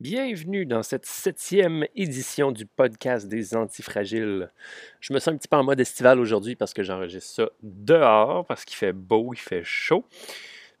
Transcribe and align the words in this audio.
Bienvenue 0.00 0.64
dans 0.64 0.82
cette 0.82 1.04
septième 1.04 1.84
édition 1.94 2.52
du 2.52 2.64
podcast 2.64 3.28
des 3.28 3.54
Antifragiles. 3.54 4.50
Je 4.98 5.12
me 5.12 5.18
sens 5.18 5.28
un 5.28 5.36
petit 5.36 5.46
peu 5.46 5.58
en 5.58 5.62
mode 5.62 5.78
estival 5.78 6.18
aujourd'hui 6.18 6.56
parce 6.56 6.72
que 6.72 6.82
j'enregistre 6.82 7.34
ça 7.34 7.50
dehors, 7.62 8.46
parce 8.46 8.64
qu'il 8.64 8.78
fait 8.78 8.94
beau, 8.94 9.34
il 9.34 9.38
fait 9.38 9.62
chaud. 9.62 10.06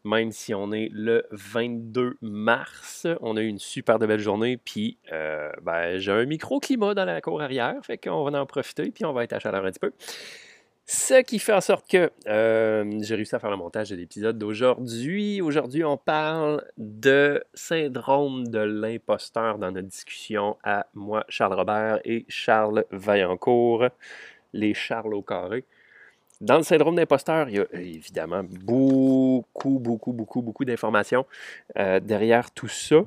Même 0.04 0.32
si 0.32 0.54
on 0.54 0.72
est 0.72 0.88
le 0.90 1.26
22 1.32 2.16
mars, 2.22 3.06
on 3.20 3.36
a 3.36 3.42
eu 3.42 3.46
une 3.46 3.58
super 3.58 3.98
de 3.98 4.06
belle 4.06 4.20
journée, 4.20 4.56
puis 4.56 4.96
euh, 5.12 5.50
ben, 5.60 5.98
j'ai 5.98 6.12
un 6.12 6.24
micro-climat 6.24 6.94
dans 6.94 7.04
la 7.04 7.20
cour 7.20 7.42
arrière, 7.42 7.74
fait 7.82 7.98
qu'on 7.98 8.24
va 8.24 8.40
en 8.40 8.46
profiter, 8.46 8.90
puis 8.90 9.04
on 9.04 9.12
va 9.12 9.24
être 9.24 9.34
à 9.34 9.38
chaleur 9.38 9.66
un 9.66 9.70
petit 9.70 9.80
peu. 9.80 9.92
Ce 10.86 11.22
qui 11.22 11.38
fait 11.38 11.52
en 11.52 11.60
sorte 11.60 11.88
que 11.88 12.10
euh, 12.26 12.98
j'ai 13.00 13.14
réussi 13.14 13.34
à 13.34 13.38
faire 13.38 13.50
le 13.50 13.56
montage 13.56 13.90
de 13.90 13.96
l'épisode 13.96 14.38
d'aujourd'hui. 14.38 15.40
Aujourd'hui, 15.40 15.84
on 15.84 15.96
parle 15.96 16.64
de 16.78 17.44
syndrome 17.54 18.48
de 18.48 18.58
l'imposteur 18.58 19.58
dans 19.58 19.70
notre 19.70 19.86
discussion 19.86 20.56
à 20.64 20.86
moi, 20.94 21.24
Charles 21.28 21.54
Robert 21.54 22.00
et 22.04 22.24
Charles 22.28 22.84
Vaillancourt, 22.90 23.86
les 24.52 24.74
Charles 24.74 25.14
au 25.14 25.22
carré. 25.22 25.64
Dans 26.40 26.56
le 26.56 26.62
syndrome 26.62 26.96
d'imposteur, 26.96 27.48
il 27.50 27.56
y 27.56 27.60
a 27.60 27.66
évidemment 27.74 28.42
beaucoup, 28.42 29.78
beaucoup, 29.78 30.12
beaucoup, 30.12 30.42
beaucoup 30.42 30.64
d'informations 30.64 31.26
euh, 31.78 32.00
derrière 32.00 32.50
tout 32.50 32.68
ça. 32.68 33.04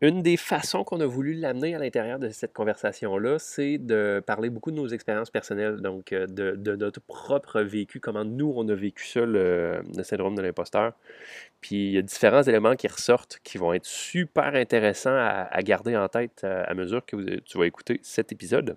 Une 0.00 0.22
des 0.22 0.36
façons 0.36 0.84
qu'on 0.84 1.00
a 1.00 1.06
voulu 1.06 1.34
l'amener 1.34 1.74
à 1.74 1.78
l'intérieur 1.80 2.20
de 2.20 2.28
cette 2.28 2.52
conversation-là, 2.52 3.38
c'est 3.40 3.78
de 3.78 4.22
parler 4.24 4.48
beaucoup 4.48 4.70
de 4.70 4.76
nos 4.76 4.86
expériences 4.86 5.30
personnelles, 5.30 5.80
donc 5.80 6.12
euh, 6.12 6.26
de, 6.28 6.76
notre 6.76 7.00
propre 7.00 7.60
vécu, 7.62 7.98
comment 7.98 8.24
nous, 8.24 8.52
on 8.54 8.68
a 8.68 8.74
vécu 8.74 9.06
ça, 9.06 9.20
le, 9.26 9.82
syndrome 10.04 10.36
de 10.36 10.42
l'imposteur. 10.42 10.92
Puis 11.60 11.88
il 11.88 11.92
y 11.92 11.98
a 11.98 12.02
différents 12.02 12.44
éléments 12.44 12.76
qui 12.76 12.86
ressortent 12.86 13.40
qui 13.42 13.58
vont 13.58 13.72
être 13.72 13.86
super 13.86 14.54
intéressants 14.54 15.16
à, 15.16 15.62
garder 15.62 15.96
en 15.96 16.08
tête 16.08 16.42
euh, 16.44 16.62
à, 16.64 16.74
mesure 16.74 17.04
que 17.04 17.40
tu 17.40 17.58
vas 17.58 17.66
écouter 17.66 17.98
cet 18.02 18.30
épisode. 18.30 18.76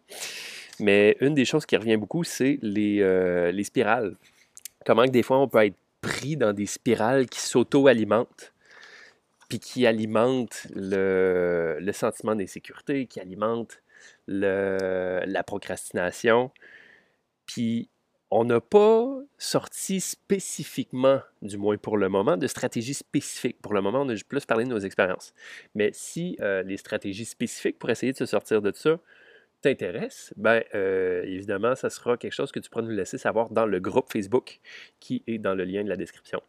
Mais 0.79 1.17
une 1.19 1.35
des 1.35 1.45
choses 1.45 1.67
qui 1.67 1.77
revient 1.77 1.97
beaucoup, 1.97 2.23
c'est 2.23 2.57
les, 2.63 3.01
euh, 3.01 3.51
les 3.51 3.63
spirales. 3.63 4.15
Comment 4.87 5.05
que 5.05 5.11
des 5.11 5.21
fois 5.21 5.37
on 5.37 5.47
peut 5.47 5.65
être 5.65 5.77
pris 6.01 6.35
dans 6.35 6.53
des 6.53 6.65
spirales 6.65 7.27
qui 7.27 7.39
s'auto-alimentent 7.39 8.50
puis 9.51 9.59
qui 9.59 9.85
alimente 9.85 10.67
le, 10.73 11.91
sentiment 11.91 12.37
d'insécurité, 12.37 13.05
qui 13.05 13.19
alimente 13.19 13.81
la 14.29 15.43
procrastination. 15.43 16.51
Puis 17.45 17.89
on 18.29 18.45
n'a 18.45 18.61
pas 18.61 19.13
sorti 19.37 19.99
spécifiquement, 19.99 21.19
du 21.41 21.57
moins 21.57 21.75
pour 21.75 21.97
le 21.97 22.07
moment, 22.07 22.37
de 22.37 22.47
stratégie 22.47 22.93
spécifique. 22.93 23.61
Pour 23.61 23.73
le 23.73 23.81
moment, 23.81 24.03
on 24.03 24.09
a 24.09 24.15
plus 24.25 24.45
parlé 24.45 24.63
de 24.63 24.69
nos 24.69 24.79
expériences. 24.79 25.33
Mais 25.75 25.89
si 25.91 26.37
euh, 26.39 26.63
les 26.63 26.77
stratégies 26.77 27.25
spécifiques 27.25 27.77
pour 27.77 27.89
essayer 27.89 28.13
de 28.13 28.17
se 28.17 28.25
sortir 28.25 28.61
de 28.61 28.71
ça 28.73 28.99
t'intéressent, 29.59 30.33
ben 30.37 30.63
euh, 30.75 31.23
évidemment, 31.23 31.75
ça 31.75 31.89
sera 31.89 32.15
quelque 32.15 32.31
chose 32.31 32.53
que 32.53 32.61
tu 32.61 32.69
pourras 32.69 32.85
nous 32.85 32.91
laisser 32.91 33.17
savoir 33.17 33.49
dans 33.49 33.65
le 33.65 33.81
groupe 33.81 34.09
Facebook 34.13 34.61
qui 35.01 35.23
est 35.27 35.39
dans 35.39 35.55
le 35.55 35.65
lien 35.65 35.83
de 35.83 35.89
la 35.89 35.97
description. 35.97 36.41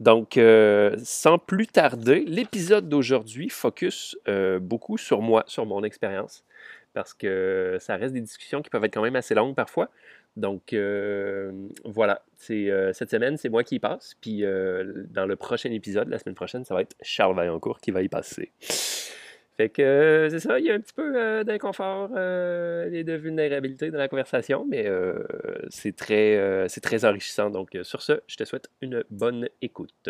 Donc, 0.00 0.38
euh, 0.38 0.96
sans 1.04 1.38
plus 1.38 1.66
tarder, 1.66 2.24
l'épisode 2.26 2.88
d'aujourd'hui 2.88 3.50
focus 3.50 4.16
euh, 4.28 4.58
beaucoup 4.58 4.96
sur 4.96 5.20
moi, 5.20 5.44
sur 5.46 5.66
mon 5.66 5.84
expérience, 5.84 6.42
parce 6.94 7.12
que 7.12 7.76
ça 7.80 7.96
reste 7.96 8.14
des 8.14 8.22
discussions 8.22 8.62
qui 8.62 8.70
peuvent 8.70 8.84
être 8.84 8.94
quand 8.94 9.02
même 9.02 9.16
assez 9.16 9.34
longues 9.34 9.54
parfois. 9.54 9.90
Donc, 10.36 10.72
euh, 10.72 11.52
voilà, 11.84 12.22
cette 12.38 13.10
semaine, 13.10 13.36
c'est 13.36 13.50
moi 13.50 13.62
qui 13.62 13.74
y 13.74 13.78
passe. 13.78 14.16
Puis, 14.22 14.40
dans 14.42 15.26
le 15.26 15.36
prochain 15.36 15.70
épisode, 15.70 16.08
la 16.08 16.18
semaine 16.18 16.34
prochaine, 16.34 16.64
ça 16.64 16.74
va 16.74 16.80
être 16.80 16.96
Charles 17.02 17.36
Vaillancourt 17.36 17.80
qui 17.80 17.90
va 17.90 18.00
y 18.00 18.08
passer. 18.08 18.52
Fait 19.60 19.68
que 19.68 19.82
euh, 19.82 20.30
c'est 20.30 20.40
ça, 20.40 20.58
il 20.58 20.64
y 20.64 20.70
a 20.70 20.74
un 20.74 20.80
petit 20.80 20.94
peu 20.94 21.20
euh, 21.20 21.44
d'inconfort 21.44 22.08
euh, 22.16 22.90
et 22.90 23.04
de 23.04 23.12
vulnérabilité 23.12 23.90
dans 23.90 23.98
la 23.98 24.08
conversation, 24.08 24.64
mais 24.66 24.90
c'est 25.68 25.94
très, 25.94 26.66
c'est 26.70 26.80
très 26.80 27.04
enrichissant. 27.04 27.50
Donc 27.50 27.76
sur 27.82 28.00
ce, 28.00 28.22
je 28.26 28.36
te 28.36 28.44
souhaite 28.44 28.70
une 28.80 29.04
bonne 29.10 29.50
écoute. 29.60 30.08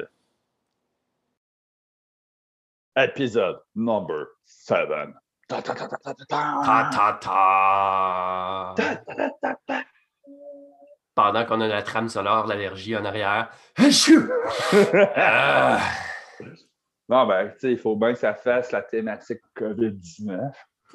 Épisode 2.96 3.60
number 3.74 4.26
7. 4.44 4.88
Ta 5.48 5.62
ta 5.62 5.74
ta 5.74 5.88
ta 5.88 5.98
ta 5.98 6.14
ta 6.14 7.18
ta 7.18 8.74
ta 9.66 9.84
Pendant 11.16 11.44
qu'on 11.44 11.60
a 11.60 11.66
la 11.66 11.82
trame 11.82 12.08
sonore, 12.08 12.46
l'allergie 12.46 12.96
en 12.96 13.04
arrière. 13.04 13.50
Non, 17.10 17.26
ben, 17.26 17.48
tu 17.48 17.58
sais, 17.58 17.72
il 17.72 17.78
faut 17.78 17.96
bien 17.96 18.12
que 18.12 18.18
ça 18.18 18.34
fasse 18.34 18.70
la 18.70 18.82
thématique 18.82 19.40
COVID-19. 19.56 20.52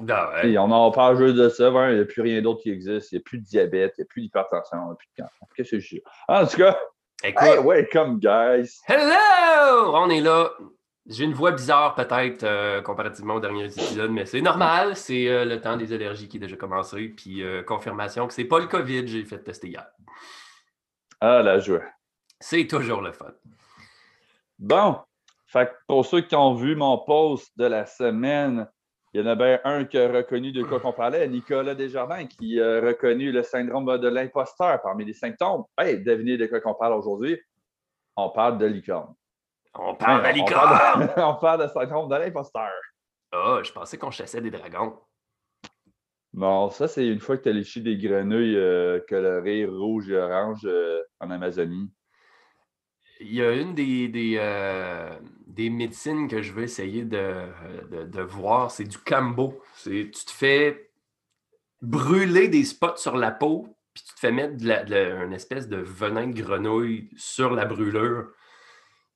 Ah 0.10 0.32
ouais. 0.44 0.58
on 0.58 0.72
en 0.72 0.92
parle 0.92 1.18
juste 1.18 1.36
de 1.36 1.48
ça, 1.50 1.70
il 1.90 1.96
n'y 1.96 2.02
a 2.02 2.06
plus 2.06 2.22
rien 2.22 2.42
d'autre 2.42 2.62
qui 2.64 2.70
existe. 2.70 3.12
Il 3.12 3.16
n'y 3.16 3.20
a 3.20 3.24
plus 3.24 3.38
de 3.40 3.44
diabète, 3.44 3.96
il 3.98 4.02
n'y 4.02 4.06
a 4.06 4.08
plus 4.08 4.22
d'hypertension, 4.22 4.78
il 4.78 4.86
n'y 4.86 4.92
a 4.92 4.96
plus 4.96 5.08
de 5.18 5.22
cancer. 5.22 5.48
Qu'est-ce 5.56 5.72
que 5.72 5.80
je 5.80 5.96
dis? 5.96 6.02
En 6.28 6.46
tout 6.46 6.58
cas, 6.58 6.78
Écoute, 7.24 7.66
welcome, 7.66 8.20
guys! 8.20 8.82
Hello! 8.88 9.94
On 9.94 10.10
est 10.10 10.22
là. 10.22 10.52
J'ai 11.08 11.24
une 11.24 11.34
voix 11.34 11.52
bizarre 11.52 11.96
peut-être 11.96 12.44
euh, 12.44 12.82
comparativement 12.82 13.36
au 13.36 13.40
dernier 13.40 13.66
épisode, 13.66 14.12
mais 14.12 14.26
c'est 14.26 14.42
normal. 14.42 14.96
C'est 14.96 15.28
euh, 15.28 15.44
le 15.44 15.60
temps 15.60 15.76
des 15.76 15.92
allergies 15.94 16.28
qui 16.28 16.38
est 16.38 16.42
déjà 16.42 16.56
commencé. 16.56 17.10
Puis 17.10 17.42
euh, 17.42 17.64
confirmation 17.64 18.28
que 18.28 18.34
c'est 18.34 18.46
pas 18.46 18.60
le 18.60 18.68
COVID, 18.68 19.08
j'ai 19.08 19.24
fait 19.24 19.40
tester 19.40 19.70
hier. 19.70 19.88
Ah, 21.20 21.42
la 21.42 21.60
joie. 21.60 21.84
C'est 22.40 22.68
toujours 22.68 23.02
le 23.02 23.12
fun. 23.12 23.34
Bon, 24.60 25.00
fait 25.56 25.70
que 25.70 25.76
pour 25.88 26.06
ceux 26.06 26.22
qui 26.22 26.36
ont 26.36 26.54
vu 26.54 26.76
mon 26.76 26.98
post 26.98 27.58
de 27.58 27.66
la 27.66 27.86
semaine, 27.86 28.68
il 29.14 29.22
y 29.22 29.24
en 29.24 29.28
a 29.28 29.36
bien 29.36 29.62
un 29.64 29.86
qui 29.86 29.98
a 29.98 30.12
reconnu 30.12 30.52
de 30.52 30.64
quoi 30.64 30.82
qu'on 30.82 30.92
parlait, 30.92 31.26
Nicolas 31.30 31.74
Desjardins, 31.74 32.26
qui 32.26 32.60
a 32.60 32.82
reconnu 32.82 33.32
le 33.32 33.42
syndrome 33.42 33.98
de 33.98 34.10
l'imposteur 34.10 34.82
parmi 34.82 35.06
les 35.06 35.14
symptômes. 35.14 35.64
Hey, 35.78 36.04
devinez 36.04 36.36
de 36.36 36.48
quoi 36.48 36.60
qu'on 36.60 36.74
parle 36.74 36.94
aujourd'hui? 36.96 37.40
On 38.18 38.30
parle 38.30 38.58
de 38.58 38.66
licorne. 38.66 39.14
On 39.74 39.96
parle 39.96 40.24
de 40.24 40.34
licorne! 40.34 41.10
On 41.18 41.36
parle 41.36 41.62
de, 41.62 41.68
syndrome 41.68 42.10
de 42.10 42.16
l'imposteur. 42.16 42.72
Ah, 43.32 43.58
oh, 43.58 43.64
je 43.64 43.72
pensais 43.72 43.98
qu'on 43.98 44.12
chassait 44.12 44.42
des 44.42 44.52
dragons. 44.52 45.00
Non, 46.34 46.70
ça, 46.70 46.90
c'est 46.90 47.08
une 47.08 47.22
fois 47.22 47.38
que 47.38 47.44
tu 47.44 47.50
as 47.50 47.54
léché 47.54 47.80
des 47.80 47.98
grenouilles 47.98 48.58
euh, 48.58 49.00
colorées 49.08 49.66
rouge 49.66 50.10
et 50.10 50.18
orange 50.18 50.66
euh, 50.66 51.02
en 51.22 51.32
Amazonie. 51.32 51.90
Il 53.22 53.34
y 53.34 53.42
a 53.42 53.54
une 53.54 53.74
des, 53.74 54.10
des, 54.10 54.36
euh, 54.38 55.18
des 55.56 55.70
médecines 55.70 56.28
que 56.28 56.42
je 56.42 56.52
veux 56.52 56.64
essayer 56.64 57.06
de, 57.06 57.34
de, 57.90 58.22
voir, 58.22 58.72
c'est 58.72 58.84
du 58.84 58.98
cambo. 58.98 59.62
Tu 59.84 60.12
te 60.12 60.32
fais 60.32 60.90
brûler 61.82 62.50
des 62.50 62.66
spots 62.66 62.98
sur 62.98 63.16
la 63.16 63.32
peau, 63.32 63.78
puis 63.94 64.04
tu 64.04 64.14
te 64.14 64.20
fais 64.20 64.32
mettre 64.32 64.58
de, 64.58 65.26
une 65.26 65.34
espèce 65.34 65.70
de 65.70 65.78
venin 65.78 66.28
de 66.28 66.42
grenouille 66.42 67.10
sur 67.16 67.54
la 67.54 67.66
brûlure. 67.66 68.28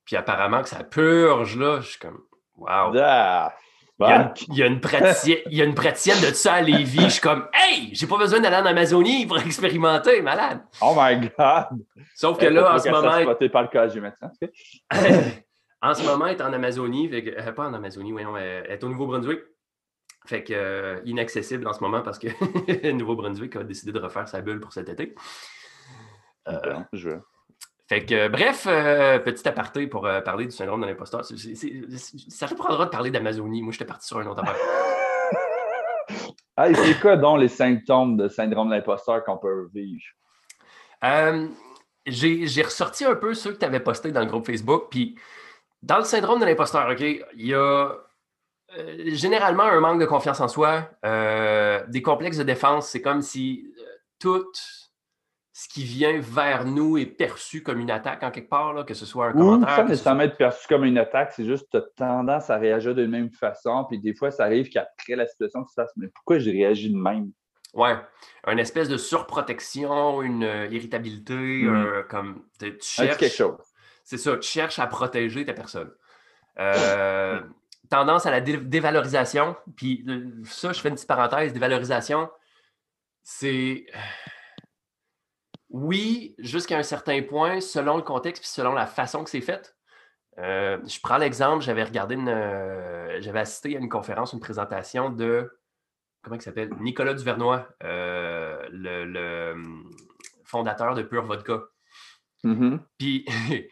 Puis 0.05 0.15
apparemment 0.15 0.61
que 0.61 0.69
ça 0.69 0.83
purge, 0.83 1.57
là. 1.57 1.81
Je 1.81 1.89
suis 1.89 1.99
comme, 1.99 2.21
wow. 2.55 2.93
Ah, 2.97 3.53
il 4.01 4.55
y, 4.55 4.63
a 4.63 4.67
une, 4.67 4.79
praticienne, 4.79 5.39
il 5.47 5.57
y 5.57 5.61
a 5.61 5.65
une 5.65 5.75
praticienne 5.75 6.21
de 6.21 6.33
ça 6.33 6.53
à 6.53 6.61
Lévis. 6.61 7.01
Je 7.01 7.09
suis 7.09 7.21
comme, 7.21 7.49
hey, 7.53 7.89
j'ai 7.91 8.07
pas 8.07 8.17
besoin 8.17 8.39
d'aller 8.39 8.55
en 8.55 8.65
Amazonie 8.65 9.25
pour 9.25 9.37
expérimenter, 9.39 10.21
malade. 10.21 10.61
Oh 10.79 10.95
my 10.97 11.19
God. 11.19 11.85
Sauf 12.15 12.37
que 12.37 12.45
là, 12.45 12.75
en 12.75 12.79
ce 12.79 12.87
moment. 12.87 13.35
par 13.51 13.63
le 13.63 13.67
cas 13.67 13.87
médecin. 13.87 14.31
en 15.81 15.93
ce 15.93 16.03
moment, 16.03 16.27
elle 16.27 16.37
est 16.37 16.41
en 16.41 16.53
Amazonie. 16.53 17.09
Fait 17.09 17.35
euh, 17.37 17.51
pas 17.51 17.67
en 17.67 17.73
Amazonie, 17.73 18.11
voyons, 18.11 18.35
elle 18.37 18.69
est 18.69 18.83
au 18.83 18.89
Nouveau-Brunswick. 18.89 19.39
Fait 20.25 20.43
que, 20.43 20.53
euh, 20.53 20.99
inaccessible 21.05 21.67
en 21.67 21.73
ce 21.73 21.81
moment 21.81 22.01
parce 22.01 22.19
que 22.19 22.27
Nouveau-Brunswick 22.91 23.55
a 23.55 23.63
décidé 23.63 23.91
de 23.91 23.99
refaire 23.99 24.27
sa 24.27 24.41
bulle 24.41 24.59
pour 24.59 24.73
cet 24.73 24.89
été. 24.89 25.15
Euh, 26.47 26.79
je 26.93 27.11
fait 27.87 28.05
que, 28.05 28.27
bref, 28.27 28.67
euh, 28.69 29.17
petit 29.17 29.47
aparté 29.47 29.87
pour 29.87 30.07
parler 30.23 30.45
du 30.45 30.51
syndrome 30.51 30.81
de 30.81 30.85
l'imposteur. 30.85 31.25
Ça 31.25 32.45
reprendra 32.45 32.85
de 32.85 32.91
parler 32.91 33.09
d'Amazonie. 33.09 33.63
Moi, 33.63 33.71
j'étais 33.71 33.85
parti 33.85 34.05
sur 34.05 34.19
un 34.19 34.27
autre 34.27 34.43
affaire. 34.43 34.55
hey, 36.59 36.75
c'est 36.75 36.99
quoi 36.99 37.17
donc 37.17 37.39
les 37.39 37.47
symptômes 37.47 38.15
de 38.15 38.27
syndrome 38.27 38.69
de 38.69 38.75
l'imposteur 38.75 39.23
qu'on 39.23 39.37
peut 39.37 39.71
vivre? 39.73 40.03
J'ai 42.05 42.61
ressorti 42.61 43.05
un 43.05 43.15
peu 43.15 43.33
ceux 43.33 43.53
que 43.53 43.57
tu 43.57 43.65
avais 43.65 43.79
postés 43.79 44.11
dans 44.11 44.21
le 44.21 44.27
groupe 44.27 44.45
Facebook. 44.45 44.89
Puis, 44.91 45.15
dans 45.81 45.97
le 45.97 46.03
syndrome 46.03 46.39
de 46.39 46.45
l'imposteur, 46.45 46.89
OK, 46.89 47.01
il 47.01 47.45
y 47.45 47.53
a 47.53 47.91
généralement 49.07 49.63
un 49.63 49.79
manque 49.79 49.99
de 49.99 50.05
confiance 50.05 50.41
en 50.41 50.47
soi, 50.47 50.89
des 51.03 52.01
complexes 52.01 52.37
de 52.37 52.43
défense. 52.43 52.89
C'est 52.89 53.01
comme 53.01 53.21
si 53.21 53.73
toute 54.19 54.89
ce 55.59 55.67
qui 55.67 55.83
vient 55.83 56.21
vers 56.21 56.63
nous 56.63 56.97
est 56.97 57.05
perçu 57.05 57.63
comme 57.63 57.81
une 57.81 57.91
attaque 57.91 58.23
en 58.23 58.31
quelque 58.31 58.47
part, 58.47 58.71
là, 58.71 58.85
que 58.85 58.93
ce 58.93 59.05
soit 59.05 59.27
un 59.27 59.31
commentaire. 59.33 59.75
Ça 59.75 59.83
nécessairement 59.83 60.23
être 60.23 60.37
perçu 60.37 60.65
comme 60.69 60.85
une 60.85 60.97
attaque, 60.97 61.33
c'est 61.35 61.43
juste 61.43 61.65
que 61.69 61.77
tu 61.77 61.77
as 61.77 61.81
tendance 61.97 62.49
à 62.49 62.55
réagir 62.55 62.95
de 62.95 63.01
la 63.01 63.09
même 63.09 63.29
façon, 63.29 63.83
puis 63.89 63.99
des 63.99 64.13
fois, 64.13 64.31
ça 64.31 64.45
arrive 64.45 64.69
qu'après 64.69 65.17
la 65.17 65.27
situation, 65.27 65.63
tu 65.63 65.75
te 65.75 65.81
fasses 65.81 65.91
Mais 65.97 66.07
pourquoi 66.07 66.39
je 66.39 66.49
réagis 66.49 66.89
de 66.89 66.97
même? 66.97 67.31
Ouais, 67.73 67.97
une 68.47 68.59
espèce 68.59 68.87
de 68.87 68.95
surprotection, 68.95 70.21
une 70.21 70.45
euh, 70.45 70.67
irritabilité, 70.67 71.35
mm. 71.35 72.05
comme 72.09 72.45
tu 72.57 72.73
cherches. 72.79 73.17
quelque 73.17 73.35
chose. 73.35 73.57
C'est 74.09 74.17
ça, 74.17 74.35
tu 74.37 74.49
cherches 74.49 74.79
à 74.79 74.87
protéger 74.87 75.45
ta 75.45 75.53
personne. 75.53 75.91
Euh, 76.57 77.39
tendance 77.91 78.25
à 78.25 78.31
la 78.31 78.41
dévalorisation. 78.41 79.55
Puis 79.75 80.03
ça, 80.45 80.73
je 80.73 80.81
fais 80.81 80.89
une 80.89 80.95
petite 80.95 81.07
parenthèse, 81.07 81.53
dévalorisation, 81.53 82.27
c'est 83.21 83.85
oui, 85.69 86.33
jusqu'à 86.39 86.79
un 86.79 86.83
certain 86.83 87.21
point, 87.21 87.61
selon 87.61 87.97
le 87.97 88.01
contexte 88.01 88.41
puis 88.41 88.49
selon 88.49 88.73
la 88.73 88.87
façon 88.87 89.23
que 89.23 89.29
c'est 89.29 89.41
fait. 89.41 89.75
Euh, 90.39 90.79
je 90.87 90.99
prends 91.03 91.19
l'exemple, 91.19 91.63
j'avais 91.63 91.83
regardé 91.83 92.15
une. 92.15 92.29
Euh, 92.29 93.21
j'avais 93.21 93.41
assisté 93.41 93.75
à 93.75 93.79
une 93.79 93.89
conférence, 93.89 94.33
une 94.33 94.39
présentation 94.39 95.11
de. 95.11 95.55
Comment 96.23 96.35
il 96.37 96.41
s'appelle? 96.41 96.71
Nicolas 96.79 97.13
Duvernois, 97.13 97.67
euh, 97.83 98.67
le, 98.71 99.51
hum, 99.51 99.87
fondateur 100.45 100.95
de 100.95 101.03
Pure 101.03 101.25
Vodka. 101.25 101.61
Mm-hmm. 102.43 102.79
Puis 102.97 103.27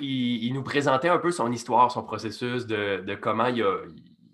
il, 0.00 0.52
nous 0.52 0.62
présentait 0.62 1.08
un 1.08 1.18
peu 1.18 1.30
son 1.30 1.50
histoire, 1.50 1.90
son 1.90 2.02
processus 2.02 2.66
de, 2.66 3.14
comment 3.20 3.46
il 3.46 3.62
a, 3.62 3.78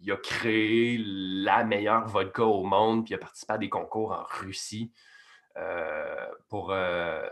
il 0.03 0.17
créé 0.23 0.99
la 0.99 1.65
meilleure 1.65 2.07
vodka 2.09 2.45
au 2.45 2.65
monde, 2.65 3.05
puis 3.05 3.13
il 3.13 3.15
a 3.15 3.19
participé 3.19 3.53
à 3.53 3.59
des 3.59 3.69
concours 3.69 4.13
en 4.13 4.25
Russie. 4.25 4.93
Euh, 5.57 6.27
pour, 6.49 6.73
euh, 6.73 7.23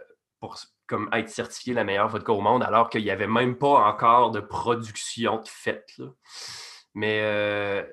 être 1.13 1.29
certifié 1.29 1.75
la 1.75 1.85
meilleure 1.85 2.09
vodka 2.09 2.33
au 2.33 2.41
monde, 2.41 2.63
alors 2.63 2.89
qu'il 2.89 3.03
n'y 3.03 3.11
avait 3.11 3.27
même 3.27 3.57
pas 3.57 3.89
encore 3.89 4.31
de 4.31 4.41
production 4.41 5.37
de 5.41 5.49
fait. 5.49 5.85
Mais 6.95 7.21
euh, 7.23 7.85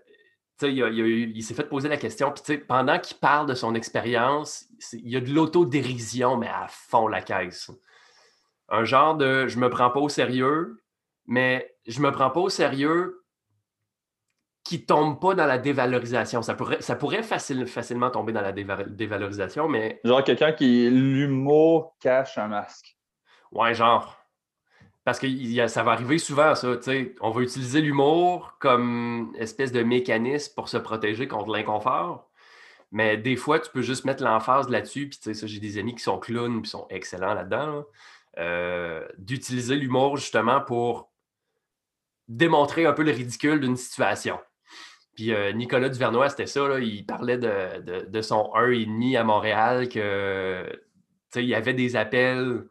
il, 0.61 1.43
s'est 1.43 1.53
fait 1.53 1.67
poser 1.67 1.89
la 1.89 1.97
question. 1.97 2.31
Puis 2.31 2.57
pendant 2.59 2.99
qu'il 2.99 3.17
parle 3.17 3.47
de 3.47 3.53
son 3.53 3.75
expérience, 3.75 4.65
il 4.93 5.09
y 5.09 5.15
a 5.15 5.21
de 5.21 5.31
l'autodérision, 5.31 6.37
mais 6.37 6.47
à 6.47 6.67
fond 6.69 7.07
la 7.07 7.21
caisse. 7.21 7.69
Un 8.69 8.83
genre 8.83 9.15
de 9.15 9.47
je 9.47 9.59
me 9.59 9.69
prends 9.69 9.89
pas 9.89 9.99
au 9.99 10.09
sérieux, 10.09 10.83
mais 11.25 11.75
je 11.87 11.99
me 12.01 12.11
prends 12.11 12.29
pas 12.29 12.39
au 12.39 12.49
sérieux 12.49 13.25
qui 14.65 14.79
ne 14.79 14.83
tombe 14.85 15.21
pas 15.21 15.35
dans 15.35 15.45
la 15.45 15.59
dévalorisation. 15.59 16.41
Ça 16.41 16.55
pourrait, 16.55 16.81
ça 16.81 16.95
pourrait 16.95 17.23
facilement 17.23 18.09
tomber 18.09 18.33
dans 18.33 18.41
la 18.41 18.51
dévalorisation, 18.51 19.69
mais. 19.69 20.01
Genre 20.03 20.23
quelqu'un 20.23 20.51
qui, 20.51 20.89
l'humour 20.89 21.95
cache 22.01 22.37
un 22.37 22.47
masque. 22.47 22.97
Ouais, 23.51 23.73
genre. 23.73 24.17
Parce 25.03 25.19
que 25.19 25.67
ça 25.67 25.83
va 25.83 25.91
arriver 25.91 26.17
souvent, 26.17 26.55
ça. 26.55 26.67
On 27.21 27.29
va 27.29 27.41
utiliser 27.41 27.79
l'humour 27.79 28.57
comme 28.59 29.33
espèce 29.37 29.71
de 29.71 29.83
mécanisme 29.83 30.55
pour 30.55 30.67
se 30.67 30.77
protéger 30.77 31.27
contre 31.27 31.51
l'inconfort. 31.51 32.27
Mais 32.91 33.17
des 33.17 33.35
fois, 33.35 33.59
tu 33.59 33.69
peux 33.69 33.83
juste 33.83 34.05
mettre 34.05 34.23
l'emphase 34.23 34.67
là-dessus. 34.69 35.09
Puis, 35.09 35.19
j'ai 35.43 35.59
des 35.59 35.77
amis 35.77 35.93
qui 35.93 36.01
sont 36.01 36.17
clowns 36.17 36.63
qui 36.63 36.69
sont 36.71 36.87
excellents 36.89 37.35
là-dedans. 37.35 37.85
Euh, 38.37 39.07
d'utiliser 39.17 39.77
l'humour 39.77 40.17
justement 40.17 40.59
pour 40.59 41.09
démontrer 42.27 42.85
un 42.85 42.91
peu 42.91 43.03
le 43.03 43.11
ridicule 43.11 43.61
d'une 43.61 43.77
situation. 43.77 44.37
Puis 45.15 45.33
euh, 45.33 45.53
Nicolas 45.53 45.87
Duvernois, 45.87 46.27
c'était 46.27 46.45
ça, 46.45 46.77
il 46.79 47.05
parlait 47.05 47.37
de, 47.37 48.21
son 48.21 48.51
1,5 48.53 49.17
à 49.17 49.23
Montréal, 49.23 49.87
que 49.87 50.69
il 51.35 51.45
y 51.45 51.55
avait 51.55 51.73
des 51.73 51.95
appels 51.95 52.67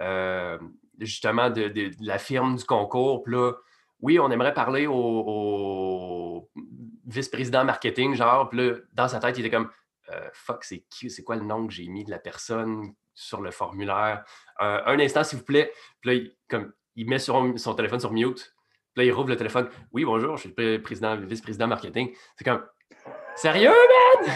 euh, 0.00 0.58
justement 0.98 1.48
de, 1.48 1.92
la 2.00 2.18
firme 2.18 2.56
du 2.56 2.64
concours. 2.64 3.22
Puis 3.22 3.34
là, 3.34 3.52
oui, 4.00 4.18
on 4.18 4.32
aimerait 4.32 4.54
parler 4.54 4.88
au, 4.88 6.50
vice-président 7.06 7.64
marketing, 7.64 8.14
genre, 8.14 8.48
puis 8.48 8.58
là, 8.58 8.74
dans 8.94 9.06
sa 9.06 9.20
tête, 9.20 9.38
il 9.38 9.46
était 9.46 9.54
comme 9.54 9.70
Fuck, 10.32 10.64
c'est 10.64 10.84
c'est 10.90 11.22
quoi 11.22 11.36
le 11.36 11.44
nom 11.44 11.68
que 11.68 11.72
j'ai 11.72 11.86
mis 11.86 12.04
de 12.04 12.10
la 12.10 12.18
personne 12.18 12.94
sur 13.14 13.40
le 13.40 13.52
formulaire? 13.52 14.24
Un 14.60 14.98
instant, 14.98 15.24
s'il 15.24 15.38
vous 15.38 15.44
plaît. 15.44 15.72
Puis 16.00 16.10
là, 16.10 16.14
il, 16.14 16.32
comme, 16.48 16.72
il 16.96 17.08
met 17.08 17.18
son 17.18 17.74
téléphone 17.74 18.00
sur 18.00 18.12
mute 18.12 18.54
là, 18.96 19.04
il 19.04 19.12
rouvre 19.12 19.28
le 19.28 19.36
téléphone. 19.36 19.68
Oui, 19.92 20.04
bonjour, 20.04 20.36
je 20.36 20.42
suis 20.42 20.54
le 20.56 20.78
président, 20.78 21.16
vice-président 21.16 21.66
marketing. 21.66 22.12
C'est 22.36 22.44
comme 22.44 22.64
Sérieux, 23.36 23.70
man? 23.70 24.32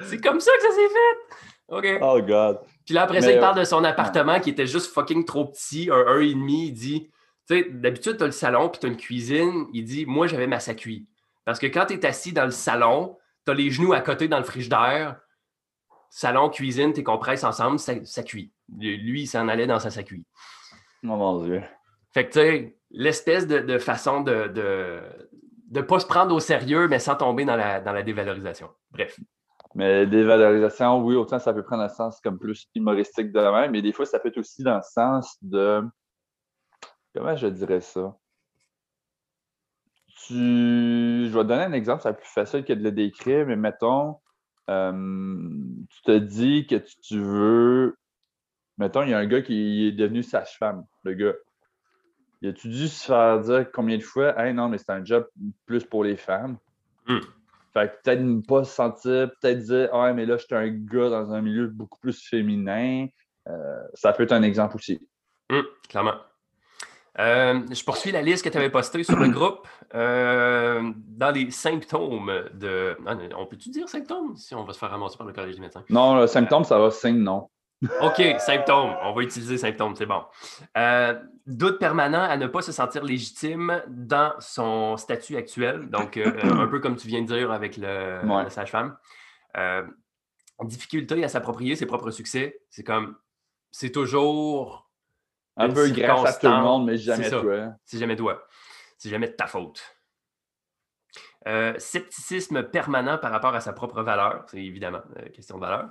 C'est 0.00 0.20
comme 0.20 0.38
ça 0.38 0.52
que 0.56 0.62
ça 0.62 0.70
s'est 0.70 0.88
fait? 0.88 1.36
OK. 1.68 1.98
Oh 2.00 2.22
God. 2.22 2.60
Puis 2.86 2.94
là, 2.94 3.02
après 3.02 3.20
ça, 3.20 3.32
il 3.32 3.40
parle 3.40 3.58
de 3.58 3.64
son 3.64 3.82
appartement 3.82 4.38
qui 4.38 4.50
était 4.50 4.66
juste 4.66 4.92
fucking 4.92 5.24
trop 5.24 5.46
petit, 5.46 5.90
un 5.90 6.04
1,5. 6.20 6.46
Il 6.48 6.72
dit 6.72 7.10
Tu 7.48 7.58
sais, 7.62 7.68
d'habitude, 7.68 8.16
tu 8.16 8.22
as 8.22 8.26
le 8.26 8.32
salon 8.32 8.68
puis 8.68 8.78
tu 8.78 8.86
as 8.86 8.90
une 8.90 8.96
cuisine. 8.96 9.66
Il 9.72 9.84
dit 9.84 10.06
Moi, 10.06 10.28
j'avais 10.28 10.46
ma 10.46 10.60
sacui. 10.60 11.08
Parce 11.44 11.58
que 11.58 11.66
quand 11.66 11.86
tu 11.86 11.94
es 11.94 12.06
assis 12.06 12.32
dans 12.32 12.44
le 12.44 12.52
salon, 12.52 13.18
tu 13.44 13.50
as 13.50 13.54
les 13.54 13.70
genoux 13.70 13.92
à 13.92 14.00
côté 14.00 14.28
dans 14.28 14.38
le 14.38 14.44
frigidaire. 14.44 15.16
Salon, 16.10 16.48
cuisine, 16.48 16.92
tu 16.92 17.02
compresses 17.02 17.44
ensemble, 17.44 17.78
ça, 17.78 17.92
ça 18.04 18.22
cuit. 18.22 18.52
Lui, 18.76 19.22
il 19.22 19.26
s'en 19.26 19.48
allait 19.48 19.66
dans 19.66 19.78
sa 19.78 19.90
sacui. 19.90 20.24
Oh 21.04 21.08
mon 21.08 21.42
Dieu. 21.42 21.62
Fait 22.12 22.26
que, 22.28 22.32
tu 22.32 22.38
sais, 22.40 22.78
l'espèce 22.90 23.46
de, 23.46 23.78
façon 23.78 24.22
de 24.22 25.02
ne 25.70 25.80
pas 25.82 26.00
se 26.00 26.06
prendre 26.06 26.34
au 26.34 26.40
sérieux, 26.40 26.88
mais 26.88 26.98
sans 26.98 27.16
tomber 27.16 27.44
dans 27.44 27.56
la, 27.56 27.80
dans 27.80 27.92
la 27.92 28.02
dévalorisation. 28.02 28.70
Bref. 28.90 29.18
Mais 29.74 30.06
dévalorisation, 30.06 31.02
oui, 31.04 31.14
autant 31.14 31.38
ça 31.38 31.52
peut 31.52 31.62
prendre 31.62 31.82
un 31.82 31.88
sens 31.88 32.20
comme 32.20 32.38
plus 32.38 32.68
humoristique 32.74 33.32
de 33.32 33.40
même, 33.40 33.70
mais 33.70 33.82
des 33.82 33.92
fois, 33.92 34.06
ça 34.06 34.18
peut 34.18 34.28
être 34.28 34.38
aussi 34.38 34.62
dans 34.62 34.76
le 34.76 34.82
sens 34.82 35.36
de. 35.42 35.82
Comment 37.14 37.36
je 37.36 37.48
dirais 37.48 37.80
ça? 37.80 38.16
Tu... 40.26 40.34
Je 40.34 41.28
vais 41.28 41.42
te 41.42 41.48
donner 41.48 41.64
un 41.64 41.72
exemple, 41.72 42.02
c'est 42.02 42.16
plus 42.16 42.26
facile 42.26 42.64
que 42.64 42.72
de 42.72 42.82
le 42.82 42.92
décrire, 42.92 43.46
mais 43.46 43.56
mettons, 43.56 44.16
euh, 44.68 44.92
tu 45.90 46.02
te 46.02 46.18
dis 46.18 46.66
que 46.66 46.76
tu 47.02 47.20
veux. 47.20 47.96
Mettons, 48.76 49.02
il 49.02 49.10
y 49.10 49.14
a 49.14 49.18
un 49.18 49.26
gars 49.26 49.42
qui 49.42 49.88
est 49.88 49.92
devenu 49.92 50.22
sage-femme, 50.22 50.84
le 51.02 51.14
gars. 51.14 51.34
Y 52.42 52.48
a-tu 52.48 52.68
dû 52.68 52.86
se 52.86 53.06
faire 53.06 53.40
dire 53.40 53.70
combien 53.72 53.96
de 53.96 54.02
fois, 54.02 54.38
hey, 54.38 54.54
non, 54.54 54.68
mais 54.68 54.78
c'est 54.78 54.90
un 54.90 55.04
job 55.04 55.26
plus 55.66 55.84
pour 55.84 56.04
les 56.04 56.16
femmes? 56.16 56.56
Hmm. 57.06 57.18
Fait 57.72 57.88
que 57.88 58.02
peut-être 58.02 58.20
ne 58.20 58.40
pas 58.40 58.64
se 58.64 58.72
sentir, 58.72 59.30
peut-être 59.40 59.58
dire, 59.58 59.88
ah, 59.92 60.12
mais 60.12 60.24
là, 60.24 60.36
je 60.36 60.44
suis 60.44 60.54
un 60.54 60.68
gars 60.68 61.10
dans 61.10 61.32
un 61.32 61.42
milieu 61.42 61.66
beaucoup 61.66 61.98
plus 61.98 62.24
féminin. 62.24 63.08
Euh, 63.48 63.82
ça 63.94 64.12
peut 64.12 64.22
être 64.22 64.32
un 64.32 64.42
exemple 64.42 64.76
aussi. 64.76 65.00
Hmm, 65.50 65.62
clairement. 65.88 66.14
Euh, 67.18 67.60
je 67.70 67.84
poursuis 67.84 68.12
la 68.12 68.22
liste 68.22 68.44
que 68.44 68.48
tu 68.48 68.58
avais 68.58 68.70
postée 68.70 69.02
sur 69.02 69.18
le 69.18 69.28
groupe. 69.28 69.66
Euh, 69.94 70.92
dans 70.96 71.30
les 71.30 71.50
symptômes 71.50 72.32
de. 72.54 72.96
Ah, 73.06 73.16
on 73.36 73.46
peut-tu 73.46 73.70
dire 73.70 73.88
symptômes 73.88 74.36
si 74.36 74.54
on 74.54 74.64
va 74.64 74.72
se 74.72 74.78
faire 74.78 74.90
ramasser 74.90 75.16
par 75.16 75.26
le 75.26 75.32
collège 75.32 75.56
des 75.56 75.60
médecins? 75.60 75.84
Non, 75.88 76.20
le 76.20 76.26
symptôme, 76.26 76.64
ça 76.64 76.78
va, 76.78 76.90
signe, 76.90 77.18
non. 77.18 77.48
OK, 78.02 78.22
symptômes. 78.38 78.94
On 79.02 79.12
va 79.12 79.22
utiliser 79.22 79.56
symptômes, 79.56 79.94
c'est 79.96 80.06
bon. 80.06 80.22
Euh, 80.76 81.14
doute 81.46 81.78
permanent 81.78 82.22
à 82.22 82.36
ne 82.36 82.46
pas 82.46 82.60
se 82.60 82.72
sentir 82.72 83.04
légitime 83.04 83.82
dans 83.88 84.32
son 84.40 84.96
statut 84.96 85.36
actuel. 85.36 85.88
Donc, 85.88 86.16
un 86.42 86.66
peu 86.66 86.80
comme 86.80 86.96
tu 86.96 87.08
viens 87.08 87.22
de 87.22 87.26
dire 87.26 87.50
avec 87.50 87.76
le, 87.76 88.20
sage-femme. 88.48 88.96
Euh, 89.56 89.82
difficulté 90.64 91.22
à 91.24 91.28
s'approprier 91.28 91.76
ses 91.76 91.86
propres 91.86 92.10
succès. 92.10 92.60
C'est 92.68 92.82
comme, 92.82 93.16
c'est 93.70 93.90
toujours. 93.90 94.87
Un 95.58 95.70
peu 95.70 95.88
grâce 95.90 96.36
à 96.36 96.38
tout 96.38 96.46
le 96.46 96.62
monde, 96.62 96.86
mais 96.86 96.96
jamais 96.96 97.30
toi. 97.30 97.74
C'est 97.84 97.98
jamais 97.98 98.16
toi. 98.16 98.46
C'est 98.96 99.10
jamais 99.10 99.28
de 99.28 99.32
ta 99.32 99.46
faute. 99.46 99.82
scepticisme 101.78 102.64
permanent 102.64 103.18
par 103.18 103.30
rapport 103.30 103.54
à 103.54 103.60
sa 103.60 103.72
propre 103.72 104.02
valeur. 104.02 104.44
C'est 104.48 104.62
évidemment 104.62 105.02
une 105.16 105.30
question 105.30 105.56
de 105.56 105.60
valeur. 105.60 105.90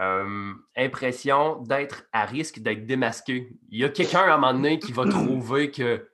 Euh, 0.00 0.54
impression 0.76 1.60
d'être 1.62 2.04
à 2.12 2.24
risque 2.24 2.60
d'être 2.60 2.86
démasqué. 2.86 3.48
Il 3.68 3.80
y 3.80 3.84
a 3.84 3.88
quelqu'un 3.88 4.20
à 4.20 4.34
un 4.34 4.36
moment 4.36 4.54
donné 4.54 4.78
qui 4.78 4.92
va 4.92 5.04
trouver 5.10 5.72
que 5.72 6.08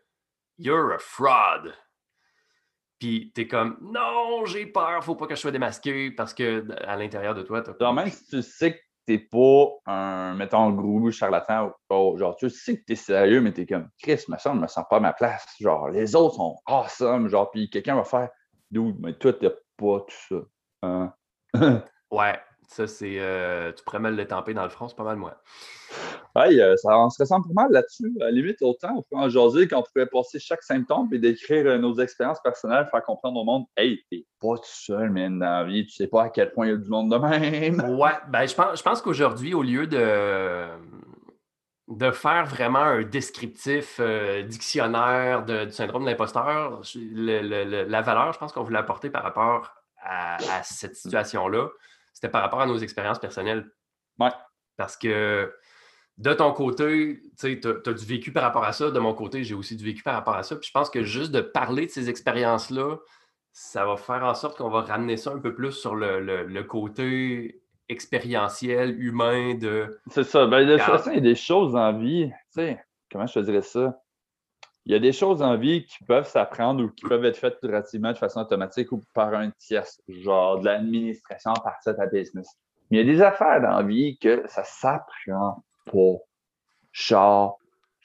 you're 0.58 0.92
a 0.92 0.98
fraud. 0.98 1.70
Puis 2.98 3.30
t'es 3.34 3.46
comme 3.46 3.76
non, 3.82 4.46
j'ai 4.46 4.64
peur, 4.66 5.04
faut 5.04 5.16
pas 5.16 5.26
que 5.26 5.34
je 5.34 5.40
sois 5.40 5.50
démasqué 5.50 6.10
parce 6.10 6.32
que 6.32 6.64
à 6.86 6.96
l'intérieur 6.96 7.34
de 7.34 7.42
toi, 7.42 7.62
as... 7.62 7.92
même 7.92 8.08
si 8.08 8.26
tu 8.26 8.40
sais 8.42 8.78
que 8.78 8.82
t'es 9.06 9.18
pas 9.18 9.68
un, 9.86 10.34
mettons, 10.34 10.70
gros 10.72 11.10
charlatan, 11.10 11.72
genre, 11.90 12.36
tu 12.36 12.48
sais 12.50 12.78
que 12.78 12.84
t'es 12.84 12.94
sérieux, 12.94 13.40
mais 13.40 13.52
t'es 13.52 13.66
comme, 13.66 13.88
Chris, 14.02 14.24
me 14.28 14.38
semble, 14.38 14.60
me 14.60 14.66
sens 14.66 14.84
pas 14.88 14.96
à 14.96 15.00
ma 15.00 15.12
place. 15.12 15.46
Genre, 15.60 15.88
les 15.90 16.16
autres 16.16 16.36
sont 16.36 16.56
awesome, 16.66 17.28
genre, 17.28 17.50
puis 17.50 17.68
quelqu'un 17.70 17.96
va 17.96 18.04
faire, 18.04 18.28
dude, 18.70 18.96
mais 19.00 19.14
toi, 19.14 19.32
t'as 19.32 19.50
pas 19.76 20.00
tout 20.00 20.16
ça. 20.28 20.36
Hein? 20.82 21.12
ouais, 22.10 22.38
ça, 22.68 22.86
c'est. 22.86 23.16
Euh, 23.18 23.72
tu 23.72 23.84
pourrais 23.84 23.98
mal 23.98 24.16
le 24.16 24.26
tamper 24.26 24.54
dans 24.54 24.64
le 24.64 24.68
front, 24.68 24.88
c'est 24.88 24.96
pas 24.96 25.04
mal 25.04 25.16
moins. 25.16 25.34
Oui, 26.36 26.60
euh, 26.60 26.74
ça, 26.76 26.98
on 26.98 27.10
se 27.10 27.22
ressemble 27.22 27.46
pas 27.54 27.62
mal 27.62 27.72
là-dessus. 27.72 28.12
À 28.20 28.24
la 28.24 28.30
limite, 28.30 28.60
autant, 28.62 28.96
on 28.96 29.02
peut 29.02 29.16
en 29.16 29.28
jaser 29.28 29.68
qu'on 29.68 29.82
pouvait 29.82 30.06
passer 30.06 30.38
chaque 30.40 30.62
symptôme 30.62 31.08
et 31.12 31.18
décrire 31.18 31.66
euh, 31.66 31.78
nos 31.78 31.94
expériences 32.00 32.40
personnelles, 32.42 32.88
faire 32.90 33.02
comprendre 33.04 33.38
au 33.40 33.44
monde 33.44 33.64
Hey, 33.76 34.02
t'es 34.10 34.26
pas 34.40 34.56
tout 34.56 34.62
seul, 34.64 35.10
man, 35.10 35.38
dans 35.38 35.44
la 35.44 35.64
vie, 35.64 35.86
tu 35.86 35.94
sais 35.94 36.08
pas 36.08 36.24
à 36.24 36.28
quel 36.30 36.52
point 36.52 36.66
il 36.66 36.70
y 36.70 36.72
a 36.72 36.76
du 36.76 36.88
monde 36.88 37.12
de 37.12 37.18
même. 37.18 37.98
Ouais, 37.98 38.12
ben, 38.28 38.46
je 38.46 38.54
pense, 38.54 38.78
je 38.78 38.82
pense 38.82 39.00
qu'aujourd'hui, 39.02 39.54
au 39.54 39.62
lieu 39.62 39.86
de 39.86 40.66
de 41.86 42.10
faire 42.10 42.46
vraiment 42.46 42.78
un 42.78 43.02
descriptif 43.02 44.00
dictionnaire 44.48 45.44
du 45.44 45.70
syndrome 45.70 46.04
de 46.04 46.08
l'imposteur, 46.08 46.80
la 46.94 48.00
valeur, 48.00 48.32
je 48.32 48.38
pense 48.38 48.52
qu'on 48.52 48.62
voulait 48.62 48.78
apporter 48.78 49.10
par 49.10 49.22
rapport 49.22 49.70
à 50.04 50.62
cette 50.62 50.92
mmh. 50.92 50.94
situation-là, 50.94 51.68
c'était 52.14 52.30
par 52.30 52.40
rapport 52.40 52.62
à 52.62 52.66
nos 52.66 52.78
expériences 52.78 53.18
personnelles. 53.18 53.70
Ouais. 54.18 54.30
Parce 54.76 54.96
que 54.96 55.52
de 56.16 56.32
ton 56.32 56.52
côté, 56.52 57.20
tu 57.38 57.60
as, 57.64 57.92
du 57.92 58.06
vécu 58.06 58.32
par 58.32 58.44
rapport 58.44 58.64
à 58.64 58.72
ça. 58.72 58.90
De 58.90 58.98
mon 58.98 59.14
côté, 59.14 59.42
j'ai 59.42 59.54
aussi 59.54 59.76
du 59.76 59.84
vécu 59.84 60.02
par 60.02 60.14
rapport 60.14 60.36
à 60.36 60.44
ça. 60.44 60.56
Puis 60.56 60.68
je 60.68 60.72
pense 60.72 60.88
que 60.88 61.02
juste 61.02 61.32
de 61.32 61.40
parler 61.40 61.86
de 61.86 61.90
ces 61.90 62.08
expériences-là, 62.08 62.98
ça 63.52 63.84
va 63.84 63.96
faire 63.96 64.22
en 64.24 64.34
sorte 64.34 64.56
qu'on 64.56 64.70
va 64.70 64.82
ramener 64.82 65.16
ça 65.16 65.32
un 65.32 65.38
peu 65.38 65.54
plus 65.54 65.72
sur 65.72 65.94
le, 65.96 66.62
côté 66.62 67.62
expérientiel, 67.88 68.98
humain 69.00 69.54
de. 69.54 70.00
C'est 70.08 70.24
ça. 70.24 70.46
Ben, 70.46 70.66
de 70.66 70.76
toute 70.76 70.82
façon, 70.82 71.10
il 71.10 71.16
y 71.16 71.18
a 71.18 71.20
des 71.20 71.34
choses 71.34 71.74
en 71.74 71.92
vie. 71.98 72.30
Tu 72.52 72.60
sais, 72.60 72.84
comment 73.10 73.26
je 73.26 73.34
te 73.34 73.40
dirais 73.40 73.62
ça? 73.62 74.00
Il 74.86 74.92
y 74.92 74.94
a 74.94 74.98
des 74.98 75.12
choses 75.12 75.40
en 75.40 75.56
vie 75.56 75.86
qui 75.86 76.04
peuvent 76.04 76.28
s'apprendre 76.28 76.84
ou 76.84 76.90
qui 76.90 77.06
peuvent 77.06 77.24
être 77.24 77.38
faites 77.38 77.58
relativement 77.62 78.12
de 78.12 78.18
façon 78.18 78.40
automatique 78.40 78.92
ou 78.92 79.00
par 79.14 79.32
un 79.34 79.50
tiers, 79.52 79.86
genre 80.08 80.60
de 80.60 80.66
l'administration 80.66 81.54
par 81.54 81.78
ta 81.82 82.06
business. 82.06 82.48
Mais 82.90 82.98
il 83.00 83.06
y 83.06 83.10
a 83.10 83.14
des 83.14 83.22
affaires 83.22 83.62
dans 83.62 83.78
la 83.78 83.82
vie 83.82 84.18
que 84.18 84.42
ça 84.46 84.62
s'apprend 84.62 85.64
pas. 85.86 86.16
Genre, 86.92 87.58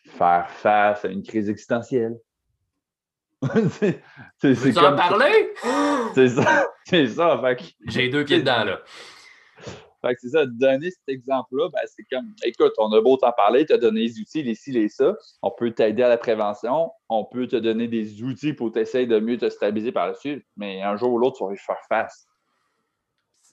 faire 0.06 0.50
face 0.50 1.04
à 1.04 1.10
une 1.10 1.22
crise 1.22 1.50
existentielle. 1.50 2.18
c'est, 3.72 4.02
c'est, 4.56 4.78
en 4.78 4.96
parler? 4.96 5.54
c'est 6.16 6.30
ça. 6.30 6.68
C'est 6.86 7.08
ça. 7.08 7.40
J'ai 7.86 8.10
deux 8.10 8.26
pieds 8.26 8.40
dedans, 8.40 8.64
là. 8.64 8.80
Fait 10.02 10.16
que 10.16 10.22
c'est 10.22 10.30
ça, 10.30 10.46
donner 10.46 10.92
cet 10.92 11.08
exemple-là, 11.08 11.70
ben, 11.70 11.82
c'est 11.86 12.04
comme, 12.12 12.34
écoute, 12.44 12.72
on 12.78 12.92
a 12.94 13.02
beau 13.02 13.18
t'en 13.18 13.34
parler, 13.34 13.66
te 13.66 13.74
donner 13.74 14.02
les 14.02 14.20
outils, 14.20 14.44
les 14.44 14.56
ci, 14.56 14.72
les 14.72 14.88
ça. 14.88 15.16
On 15.42 15.52
peut 15.52 15.72
t'aider 15.72 16.04
à 16.04 16.10
la 16.10 16.18
prévention, 16.18 16.92
on 17.10 17.26
peut 17.26 17.48
te 17.48 17.58
donner 17.58 17.88
des 17.88 18.24
outils 18.24 18.54
pour 18.54 18.72
t'essayer 18.72 19.08
de 19.08 19.20
mieux 19.20 19.38
te 19.38 19.50
stabiliser 19.50 19.92
par 19.92 20.08
la 20.08 20.14
suite, 20.14 20.46
mais 20.56 20.82
un 20.82 20.96
jour 20.96 21.12
ou 21.12 21.18
l'autre, 21.18 21.38
tu 21.38 21.46
vas 21.46 21.54
y 21.54 21.58
faire 21.58 21.82
face. 21.90 22.28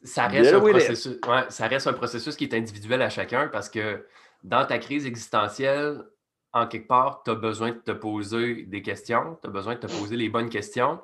Ça 0.04 0.28
reste, 0.28 0.52
un 0.52 0.60
processus, 0.60 1.18
ça 1.48 1.66
reste 1.66 1.86
un 1.86 1.92
processus 1.94 2.36
qui 2.36 2.44
est 2.44 2.54
individuel 2.54 3.02
à 3.02 3.08
chacun 3.08 3.48
parce 3.48 3.68
que 3.68 4.06
dans 4.44 4.64
ta 4.64 4.78
crise 4.78 5.06
existentielle, 5.06 6.04
en 6.52 6.66
quelque 6.68 6.86
part, 6.86 7.22
tu 7.24 7.32
as 7.32 7.34
besoin 7.34 7.72
de 7.72 7.78
te 7.78 7.90
poser 7.90 8.64
des 8.64 8.82
questions, 8.82 9.36
tu 9.42 9.48
as 9.48 9.50
besoin 9.50 9.74
de 9.74 9.80
te 9.80 9.86
poser 9.86 10.16
les 10.16 10.28
bonnes 10.28 10.48
questions, 10.48 11.00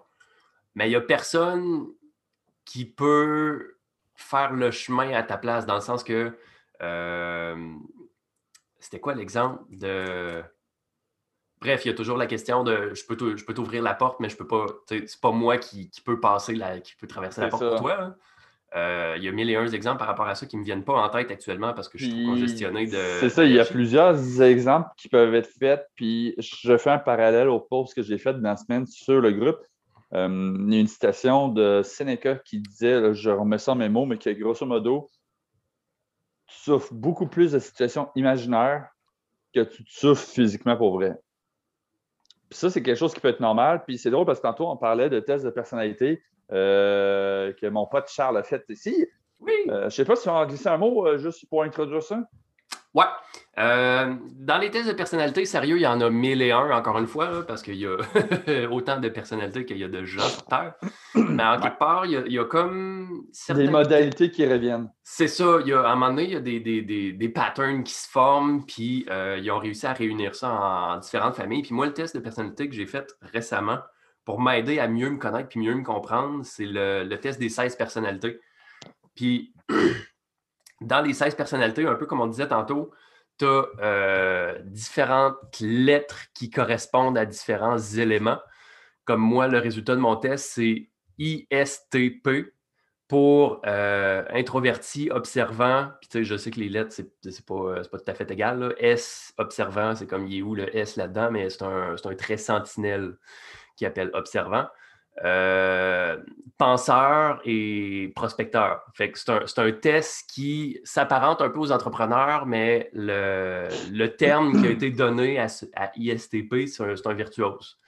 mais 0.75 0.87
il 0.87 0.91
n'y 0.91 0.97
a 0.97 1.01
personne 1.01 1.87
qui 2.65 2.85
peut 2.85 3.77
faire 4.15 4.53
le 4.53 4.71
chemin 4.71 5.13
à 5.13 5.23
ta 5.23 5.37
place, 5.37 5.67
dans 5.67 5.75
le 5.75 5.81
sens 5.81 6.05
que 6.05 6.37
euh, 6.83 7.75
c'était 8.81 9.01
quoi 9.01 9.15
l'exemple 9.15 9.63
de. 9.71 10.43
Bref, 11.61 11.85
il 11.85 11.89
y 11.89 11.91
a 11.93 11.95
toujours 11.95 12.17
la 12.17 12.27
question 12.27 12.65
de 12.65 12.93
je 12.93 13.05
peux, 13.07 13.37
je 13.37 13.45
peux 13.45 13.55
t'ouvrir 13.55 13.83
la 13.83 13.95
porte, 13.95 14.19
mais 14.19 14.29
je 14.29 14.37
peux 14.37 14.47
pas. 14.47 14.67
C'est 14.89 15.21
pas 15.21 15.31
moi 15.31 15.59
qui, 15.59 15.91
qui, 15.91 16.01
peut 16.01 16.19
passer 16.19 16.55
la, 16.55 16.81
qui 16.81 16.97
peut 16.97 17.07
traverser 17.07 17.41
la 17.41 17.49
porte 17.49 17.69
pour 17.69 17.81
toi. 17.81 18.01
Hein. 18.01 18.17
Euh, 18.75 19.15
il 19.19 19.23
y 19.23 19.29
a 19.29 19.33
mille 19.33 19.51
et 19.51 19.57
un 19.57 19.67
exemples 19.67 19.99
par 19.99 20.09
rapport 20.09 20.27
à 20.27 20.35
ça 20.35 20.47
qui 20.47 20.57
ne 20.57 20.61
me 20.61 20.65
viennent 20.65 20.85
pas 20.85 20.95
en 20.95 21.09
tête 21.11 21.31
actuellement 21.31 21.75
parce 21.75 21.91
que 21.91 21.99
je 21.99 22.07
suis 22.07 22.25
trop 22.25 22.33
congestionné 22.33 22.87
de. 22.87 22.99
C'est 23.21 23.29
ça, 23.29 23.45
il 23.45 23.53
y 23.53 23.61
a 23.61 23.65
plusieurs 23.65 24.41
exemples 24.41 24.89
qui 24.97 25.09
peuvent 25.09 25.35
être 25.35 25.51
faits. 25.59 25.87
Puis 25.95 26.35
je 26.39 26.77
fais 26.79 26.91
un 26.91 26.99
parallèle 26.99 27.49
au 27.49 27.61
post 27.61 27.95
que 27.95 28.03
j'ai 28.03 28.19
fait 28.19 28.33
dans 28.33 28.49
la 28.49 28.57
semaine 28.57 28.87
sur 28.87 29.21
le 29.21 29.31
groupe. 29.33 29.61
Euh, 30.15 30.57
il 30.67 30.75
y 30.75 30.77
a 30.77 30.81
une 30.81 30.87
citation 30.87 31.49
de 31.49 31.83
Seneca 31.83 32.37
qui 32.37 32.61
disait, 32.61 33.15
je 33.15 33.31
remets 33.31 33.59
ça 33.59 33.73
en 33.73 33.77
mes 33.77 33.89
mots, 33.89 34.05
mais 34.05 34.19
que 34.19 34.31
grosso 34.31 34.67
modo, 34.67 35.09
tu 36.47 36.57
souffres 36.59 36.93
beaucoup 36.93 37.27
plus 37.27 37.53
de 37.53 37.59
situations 37.59 38.11
imaginaires 38.15 38.89
que 39.55 39.61
tu 39.61 39.85
souffres 39.87 40.27
physiquement 40.29 40.77
pour 40.77 40.95
vrai. 40.95 41.19
Puis 42.51 42.59
ça, 42.59 42.69
c'est 42.69 42.83
quelque 42.83 42.99
chose 42.99 43.15
qui 43.15 43.21
peut 43.21 43.29
être 43.29 43.41
normal. 43.41 43.85
Puis 43.87 43.97
c'est 43.97 44.11
drôle 44.11 44.27
parce 44.27 44.39
que 44.39 44.47
tantôt, 44.47 44.69
on 44.69 44.77
parlait 44.77 45.09
de 45.09 45.21
tests 45.21 45.45
de 45.45 45.51
personnalité 45.51 46.23
euh, 46.51 47.53
que 47.55 47.67
mon 47.67 47.87
pote 47.87 48.09
Charles 48.09 48.37
a 48.37 48.43
fait 48.43 48.63
ici. 48.69 49.07
Oui. 49.41 49.53
Euh, 49.69 49.81
je 49.81 49.85
ne 49.85 49.91
sais 49.91 50.05
pas 50.05 50.17
si 50.17 50.29
on 50.29 50.35
va 50.35 50.45
glisser 50.45 50.69
un 50.69 50.77
mot 50.77 51.17
juste 51.17 51.49
pour 51.49 51.63
introduire 51.63 52.03
ça. 52.03 52.23
Ouais. 52.95 53.05
Euh, 53.59 54.15
dans 54.35 54.57
les 54.57 54.71
tests 54.71 54.89
de 54.89 54.95
personnalité, 54.95 55.45
sérieux, 55.45 55.77
il 55.77 55.83
y 55.83 55.87
en 55.87 56.01
a 56.01 56.09
mille 56.09 56.41
et 56.41 56.53
un, 56.53 56.71
encore 56.71 56.99
une 56.99 57.07
fois, 57.07 57.47
parce 57.47 57.63
qu'il 57.63 57.77
y 57.77 57.87
a 57.87 57.97
autant 58.71 58.99
de 58.99 59.09
personnalités 59.09 59.67
qu'il 59.67 59.79
y 59.79 59.85
a 59.85 59.89
de 59.89 60.05
gens 60.05 60.27
sur 60.27 60.45
Terre. 60.47 60.75
Mais 61.15 61.45
en 61.45 61.61
quelque 61.61 61.79
part, 61.79 62.07
il 62.07 62.33
y, 62.33 62.39
a, 62.39 62.45
comme 62.45 63.27
certaines... 63.33 63.67
Des 63.67 63.73
modalités 63.73 64.31
qui 64.31 64.47
reviennent. 64.47 64.91
C'est 65.03 65.29
ça. 65.29 65.59
Il 65.61 65.69
y 65.69 65.73
a, 65.73 65.83
à 65.83 65.93
un 65.93 65.95
moment 65.97 66.09
donné, 66.11 66.25
il 66.25 66.33
y 66.33 66.37
a 66.37 66.41
des, 66.41 66.61
des, 66.61 67.13
des, 67.13 67.29
patterns 67.29 67.85
qui 67.85 67.95
se 67.95 68.09
forment, 68.09 68.65
puis 68.65 69.07
euh, 69.11 69.39
ils 69.41 69.51
ont 69.51 69.59
réussi 69.59 69.87
à 69.87 69.93
réunir 69.93 70.35
ça 70.35 70.51
en, 70.51 70.99
différentes 70.99 71.37
familles. 71.37 71.63
Puis 71.63 71.75
moi, 71.75 71.87
le 71.87 71.93
test 71.93 72.15
de 72.17 72.21
personnalité 72.21 72.69
que 72.69 72.75
j'ai 72.75 72.87
fait 72.87 73.15
récemment 73.21 73.81
pour 74.25 74.41
m'aider 74.41 74.79
à 74.79 74.89
mieux 74.89 75.11
me 75.11 75.19
connaître 75.19 75.49
puis 75.49 75.61
mieux 75.61 75.75
me 75.75 75.83
comprendre, 75.83 76.45
c'est 76.45 76.67
le, 76.67 77.05
le 77.05 77.21
test 77.21 77.39
des 77.39 77.49
16 77.49 77.77
personnalités. 77.77 78.41
Puis 79.15 79.53
dans 80.87 81.01
les 81.01 81.15
16 81.15 81.35
personnalités, 81.35 81.87
un 81.87 81.95
peu 81.95 82.07
comme 82.07 82.21
on 82.21 82.27
disait 82.27 82.49
tantôt, 82.49 82.91
tu 83.39 83.45
as 83.45 83.65
euh, 83.81 84.59
différentes 84.65 85.61
lettres 85.61 86.27
qui 86.35 86.51
correspondent 86.51 87.19
à 87.19 87.27
différents 87.27 87.79
éléments. 87.79 88.39
Comme 89.05 89.21
moi, 89.21 89.49
le 89.49 89.59
résultat 89.59 89.95
de 89.95 90.01
mon 90.01 90.17
test, 90.17 90.51
c'est 90.55 90.91
ISTP 91.19 92.55
pour 93.09 93.61
euh, 93.67 94.25
introverti, 94.31 95.11
observant. 95.11 95.91
Puis 96.01 96.09
tu 96.09 96.19
sais, 96.19 96.25
je 96.25 96.37
sais 96.37 96.51
que 96.51 96.61
les 96.61 96.69
lettres, 96.69 96.93
c'est, 96.93 97.13
c'est, 97.31 97.45
pas, 97.45 97.55
euh, 97.55 97.83
tout 97.83 97.99
à 98.07 98.15
fait 98.15 98.31
égal. 98.31 98.75
S, 98.79 99.35
observant, 99.39 99.95
c'est 99.95 100.07
comme 100.07 100.27
il 100.27 100.39
est 100.39 100.43
où 100.43 100.55
le 100.55 100.75
S 100.75 100.97
là-dedans, 100.97 101.31
mais 101.31 101.51
c'est 101.51 101.63
un, 101.63 101.97
c'est 101.97 102.09
un 102.09 102.15
trait 102.15 102.39
sentinelle 102.39 103.17
qui 103.77 103.85
appelle 103.87 104.11
observant. 104.15 104.67
Euh, 105.25 106.17
penseur 106.57 107.41
et 107.45 108.13
prospecteur. 108.15 108.83
C'est 108.97 109.59
un, 109.59 109.73
test 109.73 110.31
qui 110.31 110.79
s'apparente 110.85 111.43
un 111.43 111.51
peu 111.51 111.59
aux 111.59 111.73
entrepreneurs, 111.73 112.47
mais 112.47 112.89
le, 112.93 114.07
terme 114.17 114.61
qui 114.61 114.69
a 114.69 114.71
été 114.71 114.91
donné 114.91 115.39
à, 115.41 115.49
ISTP, 115.97 116.67
c'est 116.67 117.07
un, 117.07 117.15
virtuose. 117.15 117.79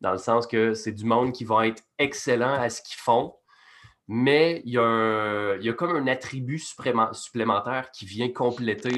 Dans 0.00 0.12
le 0.12 0.18
sens 0.18 0.46
que 0.46 0.74
c'est 0.74 0.92
du 0.92 1.04
monde 1.04 1.32
qui 1.32 1.44
va 1.44 1.66
être 1.66 1.82
excellent 1.98 2.54
à 2.54 2.70
ce 2.70 2.82
qu'ils 2.82 3.00
font, 3.00 3.34
mais 4.06 4.62
il 4.64 4.72
y, 4.72 4.78
a 4.78 5.56
il 5.56 5.64
y 5.64 5.68
a 5.68 5.72
comme 5.72 5.94
un 5.94 6.06
attribut 6.06 6.58
supplémentaire 6.58 7.90
qui 7.90 8.06
vient 8.06 8.30
compléter 8.30 8.96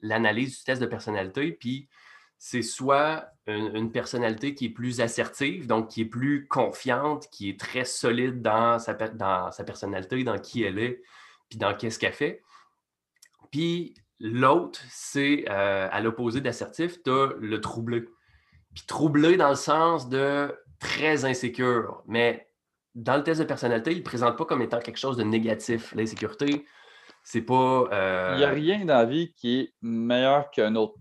l'analyse 0.00 0.58
du 0.58 0.64
test 0.64 0.80
de 0.80 0.86
personnalité. 0.86 1.52
Puis 1.52 1.88
c'est 2.38 2.62
soit 2.62 3.32
une, 3.46 3.90
personnalité 3.90 4.54
qui 4.54 4.66
est 4.66 4.70
plus 4.70 5.00
assertive, 5.00 5.66
donc 5.66 5.88
qui 5.88 6.02
est 6.02 6.06
plus 6.06 6.46
confiante, 6.46 7.28
qui 7.30 7.50
est 7.50 7.58
très 7.58 7.84
solide 7.84 8.42
dans 8.42 8.78
sa, 8.78 8.94
dans 8.94 9.50
sa 9.50 9.64
personnalité, 9.64 10.22
dans 10.22 10.38
qui 10.38 10.62
elle 10.62 10.78
est, 10.78 11.02
puis 11.48 11.58
dans 11.58 11.74
qu'est-ce 11.74 11.98
qu'elle 11.98 12.12
fait. 12.12 12.42
Puis 13.50 13.94
l'autre, 14.20 14.80
c'est 14.88 15.46
euh, 15.48 15.88
à 15.90 16.00
l'opposé 16.00 16.40
d'assertif, 16.40 17.02
tu 17.02 17.10
as 17.10 17.30
le 17.40 17.60
troublé. 17.60 18.04
Puis 18.74 18.84
troublé 18.86 19.36
dans 19.36 19.48
le 19.48 19.56
sens 19.56 20.08
de 20.08 20.54
très 20.78 21.24
insécure, 21.24 22.02
mais 22.06 22.48
dans 22.94 23.16
le 23.16 23.24
test 23.24 23.40
de 23.40 23.46
personnalité, 23.46 23.92
il 23.92 23.98
ne 23.98 24.02
présente 24.04 24.36
pas 24.36 24.44
comme 24.44 24.62
étant 24.62 24.78
quelque 24.78 24.98
chose 24.98 25.16
de 25.16 25.24
négatif. 25.24 25.92
L'insécurité, 25.94 26.66
c'est 27.24 27.42
pas. 27.42 27.88
Euh, 27.92 28.30
il 28.34 28.38
n'y 28.38 28.44
a 28.44 28.50
rien 28.50 28.84
dans 28.84 28.98
la 28.98 29.04
vie 29.06 29.32
qui 29.34 29.60
est 29.60 29.74
meilleur 29.82 30.50
qu'un 30.50 30.76
autre. 30.76 30.94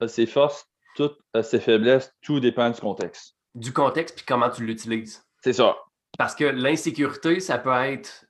Tout 0.00 0.08
ses 0.08 0.26
forces, 0.26 0.66
toutes 0.96 1.18
ses 1.42 1.60
faiblesses, 1.60 2.12
tout 2.22 2.40
dépend 2.40 2.70
du 2.70 2.80
contexte. 2.80 3.36
Du 3.54 3.72
contexte, 3.72 4.16
puis 4.16 4.24
comment 4.26 4.50
tu 4.50 4.64
l'utilises. 4.64 5.24
C'est 5.42 5.52
ça. 5.52 5.76
Parce 6.18 6.34
que 6.34 6.44
l'insécurité, 6.44 7.40
ça 7.40 7.58
peut 7.58 7.72
être, 7.72 8.26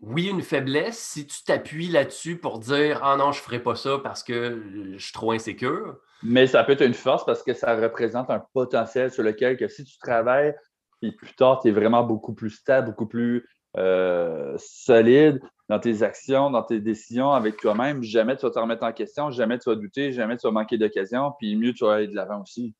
oui, 0.00 0.28
une 0.28 0.42
faiblesse 0.42 0.98
si 0.98 1.26
tu 1.26 1.42
t'appuies 1.44 1.88
là-dessus 1.88 2.36
pour 2.36 2.58
dire 2.58 3.00
Ah 3.02 3.16
non, 3.16 3.32
je 3.32 3.40
ne 3.40 3.42
ferai 3.42 3.58
pas 3.60 3.74
ça 3.74 3.98
parce 4.02 4.22
que 4.22 4.62
je 4.96 5.02
suis 5.02 5.12
trop 5.12 5.32
insécure. 5.32 5.96
Mais 6.22 6.46
ça 6.46 6.64
peut 6.64 6.72
être 6.72 6.84
une 6.84 6.94
force 6.94 7.24
parce 7.24 7.42
que 7.42 7.52
ça 7.52 7.76
représente 7.76 8.30
un 8.30 8.42
potentiel 8.52 9.10
sur 9.10 9.22
lequel 9.22 9.56
que 9.56 9.68
si 9.68 9.84
tu 9.84 9.98
travailles, 9.98 10.54
puis 11.00 11.12
plus 11.12 11.34
tard, 11.34 11.60
tu 11.60 11.68
es 11.68 11.70
vraiment 11.70 12.02
beaucoup 12.02 12.34
plus 12.34 12.50
stable, 12.50 12.88
beaucoup 12.88 13.06
plus 13.06 13.46
euh, 13.76 14.54
solide 14.58 15.40
dans 15.68 15.80
tes 15.80 16.02
actions, 16.02 16.50
dans 16.50 16.62
tes 16.62 16.80
décisions 16.80 17.32
avec 17.32 17.56
toi-même. 17.56 18.02
Jamais 18.02 18.36
tu 18.36 18.42
vas 18.42 18.50
te 18.50 18.58
remettre 18.58 18.84
en 18.84 18.92
question, 18.92 19.30
jamais 19.30 19.58
tu 19.58 19.70
vas 19.70 19.76
douter, 19.76 20.12
jamais 20.12 20.36
tu 20.36 20.46
vas 20.46 20.52
manquer 20.52 20.78
d'occasion, 20.78 21.32
puis 21.38 21.56
mieux 21.56 21.72
tu 21.72 21.84
vas 21.84 21.94
aller 21.94 22.08
de 22.08 22.14
l'avant 22.14 22.42
aussi. 22.42 22.74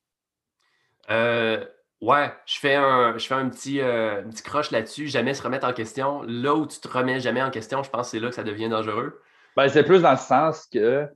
Euh, 1.10 1.64
ouais, 2.00 2.32
je 2.46 2.58
fais 2.58 2.74
un, 2.74 3.16
je 3.18 3.26
fais 3.26 3.34
un 3.34 3.48
petit, 3.48 3.80
euh, 3.80 4.22
petit 4.22 4.42
croche 4.42 4.70
là-dessus, 4.70 5.08
jamais 5.08 5.34
se 5.34 5.42
remettre 5.42 5.66
en 5.66 5.72
question. 5.72 6.22
Là 6.22 6.54
où 6.54 6.66
tu 6.66 6.78
te 6.78 6.88
remets 6.88 7.20
jamais 7.20 7.42
en 7.42 7.50
question, 7.50 7.82
je 7.82 7.90
pense 7.90 8.06
que 8.06 8.10
c'est 8.12 8.20
là 8.20 8.28
que 8.28 8.34
ça 8.34 8.44
devient 8.44 8.68
dangereux. 8.68 9.20
Ben, 9.56 9.68
c'est 9.68 9.84
plus 9.84 10.02
dans 10.02 10.12
le 10.12 10.16
sens 10.16 10.66
que 10.66 11.08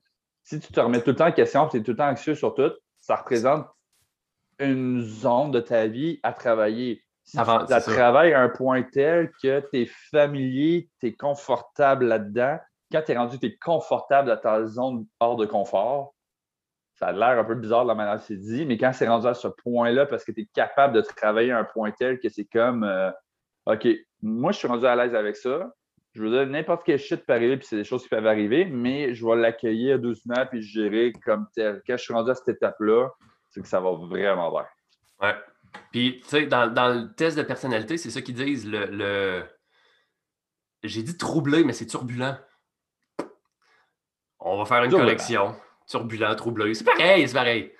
si 0.44 0.60
tu 0.60 0.72
te 0.72 0.80
remets 0.80 1.02
tout 1.02 1.10
le 1.10 1.16
temps 1.16 1.26
en 1.26 1.32
question, 1.32 1.68
tu 1.68 1.76
es 1.76 1.82
tout 1.82 1.90
le 1.90 1.96
temps 1.96 2.08
anxieux 2.08 2.34
sur 2.34 2.54
tout, 2.54 2.72
ça 3.00 3.16
représente 3.16 3.66
une 4.58 5.02
zone 5.02 5.50
de 5.50 5.60
ta 5.60 5.86
vie 5.86 6.20
à 6.22 6.32
travailler. 6.32 7.04
Ça, 7.28 7.80
travaille 7.80 8.32
à 8.32 8.40
un 8.40 8.48
point 8.48 8.82
tel 8.82 9.30
que 9.42 9.60
tu 9.70 9.82
es 9.82 9.86
familier, 10.10 10.88
tu 11.00 11.08
es 11.08 11.14
confortable 11.14 12.06
là-dedans. 12.06 12.58
Quand 12.90 13.02
tu 13.04 13.12
es 13.12 13.18
rendu, 13.18 13.38
tu 13.38 13.46
es 13.46 13.56
confortable 13.56 14.28
dans 14.28 14.36
ta 14.36 14.64
zone 14.64 15.06
hors 15.20 15.36
de 15.36 15.44
confort. 15.44 16.14
Ça 16.94 17.08
a 17.08 17.12
l'air 17.12 17.38
un 17.38 17.44
peu 17.44 17.54
bizarre 17.54 17.84
de 17.84 17.88
la 17.88 17.94
manière 17.94 18.16
que 18.16 18.22
c'est 18.22 18.36
dit, 18.36 18.64
mais 18.64 18.78
quand 18.78 18.92
c'est 18.92 19.06
rendu 19.06 19.26
à 19.26 19.34
ce 19.34 19.46
point-là, 19.46 20.06
parce 20.06 20.24
que 20.24 20.32
tu 20.32 20.40
es 20.40 20.48
capable 20.52 20.94
de 20.94 21.00
travailler 21.02 21.52
à 21.52 21.58
un 21.58 21.64
point 21.64 21.92
tel 21.92 22.18
que 22.18 22.28
c'est 22.28 22.46
comme 22.46 22.82
euh, 22.82 23.10
OK, 23.66 23.86
moi 24.22 24.50
je 24.50 24.58
suis 24.58 24.68
rendu 24.68 24.86
à 24.86 24.96
l'aise 24.96 25.14
avec 25.14 25.36
ça, 25.36 25.70
je 26.14 26.22
veux 26.22 26.30
dire, 26.30 26.46
n'importe 26.46 26.82
quel 26.84 26.98
shit 26.98 27.24
peut 27.24 27.34
arriver, 27.34 27.56
puis 27.58 27.66
c'est 27.66 27.76
des 27.76 27.84
choses 27.84 28.02
qui 28.02 28.08
peuvent 28.08 28.26
arriver, 28.26 28.64
mais 28.64 29.14
je 29.14 29.24
vais 29.24 29.36
l'accueillir 29.36 29.98
doucement, 29.98 30.46
puis 30.50 30.62
je 30.62 30.80
gérer 30.80 31.12
comme 31.24 31.46
tel. 31.54 31.82
Quand 31.86 31.96
je 31.96 32.02
suis 32.02 32.14
rendu 32.14 32.30
à 32.30 32.34
cette 32.34 32.48
étape-là, 32.48 33.10
c'est 33.50 33.60
que 33.60 33.68
ça 33.68 33.80
va 33.80 33.92
vraiment 33.92 34.50
bien. 34.50 34.66
Ouais. 35.20 35.34
Puis, 35.92 36.20
tu 36.22 36.28
sais, 36.28 36.46
dans, 36.46 36.66
le 36.66 37.14
test 37.14 37.36
de 37.36 37.42
personnalité, 37.42 37.96
c'est 37.96 38.10
ça 38.10 38.20
qu'ils 38.20 38.34
disent, 38.34 38.66
le... 38.66 39.44
J'ai 40.84 41.02
dit 41.02 41.16
troublé, 41.16 41.64
mais 41.64 41.72
c'est 41.72 41.86
turbulent. 41.86 42.38
On 44.38 44.58
va 44.58 44.64
faire 44.64 44.84
une 44.84 44.90
collection. 44.90 45.56
Turbulent, 45.88 46.34
troublé. 46.36 46.74
C'est 46.74 46.84
pareil, 46.84 47.26
c'est 47.26 47.34
pareil. 47.34 47.72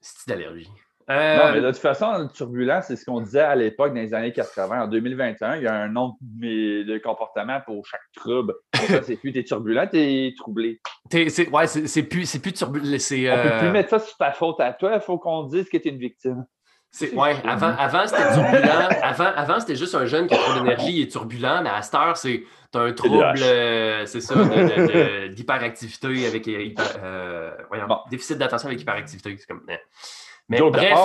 C'est 0.00 0.28
d'allergie? 0.28 0.70
Euh, 1.10 1.38
non, 1.38 1.52
mais 1.54 1.60
de 1.62 1.70
toute 1.70 1.80
façon, 1.80 2.18
le 2.18 2.28
turbulent, 2.28 2.82
c'est 2.82 2.96
ce 2.96 3.04
qu'on 3.06 3.20
disait 3.20 3.40
à 3.40 3.54
l'époque 3.54 3.94
dans 3.94 4.00
les 4.00 4.12
années 4.12 4.32
80. 4.32 4.82
En 4.82 4.88
2021, 4.88 5.56
il 5.56 5.62
y 5.62 5.66
a 5.66 5.74
un 5.74 5.88
nombre 5.88 6.16
de 6.20 6.98
comportements 6.98 7.60
pour 7.64 7.86
chaque 7.86 8.02
trouble. 8.14 8.54
c'est 8.74 9.16
plus 9.16 9.32
t'es 9.32 9.42
turbulent, 9.42 9.88
t'es 9.90 10.34
troublé. 10.36 10.80
Es, 11.10 11.30
c'est, 11.30 11.48
ouais, 11.48 11.66
c'est, 11.66 12.02
plus, 12.02 12.38
plus 12.38 12.52
turbulent. 12.52 12.98
C'est, 12.98 13.30
On 13.30 13.42
peut 13.42 13.58
plus 13.58 13.68
euh, 13.68 13.72
mettre 13.72 13.90
ça 13.90 13.98
sur 14.00 14.16
ta 14.18 14.32
faute 14.32 14.60
à 14.60 14.74
toi. 14.74 14.96
Il 14.96 15.00
faut 15.00 15.18
qu'on 15.18 15.44
dise 15.44 15.68
que 15.70 15.78
t'es 15.78 15.88
une 15.88 15.98
victime. 15.98 16.44
C'est, 16.90 17.12
ouais, 17.14 17.36
avant, 17.44 17.74
avant 17.76 18.06
c'était 18.06 18.32
turbulent. 18.32 18.88
avant, 19.02 19.32
avant 19.36 19.60
c'était 19.60 19.76
juste 19.76 19.94
un 19.94 20.06
jeune 20.06 20.26
qui 20.26 20.34
a 20.34 20.38
trop 20.38 20.54
d'énergie 20.54 21.02
et 21.02 21.08
turbulent, 21.08 21.60
mais 21.62 21.70
à 21.70 21.82
cette 21.82 21.94
heure, 21.94 22.16
c'est 22.16 22.44
t'as 22.70 22.80
un 22.80 22.92
trouble, 22.92 23.38
euh, 23.42 24.06
c'est 24.06 24.20
ça, 24.20 24.34
d'hyperactivité 25.28 26.26
avec 26.26 26.46
hyper, 26.46 26.86
voyons, 27.68 27.86
déficit 28.10 28.38
d'attention 28.38 28.68
avec 28.68 28.80
hyperactivité. 28.80 29.36
C'est 29.38 29.46
comme. 29.46 29.62
Mais 30.48 30.58
Donc, 30.58 30.72
bref. 30.72 30.98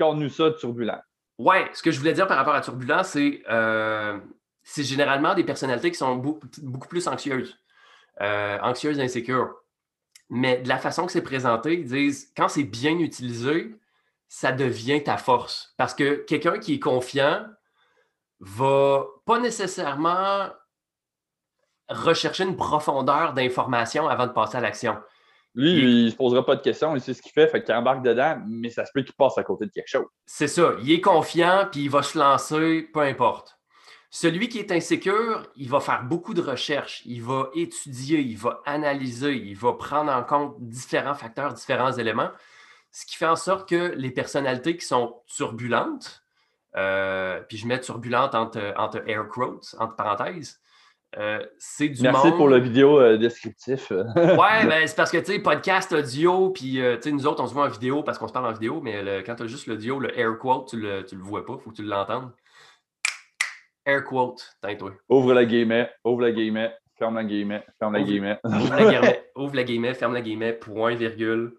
nous 0.00 0.28
ça 0.28 0.50
turbulent. 0.52 1.02
Ouais, 1.38 1.70
ce 1.72 1.82
que 1.82 1.90
je 1.90 1.98
voulais 1.98 2.14
dire 2.14 2.26
par 2.26 2.36
rapport 2.36 2.54
à 2.54 2.60
turbulent, 2.60 3.04
c'est 3.04 3.42
euh, 3.48 4.18
c'est 4.64 4.82
généralement 4.82 5.34
des 5.34 5.44
personnalités 5.44 5.90
qui 5.90 5.96
sont 5.96 6.16
beaucoup, 6.16 6.88
plus 6.88 7.06
anxieuses, 7.06 7.58
euh, 8.20 8.58
anxieuses 8.60 8.98
et 8.98 9.02
insécures. 9.02 9.54
Mais 10.30 10.58
de 10.58 10.68
la 10.68 10.78
façon 10.78 11.06
que 11.06 11.12
c'est 11.12 11.22
présenté, 11.22 11.74
ils 11.74 11.86
disent 11.86 12.32
quand 12.36 12.48
c'est 12.48 12.64
bien 12.64 12.98
utilisé, 12.98 13.74
ça 14.28 14.52
devient 14.52 15.02
ta 15.02 15.16
force. 15.16 15.74
Parce 15.76 15.94
que 15.94 16.14
quelqu'un 16.26 16.58
qui 16.58 16.74
est 16.74 16.80
confiant 16.80 17.46
va 18.40 19.04
pas 19.26 19.38
nécessairement 19.38 20.48
rechercher 21.88 22.44
une 22.44 22.56
profondeur 22.56 23.32
d'information 23.32 24.08
avant 24.08 24.26
de 24.26 24.32
passer 24.32 24.58
à 24.58 24.60
l'action. 24.60 24.96
Lui, 25.54 25.80
il 25.80 26.04
ne 26.04 26.10
se 26.10 26.14
posera 26.14 26.44
pas 26.44 26.54
de 26.54 26.62
questions, 26.62 26.94
il 26.94 27.00
sait 27.00 27.14
ce 27.14 27.22
qu'il 27.22 27.32
fait, 27.32 27.48
fait 27.48 27.64
qu'il 27.64 27.74
embarque 27.74 28.02
dedans, 28.02 28.40
mais 28.46 28.70
ça 28.70 28.84
se 28.84 28.92
peut 28.92 29.02
qu'il 29.02 29.14
passe 29.14 29.38
à 29.38 29.42
côté 29.42 29.66
de 29.66 29.72
quelque 29.72 29.88
chose. 29.88 30.06
C'est 30.26 30.46
ça. 30.46 30.74
Il 30.82 30.92
est 30.92 31.00
confiant, 31.00 31.66
puis 31.72 31.84
il 31.84 31.90
va 31.90 32.02
se 32.02 32.18
lancer, 32.18 32.82
peu 32.92 33.00
importe. 33.00 33.58
Celui 34.10 34.48
qui 34.48 34.58
est 34.58 34.70
insécure, 34.70 35.42
il 35.56 35.68
va 35.68 35.80
faire 35.80 36.04
beaucoup 36.04 36.32
de 36.32 36.40
recherches, 36.40 37.02
il 37.04 37.22
va 37.22 37.50
étudier, 37.54 38.20
il 38.20 38.36
va 38.36 38.62
analyser, 38.66 39.32
il 39.34 39.56
va 39.56 39.72
prendre 39.72 40.12
en 40.12 40.22
compte 40.22 40.54
différents 40.60 41.14
facteurs, 41.14 41.52
différents 41.54 41.92
éléments, 41.92 42.30
ce 42.90 43.06
qui 43.06 43.16
fait 43.16 43.26
en 43.26 43.36
sorte 43.36 43.68
que 43.68 43.92
les 43.96 44.10
personnalités 44.10 44.76
qui 44.76 44.86
sont 44.86 45.22
turbulentes, 45.26 46.24
euh, 46.76 47.40
puis 47.48 47.56
je 47.56 47.66
mets 47.66 47.80
turbulente 47.80 48.34
entre, 48.34 48.74
entre 48.76 49.08
air 49.08 49.28
quotes, 49.28 49.74
entre 49.78 49.96
parenthèses, 49.96 50.60
euh, 51.16 51.42
c'est 51.58 51.88
du 51.88 52.02
Merci 52.02 52.30
pour 52.32 52.48
la 52.48 52.58
vidéo 52.58 53.00
euh, 53.00 53.16
descriptif. 53.16 53.90
ouais, 53.90 54.04
ben, 54.66 54.86
c'est 54.86 54.96
parce 54.96 55.10
que, 55.10 55.18
tu 55.18 55.32
sais, 55.32 55.38
podcast 55.38 55.92
audio, 55.92 56.50
puis, 56.50 56.82
euh, 56.82 56.96
tu 56.96 57.04
sais, 57.04 57.12
nous 57.12 57.26
autres, 57.26 57.42
on 57.42 57.46
se 57.46 57.54
voit 57.54 57.64
en 57.64 57.70
vidéo 57.70 58.02
parce 58.02 58.18
qu'on 58.18 58.28
se 58.28 58.32
parle 58.32 58.46
en 58.46 58.52
vidéo, 58.52 58.80
mais 58.82 59.22
quand 59.24 59.36
tu 59.36 59.44
as 59.44 59.46
juste 59.46 59.66
l'audio, 59.66 59.98
le 59.98 60.16
air 60.18 60.36
quote, 60.38 60.68
tu 60.68 60.78
le, 60.78 61.06
le 61.10 61.22
vois 61.22 61.46
pas, 61.46 61.54
il 61.54 61.62
faut 61.62 61.70
que 61.70 61.76
tu 61.76 61.82
l'entendes. 61.82 62.30
Air 63.86 64.04
quote, 64.04 64.54
toi. 64.78 64.92
Ouvre 65.08 65.32
la 65.32 65.46
guillemets, 65.46 65.90
ouvre 66.04 66.20
la 66.20 66.30
guillemets, 66.30 66.76
ferme 66.98 67.14
la 67.14 67.24
guillemets, 67.24 67.64
ferme 67.78 67.94
la 67.94 68.02
guillemets. 68.02 68.38
Ouvre 68.44 68.74
la 68.74 68.84
guillemets, 68.84 69.30
ouvre 69.34 69.56
la 69.56 69.94
ferme 69.94 70.12
la 70.12 70.20
guillemets, 70.20 70.52
point, 70.52 70.94
virgule. 70.94 71.54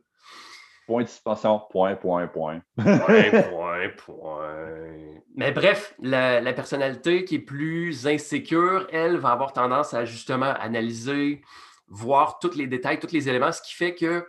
Point 0.90 1.04
de 1.04 1.08
suspension, 1.08 1.62
point, 1.70 1.96
point, 1.96 2.26
point. 2.26 2.64
point, 2.76 2.96
point, 3.52 3.90
point. 3.96 5.22
Mais 5.36 5.52
bref, 5.52 5.94
la, 6.02 6.52
personnalité 6.54 7.26
qui 7.26 7.36
est 7.36 7.46
plus 7.46 8.08
insécure, 8.08 8.88
elle 8.92 9.18
va 9.18 9.30
avoir 9.30 9.54
tendance 9.54 9.94
à 9.94 10.06
justement 10.06 10.52
analyser, 10.60 11.44
voir 11.90 12.40
tous 12.40 12.56
les 12.56 12.66
détails, 12.66 12.98
tous 12.98 13.12
les 13.12 13.30
éléments, 13.30 13.52
ce 13.52 13.62
qui 13.62 13.76
fait 13.76 13.94
que 13.94 14.28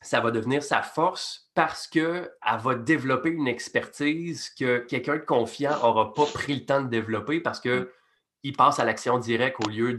ça 0.00 0.20
va 0.20 0.30
devenir 0.30 0.62
sa 0.62 0.80
force 0.80 1.50
parce 1.54 1.86
qu'elle 1.86 2.30
va 2.42 2.74
développer 2.74 3.28
une 3.28 3.46
expertise 3.46 4.48
que 4.48 4.78
quelqu'un 4.78 5.16
de 5.16 5.24
confiant 5.26 5.72
n'aura 5.72 6.14
pas 6.14 6.24
pris 6.24 6.54
le 6.54 6.64
temps 6.64 6.80
de 6.80 6.88
développer 6.88 7.40
parce 7.40 7.60
qu'il 7.60 8.56
passe 8.56 8.78
à 8.78 8.86
l'action 8.86 9.18
directe 9.18 9.58
au 9.62 9.68
lieu 9.68 9.92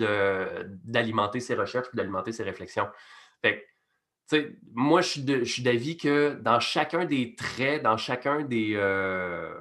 d'alimenter 0.86 1.39
ses 1.39 1.53
recherches 1.53 1.89
ou 1.93 1.97
d'alimenter 1.97 2.32
ses 2.32 2.41
réflexions. 2.41 2.88
Fait 3.43 3.63
moi, 4.74 5.02
je 5.02 5.43
suis 5.43 5.63
d'avis 5.63 5.98
que 5.98 6.38
dans 6.41 6.60
chacun 6.60 7.06
des 7.06 7.36
traits, 7.36 7.84
dans 7.84 7.98
chacun 7.98 8.41
des, 8.41 8.74
euh, 8.76 9.54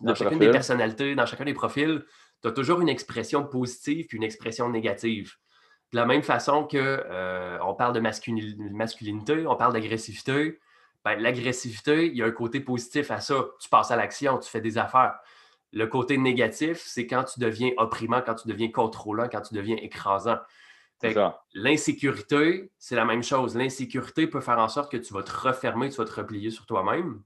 dans 0.00 0.14
chacune 0.14 0.38
des 0.38 0.50
personnalités, 0.50 1.14
dans 1.14 1.26
chacun 1.26 1.44
des 1.44 1.54
profils, 1.54 2.04
tu 2.42 2.48
as 2.48 2.52
toujours 2.52 2.80
une 2.80 2.88
expression 2.88 3.44
positive 3.44 4.06
puis 4.06 4.16
une 4.16 4.24
expression 4.24 4.68
négative. 4.68 5.34
De 5.92 5.98
la 5.98 6.06
même 6.06 6.22
façon 6.22 6.64
que 6.64 6.76
euh, 6.78 7.58
on 7.62 7.74
parle 7.74 7.94
de 7.94 8.00
masculinité, 8.00 9.46
on 9.46 9.56
parle 9.56 9.72
d'agressivité, 9.72 10.58
ben, 11.04 11.20
l'agressivité, 11.20 12.06
il 12.06 12.16
y 12.16 12.22
a 12.22 12.26
un 12.26 12.32
côté 12.32 12.58
positif 12.58 13.12
à 13.12 13.20
ça. 13.20 13.46
Tu 13.60 13.68
passes 13.68 13.92
à 13.92 13.96
l'action, 13.96 14.38
tu 14.38 14.50
fais 14.50 14.60
des 14.60 14.76
affaires. 14.76 15.14
Le 15.72 15.86
côté 15.86 16.18
négatif, 16.18 16.82
c'est 16.84 17.06
quand 17.06 17.22
tu 17.22 17.38
deviens 17.38 17.70
opprimant, 17.76 18.22
quand 18.22 18.34
tu 18.34 18.48
deviens 18.48 18.70
contrôlant, 18.70 19.28
quand 19.30 19.42
tu 19.42 19.54
deviens 19.54 19.76
écrasant. 19.76 20.38
L'insécurité, 21.54 22.70
c'est 22.78 22.96
la 22.96 23.04
même 23.04 23.22
chose. 23.22 23.56
L'insécurité 23.56 24.26
peut 24.26 24.40
faire 24.40 24.58
en 24.58 24.68
sorte 24.68 24.90
que 24.90 24.96
tu 24.96 25.12
vas 25.12 25.22
te 25.22 25.32
refermer, 25.32 25.90
tu 25.90 25.96
vas 25.96 26.04
te 26.04 26.14
replier 26.14 26.50
sur 26.50 26.66
toi-même. 26.66 27.22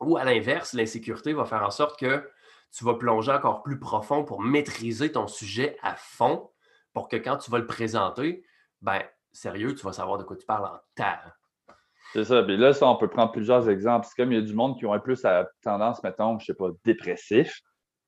Ou 0.00 0.16
à 0.16 0.24
l'inverse, 0.24 0.72
l'insécurité 0.72 1.32
va 1.32 1.44
faire 1.44 1.62
en 1.62 1.70
sorte 1.70 1.98
que 1.98 2.28
tu 2.72 2.84
vas 2.84 2.94
plonger 2.94 3.32
encore 3.32 3.62
plus 3.62 3.78
profond 3.78 4.24
pour 4.24 4.40
maîtriser 4.40 5.12
ton 5.12 5.28
sujet 5.28 5.76
à 5.82 5.94
fond 5.94 6.50
pour 6.92 7.08
que 7.08 7.16
quand 7.16 7.36
tu 7.36 7.50
vas 7.50 7.58
le 7.58 7.66
présenter, 7.66 8.44
ben 8.82 9.00
sérieux, 9.32 9.74
tu 9.74 9.84
vas 9.84 9.92
savoir 9.92 10.18
de 10.18 10.24
quoi 10.24 10.36
tu 10.36 10.46
parles 10.46 10.66
en 10.66 10.78
temps. 10.96 11.74
C'est 12.12 12.24
ça. 12.24 12.42
Puis 12.42 12.56
là, 12.56 12.72
ça, 12.72 12.86
on 12.86 12.96
peut 12.96 13.08
prendre 13.08 13.32
plusieurs 13.32 13.68
exemples. 13.68 14.06
C'est 14.08 14.22
comme 14.22 14.32
il 14.32 14.36
y 14.36 14.42
a 14.42 14.44
du 14.44 14.54
monde 14.54 14.78
qui 14.78 14.86
ont 14.86 15.00
plus 15.00 15.22
la 15.22 15.48
tendance, 15.62 16.02
mettons, 16.02 16.38
je 16.38 16.44
ne 16.44 16.46
sais 16.46 16.54
pas, 16.54 16.68
dépressif. 16.84 17.60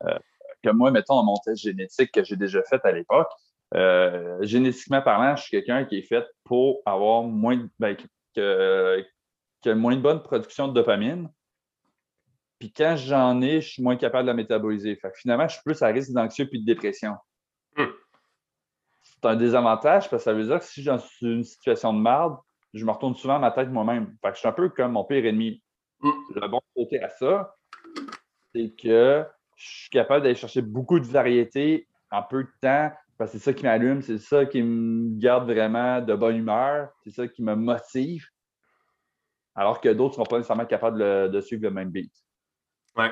Euh, 0.05 0.19
que 0.63 0.71
moi, 0.71 0.91
mettons, 0.91 1.23
mon 1.23 1.37
test 1.45 1.63
génétique 1.63 2.13
que 2.13 2.23
j'ai 2.23 2.37
déjà 2.37 2.63
fait 2.63 2.81
à 2.85 2.93
l'époque, 2.93 3.31
euh, 3.75 4.43
génétiquement 4.43 5.03
parlant, 5.03 5.37
je 5.37 5.43
suis 5.43 5.51
quelqu'un 5.51 5.85
qui 5.85 5.99
est 5.99 6.03
fait 6.03 6.25
pour 6.45 6.83
avoir 6.87 7.23
moins 7.25 7.57
de, 7.57 7.69
ben, 7.79 7.97
que, 8.35 9.05
moins 9.75 9.97
de 9.97 10.01
bonne 10.01 10.23
production 10.23 10.69
de 10.69 10.75
dopamine. 10.75 11.29
Puis 12.59 12.73
quand 12.73 12.97
j'en 12.97 13.41
ai, 13.43 13.61
je 13.61 13.73
suis 13.73 13.83
moins 13.83 13.97
capable 13.97 14.25
de 14.25 14.29
la 14.29 14.35
métaboliser. 14.35 14.97
Fait 14.97 15.13
finalement, 15.17 15.49
je 15.49 15.55
suis 15.55 15.63
plus 15.65 15.83
à 15.83 15.89
risque 15.89 16.13
d'anxieux 16.13 16.47
puis 16.47 16.61
de 16.61 16.67
dépression. 16.67 17.17
Hmm. 17.77 17.91
C'est 19.03 19.25
un 19.27 19.37
désavantage 19.37 20.09
parce 20.09 20.23
que 20.23 20.25
ça 20.25 20.33
veut 20.33 20.45
dire 20.45 20.59
que 20.59 20.65
si 20.65 20.83
j'ai 20.83 20.93
une 21.23 21.45
situation 21.45 21.93
de 21.93 22.01
merde, 22.01 22.37
je 22.73 22.85
me 22.85 22.91
retourne 22.91 23.15
souvent 23.15 23.37
à 23.37 23.39
ma 23.39 23.51
tête 23.51 23.69
moi-même. 23.69 24.17
Fait 24.23 24.31
je 24.35 24.39
suis 24.39 24.49
un 24.49 24.53
peu 24.53 24.69
comme 24.69 24.93
mon 24.93 25.05
pire 25.05 25.27
ennemi. 25.27 25.63
Hmm. 26.01 26.11
Le 26.35 26.49
bon 26.49 26.61
côté 26.75 27.03
à 27.03 27.11
ça, 27.11 27.55
c'est 28.55 28.75
que 28.81 29.27
je 29.57 29.69
suis 29.69 29.91
capable 29.91 30.23
d'aller 30.23 30.35
chercher 30.35 30.63
beaucoup 30.63 31.01
de 31.01 31.07
variétés 31.07 31.89
en 32.11 32.23
peu 32.23 32.45
de 32.45 32.51
temps 32.61 32.91
parce 33.19 33.33
que 33.33 33.39
c'est 33.39 33.45
ça 33.45 33.53
qui 33.53 33.65
m'allume, 33.65 34.03
c'est 34.03 34.19
ça 34.19 34.45
qui 34.45 34.63
me 34.63 35.19
garde 35.19 35.51
vraiment 35.51 36.01
de 36.01 36.15
bonne 36.15 36.37
humeur, 36.37 36.91
c'est 37.03 37.11
ça 37.11 37.27
qui 37.27 37.43
me 37.43 37.55
motive. 37.55 38.27
Alors 39.55 39.81
que 39.81 39.89
d'autres 39.89 40.19
ne 40.19 40.25
sont 40.25 40.29
pas 40.29 40.37
nécessairement 40.37 40.67
capables 40.67 41.31
de, 41.31 41.41
suivre 41.41 41.63
le 41.63 41.71
même 41.71 41.91
beat. 41.91 42.13
Ouais. 42.97 43.11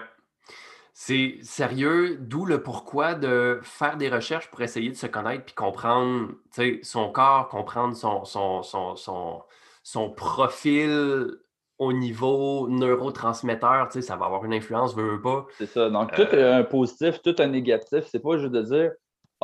C'est 0.93 1.39
sérieux, 1.43 2.19
d'où 2.21 2.45
le 2.45 2.63
pourquoi 2.63 3.15
de 3.15 3.61
faire 3.63 3.97
des 3.97 4.09
recherches 4.09 4.51
pour 4.51 4.61
essayer 4.61 4.91
de 4.91 4.95
se 4.95 5.07
connaître 5.07 5.45
puis 5.45 5.55
comprendre 5.55 6.35
son 6.83 7.11
corps, 7.11 7.49
comprendre 7.49 7.97
son, 7.97 8.25
son, 8.25 8.63
son, 8.63 9.43
son, 9.83 10.11
profil 10.11 11.31
au 11.79 11.93
niveau 11.93 12.69
neurotransmetteur, 12.69 13.91
ça 13.91 14.17
va 14.17 14.27
avoir 14.27 14.45
une 14.45 14.53
influence, 14.53 14.95
veut, 14.95 15.13
veut 15.13 15.23
pas. 15.23 15.47
C'est 15.59 15.67
ça. 15.67 15.91
Donc, 15.91 16.13
tout 16.13 16.23
est 16.23 16.43
un 16.43 16.63
positif, 16.63 17.21
tout 17.23 17.35
un 17.39 17.49
négatif. 17.49 18.05
C'est 18.07 18.23
pas 18.23 18.37
juste 18.37 18.53
de 18.53 18.63
dire 18.63 18.93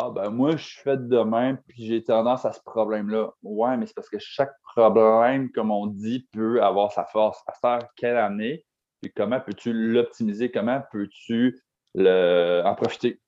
ah 0.06 0.10
ben 0.10 0.30
moi, 0.30 0.56
je 0.56 0.64
suis 0.64 0.80
fait 0.82 1.08
de 1.08 1.18
même, 1.18 1.58
puis 1.68 1.86
j'ai 1.86 2.02
tendance 2.02 2.44
à 2.44 2.52
ce 2.52 2.60
problème-là. 2.60 3.30
Ouais, 3.42 3.76
mais 3.76 3.86
c'est 3.86 3.94
parce 3.94 4.08
que 4.08 4.18
chaque 4.18 4.52
problème, 4.74 5.50
comme 5.52 5.70
on 5.70 5.86
dit, 5.86 6.28
peut 6.32 6.62
avoir 6.62 6.92
sa 6.92 7.04
force. 7.04 7.42
À 7.46 7.52
faire 7.52 7.88
quelle 7.96 8.16
année, 8.16 8.64
et 9.02 9.10
comment 9.10 9.40
peux-tu 9.40 9.72
l'optimiser? 9.72 10.50
Comment 10.50 10.82
peux-tu 10.92 11.62
en 11.96 12.74
profiter? 12.74 13.20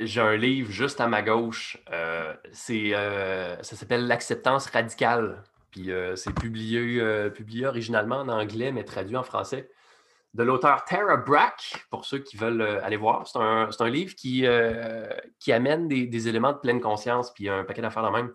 J'ai 0.00 0.20
un 0.20 0.36
livre 0.36 0.70
juste 0.70 1.00
à 1.00 1.06
ma 1.06 1.22
gauche. 1.22 1.78
Euh, 1.90 2.34
euh, 2.70 3.56
ça 3.62 3.76
s'appelle 3.76 4.06
L'acceptance 4.06 4.66
radicale. 4.66 5.42
Puis 5.70 5.92
euh, 5.92 6.16
c'est 6.16 6.34
publié, 6.34 7.00
publié 7.30 7.66
originalement 7.66 8.16
en 8.16 8.28
anglais, 8.28 8.72
mais 8.72 8.84
traduit 8.84 9.16
en 9.16 9.22
français. 9.22 9.70
De 10.34 10.42
l'auteur 10.42 10.84
Tara 10.84 11.16
Brack, 11.16 11.86
pour 11.90 12.04
ceux 12.04 12.18
qui 12.18 12.36
veulent 12.36 12.60
euh, 12.60 12.84
aller 12.84 12.96
voir. 12.96 13.26
C'est 13.26 13.38
un, 13.38 13.88
livre 13.88 14.14
qui, 14.16 14.46
euh, 14.46 15.08
qui 15.38 15.52
amène 15.52 15.88
des, 15.88 16.28
éléments 16.28 16.52
de 16.52 16.58
pleine 16.58 16.80
conscience, 16.80 17.32
puis 17.32 17.48
un 17.48 17.64
paquet 17.64 17.80
d'affaires 17.82 18.04
de 18.04 18.10
même. 18.10 18.34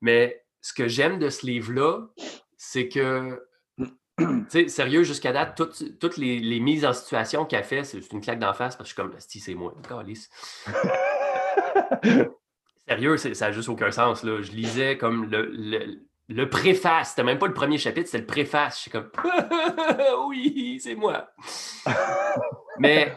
Mais 0.00 0.42
ce 0.62 0.72
que 0.72 0.88
j'aime 0.88 1.18
de 1.18 1.28
ce 1.28 1.44
livre-là, 1.44 2.06
c'est 2.56 2.88
que, 2.88 3.46
sérieux, 4.68 5.02
jusqu'à 5.02 5.32
date, 5.32 5.56
toutes, 5.56 6.16
les, 6.16 6.60
mises 6.60 6.86
en 6.86 6.94
situation 6.94 7.44
qu'elle 7.44 7.64
fait, 7.64 7.84
c'est 7.84 8.12
une 8.12 8.22
claque 8.22 8.38
d'en 8.38 8.54
face, 8.54 8.76
parce 8.76 8.92
que 8.92 9.02
je 9.02 9.02
suis 9.02 9.10
comme, 9.10 9.20
si 9.20 9.40
c'est 9.40 9.54
moi, 9.54 9.74
sérieux, 12.88 13.18
ça 13.18 13.28
n'a 13.28 13.52
juste 13.52 13.68
aucun 13.68 13.90
sens. 13.90 14.24
Là. 14.24 14.40
Je 14.40 14.52
lisais 14.52 14.96
comme 14.96 15.30
le 15.30 15.50
le 15.52 16.09
préface, 16.48 17.10
c'était 17.10 17.24
même 17.24 17.38
pas 17.38 17.46
le 17.46 17.54
premier 17.54 17.78
chapitre, 17.78 18.06
c'était 18.06 18.18
le 18.18 18.26
préface. 18.26 18.76
Je 18.76 18.80
suis 18.82 18.90
comme 18.90 19.10
oui, 20.28 20.80
c'est 20.82 20.94
moi. 20.94 21.28
Mais 22.78 23.16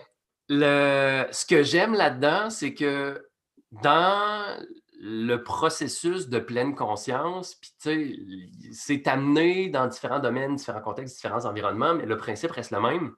le, 0.50 1.26
ce 1.32 1.46
que 1.46 1.64
j'aime 1.64 1.94
là-dedans, 1.94 2.50
c'est 2.50 2.74
que 2.74 3.24
dans 3.72 4.58
le 5.00 5.44
processus 5.44 6.30
de 6.30 6.40
pleine 6.40 6.76
conscience, 6.76 7.56
puis 7.56 8.72
c'est 8.72 9.08
amené 9.08 9.70
dans 9.70 9.88
différents 9.88 10.20
domaines, 10.20 10.56
différents 10.56 10.82
contextes, 10.82 11.16
différents 11.16 11.46
environnements, 11.46 11.94
mais 11.94 12.06
le 12.06 12.18
principe 12.18 12.52
reste 12.52 12.72
le 12.72 12.80
même. 12.80 13.14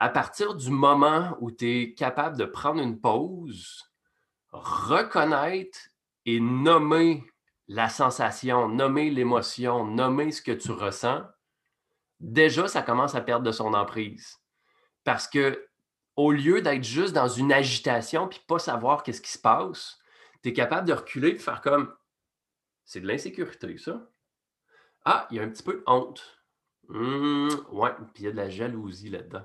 À 0.00 0.08
partir 0.08 0.54
du 0.54 0.70
moment 0.70 1.36
où 1.40 1.50
tu 1.50 1.70
es 1.70 1.94
capable 1.94 2.36
de 2.36 2.44
prendre 2.44 2.82
une 2.82 3.00
pause, 3.00 3.84
reconnaître 4.50 5.78
et 6.26 6.40
nommer 6.40 7.24
la 7.68 7.88
sensation, 7.88 8.68
nommer 8.68 9.10
l'émotion, 9.10 9.84
nommer 9.84 10.32
ce 10.32 10.42
que 10.42 10.52
tu 10.52 10.72
ressens, 10.72 11.22
déjà, 12.20 12.66
ça 12.66 12.82
commence 12.82 13.14
à 13.14 13.20
perdre 13.20 13.44
de 13.44 13.52
son 13.52 13.74
emprise. 13.74 14.38
Parce 15.04 15.28
que 15.28 15.68
au 16.16 16.32
lieu 16.32 16.62
d'être 16.62 16.82
juste 16.82 17.14
dans 17.14 17.28
une 17.28 17.52
agitation 17.52 18.26
puis 18.26 18.40
pas 18.48 18.58
savoir 18.58 19.02
qu'est-ce 19.04 19.20
qui 19.20 19.30
se 19.30 19.38
passe, 19.38 19.98
tu 20.42 20.48
es 20.48 20.52
capable 20.52 20.88
de 20.88 20.92
reculer 20.92 21.28
et 21.28 21.34
de 21.34 21.38
faire 21.38 21.60
comme 21.60 21.94
c'est 22.84 23.00
de 23.00 23.06
l'insécurité, 23.06 23.76
ça. 23.76 24.10
Ah, 25.04 25.28
il 25.30 25.36
y 25.36 25.40
a 25.40 25.42
un 25.42 25.48
petit 25.48 25.62
peu 25.62 25.82
honte. 25.86 26.42
Mmh, 26.88 27.48
ouais, 27.70 27.90
puis 28.14 28.22
il 28.22 28.24
y 28.24 28.28
a 28.28 28.32
de 28.32 28.36
la 28.36 28.48
jalousie 28.48 29.10
là-dedans. 29.10 29.44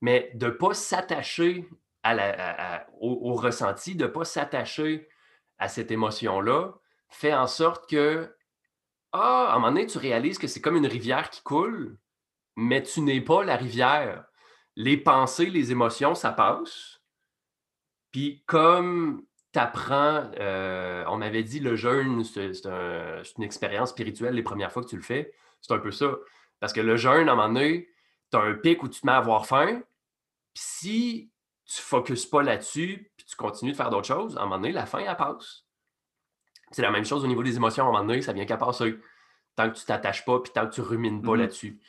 Mais 0.00 0.32
de 0.34 0.46
ne 0.46 0.50
pas 0.50 0.74
s'attacher 0.74 1.68
au, 3.00 3.34
ressenti, 3.34 3.94
de 3.94 4.04
ne 4.04 4.10
pas 4.10 4.24
s'attacher 4.24 5.08
à 5.58 5.68
cette 5.68 5.90
émotion-là, 5.90 6.74
fait 7.10 7.34
en 7.34 7.46
sorte 7.46 7.88
que, 7.88 8.34
ah, 9.12 9.48
à 9.50 9.52
un 9.52 9.58
moment 9.58 9.72
donné, 9.72 9.86
tu 9.86 9.98
réalises 9.98 10.38
que 10.38 10.46
c'est 10.46 10.60
comme 10.60 10.76
une 10.76 10.86
rivière 10.86 11.30
qui 11.30 11.42
coule, 11.42 11.98
mais 12.56 12.82
tu 12.82 13.00
n'es 13.00 13.20
pas 13.20 13.44
la 13.44 13.56
rivière. 13.56 14.24
Les 14.76 14.96
pensées, 14.96 15.46
les 15.46 15.72
émotions, 15.72 16.14
ça 16.14 16.32
passe. 16.32 17.00
Puis 18.12 18.42
comme 18.46 19.24
tu 19.52 19.58
apprends, 19.58 20.30
euh, 20.38 21.04
on 21.08 21.18
m'avait 21.18 21.42
dit 21.42 21.60
le 21.60 21.76
jeûne, 21.76 22.24
c'est 22.24 22.64
une 23.36 23.44
expérience 23.44 23.90
spirituelle 23.90 24.34
les 24.34 24.42
premières 24.42 24.72
fois 24.72 24.82
que 24.82 24.88
tu 24.88 24.96
le 24.96 25.02
fais. 25.02 25.32
C'est 25.60 25.72
un 25.72 25.78
peu 25.78 25.90
ça. 25.90 26.16
Parce 26.60 26.72
que 26.72 26.80
le 26.80 26.96
jeûne, 26.96 27.28
à 27.28 27.32
un 27.32 27.36
moment 27.36 27.48
donné, 27.48 27.88
tu 28.30 28.36
as 28.36 28.42
un 28.42 28.54
pic 28.54 28.82
où 28.82 28.88
tu 28.88 29.00
te 29.00 29.06
mets 29.06 29.12
à 29.12 29.16
avoir 29.16 29.46
faim. 29.46 29.82
Si 30.54 31.30
tu 31.64 31.80
ne 31.80 31.82
focuses 31.82 32.26
pas 32.26 32.42
là-dessus, 32.42 33.12
puis 33.16 33.26
tu 33.26 33.36
continues 33.36 33.72
de 33.72 33.76
faire 33.76 33.90
d'autres 33.90 34.06
choses, 34.06 34.36
à 34.36 34.40
un 34.40 34.44
moment 34.44 34.56
donné, 34.56 34.72
la 34.72 34.86
faim, 34.86 35.04
elle 35.06 35.16
passe. 35.16 35.64
C'est 36.70 36.82
la 36.82 36.90
même 36.90 37.04
chose 37.04 37.24
au 37.24 37.26
niveau 37.26 37.42
des 37.42 37.56
émotions. 37.56 37.84
À 37.84 37.88
un 37.88 37.92
moment 37.92 38.04
donné, 38.04 38.22
ça 38.22 38.32
vient 38.32 38.46
qu'à 38.46 38.56
passer. 38.56 38.96
Tant 39.56 39.70
que 39.70 39.76
tu 39.76 39.84
t'attaches 39.84 40.24
pas, 40.24 40.40
puis 40.40 40.52
tant 40.52 40.66
que 40.66 40.74
tu 40.74 40.80
rumines 40.80 41.22
pas 41.22 41.32
mm-hmm. 41.32 41.38
là-dessus. 41.38 41.80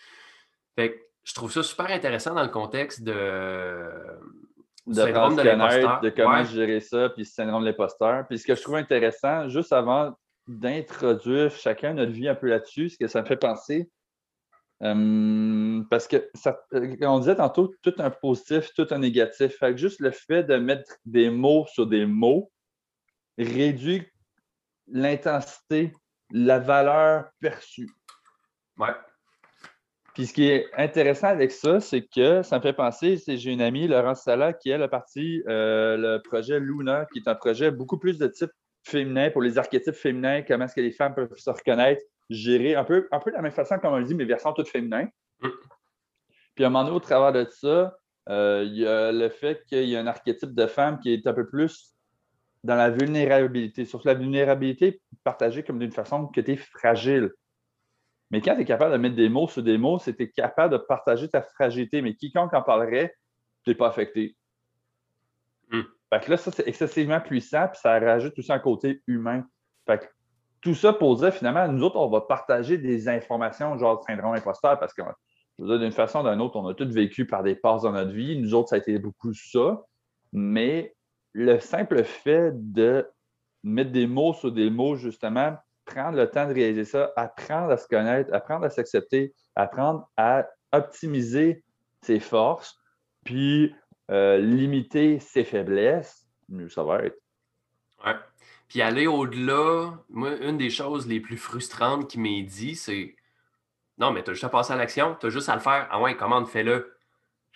Fait 0.76 1.08
je 1.24 1.34
trouve 1.36 1.52
ça 1.52 1.62
super 1.62 1.88
intéressant 1.92 2.34
dans 2.34 2.44
le 2.44 2.50
contexte 2.50 3.04
de. 3.04 3.90
De 4.88 4.96
syndrome 4.96 5.36
de 5.36 5.44
l'imposteur. 5.44 6.02
De 6.02 6.10
comment 6.10 6.44
gérer 6.44 6.80
ça, 6.80 7.10
puis 7.10 7.22
le 7.22 7.28
syndrome 7.28 7.62
de 7.62 7.68
l'imposteur. 7.68 8.26
Puis 8.28 8.40
ce 8.40 8.48
que 8.48 8.56
je 8.56 8.62
trouve 8.62 8.76
intéressant, 8.76 9.48
juste 9.48 9.72
avant 9.72 10.16
d'introduire 10.48 11.52
chacun 11.52 11.94
notre 11.94 12.12
vie 12.12 12.28
un 12.28 12.34
peu 12.34 12.48
là-dessus, 12.48 12.90
ce 12.90 12.98
que 12.98 13.08
ça 13.08 13.22
me 13.22 13.28
fait 13.28 13.38
penser, 13.38 13.92
euh, 14.84 15.84
parce 15.90 16.08
que, 16.08 16.30
ça, 16.34 16.60
on 17.02 17.20
disait 17.20 17.36
tantôt, 17.36 17.74
tout 17.84 17.94
un 18.00 18.10
positif, 18.10 18.72
tout 18.76 18.88
un 18.90 18.98
négatif. 18.98 19.58
Fait 19.58 19.72
que 19.72 19.78
juste 19.78 20.00
le 20.00 20.12
fait 20.12 20.44
de 20.44 20.56
mettre 20.56 20.96
des 21.06 21.30
mots 21.30 21.66
sur 21.68 21.86
des 21.86 22.06
mots 22.06 22.52
réduit 23.38 24.04
l'intensité, 24.92 25.94
la 26.32 26.60
valeur 26.60 27.30
perçue. 27.40 27.90
Ouais. 28.78 28.94
Puis 30.14 30.28
ce 30.28 30.34
qui 30.34 30.48
est 30.48 30.68
intéressant 30.76 31.28
avec 31.28 31.52
ça, 31.52 31.80
c'est 31.80 32.06
que 32.06 32.44
ça 32.44 32.58
me 32.58 32.62
fait 32.62 32.74
penser, 32.74 33.18
c'est 33.18 33.38
j'ai 33.38 33.52
une 33.52 33.62
amie, 33.62 33.88
Laurence 33.88 34.24
Sala, 34.24 34.54
qui 34.54 34.70
elle 34.70 34.84
a 34.84 34.90
parti 34.90 35.42
euh, 35.48 35.96
le 35.96 36.22
projet 36.22 36.60
Luna, 36.60 37.06
qui 37.14 37.20
est 37.20 37.28
un 37.28 37.36
projet 37.36 37.72
beaucoup 37.72 37.98
plus 37.98 38.18
de 38.18 38.28
type 38.28 38.52
féminin 38.84 39.30
pour 39.30 39.42
les 39.42 39.58
archétypes 39.58 39.96
féminins, 39.96 40.42
comment 40.42 40.66
est-ce 40.66 40.76
que 40.76 40.82
les 40.82 40.92
femmes 40.92 41.16
peuvent 41.16 41.34
se 41.38 41.50
reconnaître, 41.50 42.02
gérer 42.30 42.76
un 42.76 42.84
peu, 42.84 43.08
un 43.12 43.20
peu 43.20 43.32
de 43.32 43.36
la 43.36 43.42
même 43.42 43.52
façon 43.52 43.78
comme 43.80 43.94
on 43.94 44.00
le 44.00 44.06
dit, 44.06 44.16
mais 44.16 44.26
version 44.26 44.52
toute 44.54 44.68
féminin. 44.68 45.08
Mm. 45.42 45.50
Puis 46.56 46.64
à 46.66 46.68
un 46.68 46.70
moment 46.70 46.84
donné, 46.84 46.96
au 46.96 47.00
travers 47.00 47.32
de 47.32 47.50
ça, 47.50 47.96
euh, 48.30 48.64
il 48.66 48.78
y 48.78 48.86
a 48.86 49.12
le 49.12 49.30
fait 49.30 49.64
qu'il 49.66 49.86
y 49.86 49.96
a 49.96 50.02
un 50.02 50.08
archétype 50.08 50.54
de 50.54 50.68
femme 50.68 51.00
qui 51.00 51.14
est 51.14 51.26
un 51.26 51.34
peu 51.34 51.48
plus 51.48 51.96
dans 52.64 52.76
la 52.76 52.90
vulnérabilité. 52.90 53.86
Sur 53.86 54.02
la 54.06 54.14
vulnérabilité 54.14 55.02
partagée 55.24 55.64
comme 55.64 55.80
d'une 55.80 55.92
façon 55.92 56.28
que 56.28 56.42
tu 56.42 56.52
es 56.52 56.58
fragile. 56.58 57.32
Mais 58.30 58.42
quand 58.42 58.56
tu 58.56 58.62
es 58.62 58.66
capable 58.66 58.94
de 58.94 58.98
mettre 58.98 59.16
des 59.16 59.30
mots 59.30 59.48
sur 59.48 59.62
des 59.62 59.78
mots, 59.78 60.00
c'est 60.00 60.14
que 60.14 60.18
tu 60.18 60.24
es 60.24 60.32
capable 60.32 60.74
de 60.74 60.78
partager 60.78 61.28
ta 61.28 61.42
fragilité. 61.42 62.02
Mais 62.02 62.16
quiconque 62.16 62.54
en 62.54 62.62
parlerait, 62.62 63.14
tu 63.64 63.72
n'es 63.72 63.76
pas 63.76 63.88
affecté. 63.88 64.38
Hmm. 65.70 65.82
Fait 66.10 66.24
que 66.24 66.32
là, 66.32 66.38
ça, 66.38 66.52
c'est 66.52 66.68
excessivement 66.68 67.20
puissant, 67.20 67.68
puis 67.68 67.80
ça 67.82 68.00
rajoute 68.00 68.38
aussi 68.38 68.52
un 68.52 68.60
côté 68.60 69.02
humain. 69.08 69.46
Fait 69.86 70.00
que 70.00 70.06
tout 70.62 70.76
ça 70.76 70.94
pour 70.94 71.16
dire, 71.18 71.34
finalement, 71.34 71.68
nous 71.68 71.84
autres, 71.84 71.98
on 71.98 72.10
va 72.10 72.22
partager 72.22 72.78
des 72.78 73.08
informations, 73.10 73.78
genre 73.78 74.04
syndrome 74.06 74.36
imposteur, 74.36 74.80
parce 74.80 74.94
que 74.94 75.02
d'une 75.58 75.92
façon 75.92 76.26
ou 76.26 76.30
d'une 76.30 76.42
autre, 76.42 76.56
on 76.56 76.68
a 76.68 76.74
tous 76.74 76.92
vécu 76.92 77.26
par 77.26 77.44
des 77.44 77.56
passes 77.56 77.82
dans 77.82 77.92
notre 77.92 78.12
vie. 78.12 78.40
Nous 78.40 78.54
autres, 78.54 78.70
ça 78.70 78.76
a 78.76 78.80
été 78.80 78.98
beaucoup 79.00 79.34
ça. 79.34 79.84
Mais 80.32 80.96
le 81.34 81.60
simple 81.60 82.04
fait 82.04 82.52
de 82.54 83.08
mettre 83.64 83.92
des 83.92 84.08
mots 84.08 84.34
sur 84.34 84.52
des 84.52 84.70
mots, 84.70 84.96
justement, 84.96 85.58
prendre 85.86 86.18
le 86.18 86.30
temps 86.30 86.48
de 86.48 86.54
réaliser 86.54 86.86
ça, 86.86 87.12
apprendre 87.16 87.72
à 87.72 87.78
se 87.78 87.88
connaître, 87.88 88.34
apprendre 88.34 88.66
à 88.66 88.70
s'accepter, 88.70 89.34
apprendre 89.56 90.10
à 90.18 90.48
optimiser 90.72 91.64
ses 92.02 92.20
forces, 92.20 92.80
puis 93.24 93.76
euh, 94.10 94.38
limiter 94.38 95.20
ses 95.20 95.44
faiblesses, 95.44 96.28
mieux 96.50 96.70
ça 96.70 96.84
va 96.84 97.04
être. 97.04 97.18
Ouais. 98.06 98.16
Puis 98.68 98.82
aller 98.82 99.06
au-delà, 99.06 99.94
moi, 100.10 100.36
une 100.38 100.58
des 100.58 100.70
choses 100.70 101.08
les 101.08 101.20
plus 101.20 101.38
frustrantes 101.38 102.10
qui 102.10 102.20
m'est 102.20 102.44
dit, 102.44 102.76
c'est 102.76 103.16
Non, 103.98 104.12
mais 104.12 104.24
tu 104.24 104.32
as 104.32 104.34
juste 104.34 104.46
à 104.46 104.50
passer 104.50 104.74
à 104.74 104.78
l'action, 104.78 105.16
tu 105.20 105.28
as 105.28 105.30
juste 105.30 105.50
à 105.50 105.56
le 105.56 105.62
faire. 105.62 105.88
Ah 105.92 106.02
ouais, 106.02 106.16
comment 106.16 106.44
fais-le? 106.46 106.98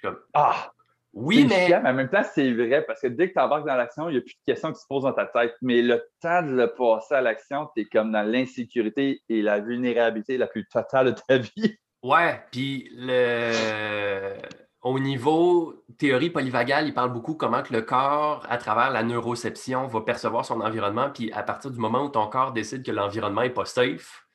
comme 0.02 0.20
Ah! 0.34 0.75
Oui, 1.16 1.46
mais... 1.50 1.70
mais... 1.70 1.76
en 1.76 1.94
même 1.94 2.10
temps, 2.10 2.24
c'est 2.34 2.52
vrai, 2.52 2.84
parce 2.86 3.02
que 3.02 3.08
dès 3.08 3.30
que 3.30 3.34
tu 3.34 3.40
embarques 3.40 3.66
dans 3.66 3.76
l'action, 3.76 4.10
il 4.10 4.14
n'y 4.14 4.18
a 4.18 4.22
plus 4.22 4.36
de 4.36 4.52
questions 4.52 4.72
qui 4.74 4.82
se 4.82 4.86
posent 4.88 5.04
dans 5.04 5.14
ta 5.14 5.26
tête. 5.26 5.56
Mais 5.62 5.82
le 5.82 6.04
temps 6.22 6.44
de 6.44 6.52
le 6.52 6.74
passer 6.74 7.16
à 7.16 7.22
l'action, 7.22 7.70
tu 7.74 7.82
es 7.82 7.86
comme 7.86 8.12
dans 8.12 8.22
l'insécurité 8.22 9.22
et 9.30 9.42
la 9.42 9.60
vulnérabilité 9.60 10.38
la 10.38 10.48
plus 10.48 10.68
totale 10.68 11.14
de 11.14 11.22
ta 11.28 11.38
vie. 11.56 11.78
Ouais, 12.04 12.42
puis 12.52 12.90
le... 12.92 14.34
au 14.82 15.00
niveau 15.00 15.86
théorie 15.98 16.30
polyvagale, 16.30 16.88
il 16.88 16.94
parle 16.94 17.14
beaucoup 17.14 17.36
comment 17.36 17.64
que 17.64 17.74
le 17.74 17.82
corps, 17.82 18.46
à 18.50 18.58
travers 18.58 18.92
la 18.92 19.02
neuroception, 19.02 19.88
va 19.88 20.02
percevoir 20.02 20.44
son 20.44 20.60
environnement. 20.60 21.10
Puis 21.12 21.32
à 21.32 21.44
partir 21.44 21.72
du 21.72 21.80
moment 21.80 22.04
où 22.04 22.10
ton 22.10 22.28
corps 22.28 22.52
décide 22.52 22.86
que 22.86 22.92
l'environnement 22.92 23.42
n'est 23.42 23.50
pas 23.50 23.66
safe, 23.66 24.26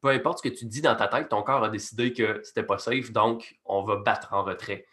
peu 0.00 0.08
importe 0.08 0.38
ce 0.38 0.48
que 0.48 0.54
tu 0.54 0.64
dis 0.64 0.80
dans 0.80 0.96
ta 0.96 1.06
tête, 1.06 1.28
ton 1.28 1.42
corps 1.42 1.64
a 1.64 1.68
décidé 1.68 2.14
que 2.14 2.40
c'était 2.42 2.62
pas 2.62 2.78
safe, 2.78 3.12
donc 3.12 3.56
on 3.66 3.84
va 3.84 3.96
battre 3.96 4.32
en 4.32 4.42
retrait. 4.42 4.86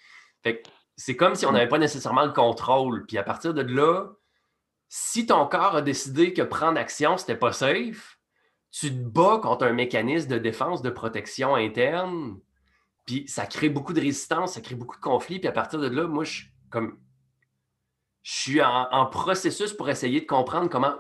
Fait 0.43 0.62
que 0.62 0.69
c'est 0.97 1.15
comme 1.15 1.36
si 1.36 1.45
on 1.45 1.51
n'avait 1.51 1.67
pas 1.67 1.77
nécessairement 1.77 2.25
le 2.25 2.33
contrôle. 2.33 3.05
Puis 3.05 3.17
à 3.17 3.23
partir 3.23 3.53
de 3.53 3.62
là, 3.62 4.07
si 4.89 5.27
ton 5.27 5.45
corps 5.45 5.75
a 5.75 5.81
décidé 5.81 6.33
que 6.33 6.41
prendre 6.41 6.79
action, 6.79 7.17
c'était 7.17 7.36
pas 7.36 7.53
safe, 7.53 8.19
tu 8.71 8.89
te 8.89 9.07
bats 9.07 9.39
contre 9.41 9.65
un 9.65 9.73
mécanisme 9.73 10.29
de 10.29 10.39
défense, 10.39 10.81
de 10.81 10.89
protection 10.89 11.55
interne. 11.55 12.39
Puis 13.05 13.25
ça 13.27 13.45
crée 13.45 13.69
beaucoup 13.69 13.93
de 13.93 14.01
résistance, 14.01 14.53
ça 14.53 14.62
crée 14.62 14.75
beaucoup 14.75 14.95
de 14.95 15.01
conflits. 15.01 15.39
Puis 15.39 15.47
à 15.47 15.51
partir 15.51 15.79
de 15.79 15.88
là, 15.88 16.07
moi, 16.07 16.23
je 16.23 16.43
comme 16.69 16.97
je 18.23 18.33
suis 18.33 18.62
en, 18.62 19.05
processus 19.05 19.71
pour 19.71 19.89
essayer 19.89 20.19
de 20.19 20.25
comprendre 20.25 20.69
comment 20.69 20.95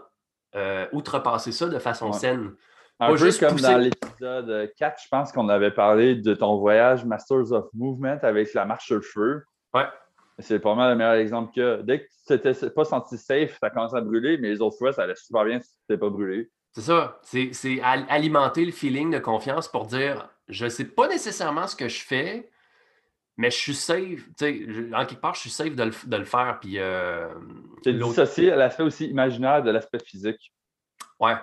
euh, 0.55 0.87
outrepasser 0.93 1.51
ça 1.51 1.67
de 1.67 1.77
façon 1.77 2.13
saine. 2.13 2.53
Un 3.01 3.09
peu 3.09 3.17
juste 3.17 3.45
comme 3.45 3.59
dans 3.59 3.77
l'épisode 3.77 4.71
4, 4.77 5.01
je 5.03 5.07
pense 5.09 5.31
qu'on 5.33 5.49
avait 5.49 5.71
parlé 5.71 6.15
de 6.15 6.33
ton 6.33 6.57
voyage 6.57 7.03
Masters 7.03 7.51
of 7.51 7.65
Movement 7.73 8.19
avec 8.21 8.53
la 8.53 8.63
marche 8.63 8.85
sur 8.85 8.95
le 8.95 9.01
feu. 9.01 9.43
Ouais. 9.73 9.85
C'est 10.39 10.59
pas 10.59 10.75
mal 10.75 10.91
le 10.91 10.97
meilleur 10.97 11.15
exemple 11.15 11.51
que 11.55 11.81
dès 11.81 12.01
que 12.01 12.05
tu 12.27 12.33
n'étais 12.33 12.69
pas 12.69 12.85
senti 12.85 13.17
safe, 13.17 13.57
ça 13.59 13.69
commence 13.71 13.95
à 13.95 14.01
brûler, 14.01 14.37
mais 14.37 14.49
les 14.49 14.61
autres 14.61 14.77
fois, 14.77 14.93
ça 14.93 15.03
allait 15.03 15.15
super 15.15 15.45
bien 15.45 15.59
si 15.59 15.69
tu 15.69 15.77
n'étais 15.89 15.99
pas 15.99 16.09
brûlé. 16.09 16.49
C'est 16.73 16.81
ça. 16.81 17.19
C'est 17.23 17.81
alimenter 17.81 18.63
le 18.63 18.71
feeling 18.71 19.09
de 19.09 19.17
confiance 19.17 19.67
pour 19.67 19.85
dire 19.85 20.29
je 20.47 20.65
ne 20.65 20.69
sais 20.69 20.85
pas 20.85 21.07
nécessairement 21.07 21.67
ce 21.67 21.75
que 21.75 21.87
je 21.87 22.03
fais, 22.03 22.51
mais 23.35 23.51
je 23.51 23.57
suis 23.57 23.75
safe, 23.75 23.99
tu 23.99 24.33
sais, 24.37 24.95
en 24.95 25.05
quelque 25.05 25.21
part, 25.21 25.35
je 25.35 25.41
suis 25.41 25.49
safe 25.49 25.75
de 25.75 25.83
le, 26.17 26.25
faire. 26.25 26.59
Puis. 26.61 26.79
Euh, 26.79 27.29
c'est 27.83 27.93
dissocié 27.93 28.47
l'aspect 28.51 28.83
aussi 28.83 29.07
imaginaire 29.07 29.63
de 29.63 29.71
l'aspect 29.71 29.99
physique. 29.99 30.53
Ouais. 31.19 31.35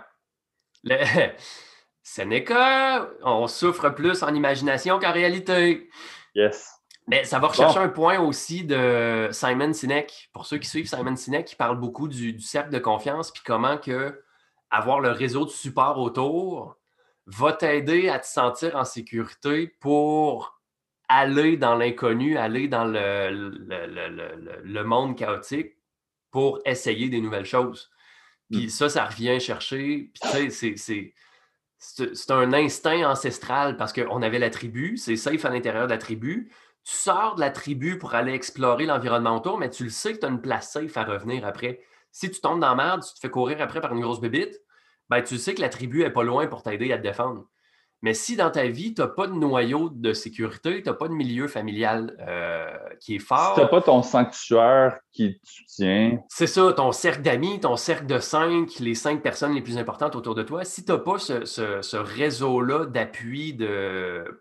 Le... 0.82 0.96
Seneca, 2.02 3.08
on 3.22 3.46
souffre 3.46 3.88
plus 3.88 4.22
en 4.22 4.34
imagination 4.34 4.98
qu'en 4.98 5.12
réalité. 5.12 5.88
Yes. 6.34 6.73
Mais 7.06 7.24
ça 7.24 7.38
va 7.38 7.48
rechercher 7.48 7.78
un 7.78 7.88
point 7.88 8.18
aussi 8.18 8.64
de 8.64 9.28
Simon 9.30 9.72
Sinek. 9.72 10.30
Pour 10.32 10.46
ceux 10.46 10.58
qui 10.58 10.68
suivent 10.68 10.88
Simon 10.88 11.16
Sinek, 11.16 11.52
il 11.52 11.56
parle 11.56 11.78
beaucoup 11.78 12.08
du, 12.08 12.40
cercle 12.40 12.70
de 12.70 12.78
confiance, 12.78 13.30
puis 13.30 13.42
comment 13.44 13.76
que 13.76 14.22
avoir 14.70 15.00
le 15.00 15.10
réseau 15.10 15.44
de 15.44 15.50
support 15.50 15.98
autour 15.98 16.76
va 17.26 17.52
t'aider 17.52 18.08
à 18.08 18.18
te 18.18 18.26
sentir 18.26 18.74
en 18.76 18.84
sécurité 18.84 19.68
pour 19.80 20.60
aller 21.08 21.56
dans 21.56 21.74
l'inconnu, 21.74 22.38
aller 22.38 22.68
dans 22.68 22.84
le, 22.86 23.30
le, 24.64 24.82
monde 24.84 25.16
chaotique 25.16 25.76
pour 26.30 26.60
essayer 26.64 27.08
des 27.10 27.20
nouvelles 27.20 27.44
choses. 27.44 27.90
Puis 28.50 28.66
mm. 28.66 28.70
ça, 28.70 28.88
ça 28.88 29.04
revient 29.04 29.38
chercher. 29.40 30.10
Puis 30.14 30.50
tu 30.50 30.76
sais, 30.76 31.12
c'est 31.76 32.30
un 32.30 32.52
instinct 32.54 33.10
ancestral 33.10 33.76
parce 33.76 33.92
qu'on 33.92 34.22
avait 34.22 34.38
la 34.38 34.50
tribu, 34.50 34.96
c'est 34.96 35.16
safe 35.16 35.44
à 35.44 35.50
l'intérieur 35.50 35.86
de 35.86 35.92
la 35.92 35.98
tribu 35.98 36.50
tu 36.84 36.94
sors 36.94 37.34
de 37.34 37.40
la 37.40 37.50
tribu 37.50 37.98
pour 37.98 38.14
aller 38.14 38.32
explorer 38.32 38.84
l'environnement 38.84 39.36
autour, 39.36 39.58
mais 39.58 39.70
tu 39.70 39.84
le 39.84 39.90
sais 39.90 40.12
que 40.12 40.18
tu 40.18 40.26
as 40.26 40.28
une 40.28 40.40
place 40.40 40.72
safe 40.72 40.96
à 40.96 41.04
revenir 41.04 41.46
après. 41.46 41.80
Si 42.12 42.30
tu 42.30 42.40
tombes 42.40 42.60
dans 42.60 42.68
la 42.68 42.74
merde, 42.74 43.02
tu 43.02 43.14
te 43.14 43.20
fais 43.20 43.30
courir 43.30 43.60
après 43.60 43.80
par 43.80 43.92
une 43.92 44.00
grosse 44.00 44.20
bébite, 44.20 44.60
ben, 45.08 45.22
tu 45.22 45.38
sais 45.38 45.54
que 45.54 45.60
la 45.60 45.68
tribu 45.68 46.02
n'est 46.02 46.10
pas 46.10 46.22
loin 46.22 46.46
pour 46.46 46.62
t'aider 46.62 46.92
à 46.92 46.98
te 46.98 47.02
défendre. 47.02 47.46
Mais 48.02 48.12
si 48.12 48.36
dans 48.36 48.50
ta 48.50 48.66
vie, 48.66 48.92
tu 48.92 49.00
n'as 49.00 49.08
pas 49.08 49.26
de 49.26 49.32
noyau 49.32 49.88
de 49.88 50.12
sécurité, 50.12 50.82
tu 50.82 50.90
n'as 50.90 50.94
pas 50.94 51.08
de 51.08 51.14
milieu 51.14 51.48
familial 51.48 52.14
euh, 52.20 52.70
qui 53.00 53.14
est 53.14 53.18
fort. 53.18 53.54
Si 53.54 53.54
tu 53.54 53.60
n'as 53.62 53.68
pas 53.68 53.80
ton 53.80 54.02
sanctuaire 54.02 54.98
qui 55.10 55.40
te 55.40 55.46
soutient. 55.48 56.18
C'est 56.28 56.46
ça, 56.46 56.70
ton 56.74 56.92
cercle 56.92 57.22
d'amis, 57.22 57.60
ton 57.60 57.76
cercle 57.76 58.04
de 58.04 58.18
cinq, 58.18 58.78
les 58.78 58.94
cinq 58.94 59.22
personnes 59.22 59.54
les 59.54 59.62
plus 59.62 59.78
importantes 59.78 60.16
autour 60.16 60.34
de 60.34 60.42
toi. 60.42 60.64
Si 60.64 60.84
tu 60.84 60.92
n'as 60.92 60.98
pas 60.98 61.18
ce, 61.18 61.96
réseau-là 61.96 62.84
d'appui 62.84 63.56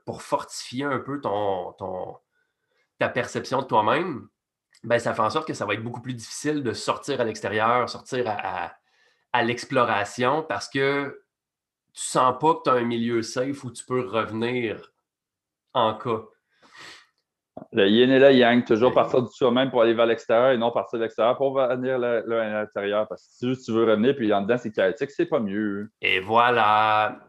pour 0.06 0.24
fortifier 0.24 0.84
un 0.84 1.00
peu 1.00 1.22
ton, 1.22 1.72
ton, 1.80 2.18
ta 3.04 3.10
perception 3.10 3.62
de 3.62 3.68
toi-même, 3.68 4.30
ben, 4.86 4.98
ça 4.98 5.14
fait 5.14 5.22
en 5.22 5.30
sorte 5.30 5.46
que 5.46 5.54
ça 5.54 5.66
va 5.66 5.74
être 5.74 5.84
beaucoup 5.84 6.02
plus 6.02 6.14
difficile 6.14 6.64
de 6.64 6.72
sortir 6.72 7.20
à 7.20 7.26
l'extérieur, 7.26 7.90
sortir 7.90 8.24
à, 8.28 9.44
l'exploration 9.44 10.44
parce 10.44 10.70
que 10.70 11.22
tu 11.94 12.02
sens 12.02 12.36
pas 12.40 12.54
que 12.54 12.60
tu 12.64 12.70
as 12.70 12.74
un 12.74 12.86
milieu 12.86 13.22
safe 13.22 13.62
où 13.66 13.72
tu 13.72 13.84
peux 13.84 14.08
revenir 14.08 14.94
en 15.74 15.96
cas. 15.96 16.22
Le 17.74 17.88
yin 17.88 18.10
et 18.10 18.20
le 18.20 18.32
yang, 18.32 18.64
toujours 18.64 18.94
partir 18.94 19.22
du 19.22 19.32
soi-même 19.34 19.70
pour 19.70 19.82
aller 19.82 19.94
vers 19.94 20.06
l'extérieur 20.06 20.52
et 20.52 20.58
non 20.58 20.72
partir 20.72 20.98
de 20.98 21.04
l'extérieur 21.04 21.36
pour 21.36 21.60
venir 21.60 21.96
à 21.96 22.22
l'intérieur. 22.22 23.08
Parce 23.08 23.24
que 23.24 23.54
si 23.54 23.66
tu 23.66 23.72
veux 23.74 23.84
revenir 23.84 24.16
puis 24.16 24.32
en 24.32 24.44
dedans 24.44 24.58
c'est 24.58 24.72
chaotique, 24.72 25.12
c'est 25.12 25.26
pas 25.26 25.42
mieux. 25.42 25.92
Et 26.02 26.22
voilà. 26.22 27.20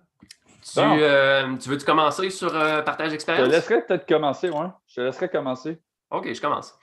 Tu, 0.72 0.80
euh, 0.80 1.56
tu 1.56 1.68
veux-tu 1.68 1.84
commencer 1.84 2.30
sur 2.30 2.56
euh, 2.56 2.80
partage 2.80 3.10
d'expérience? 3.10 3.44
Je 3.44 3.50
te 3.50 3.56
laisserai 3.56 3.82
peut-être 3.82 4.08
commencer, 4.08 4.48
oui. 4.48 4.66
Je 4.86 4.94
te 4.94 5.00
laisserai 5.02 5.28
commencer. 5.28 5.78
OK, 6.10 6.32
je 6.32 6.40
commence. 6.40 6.74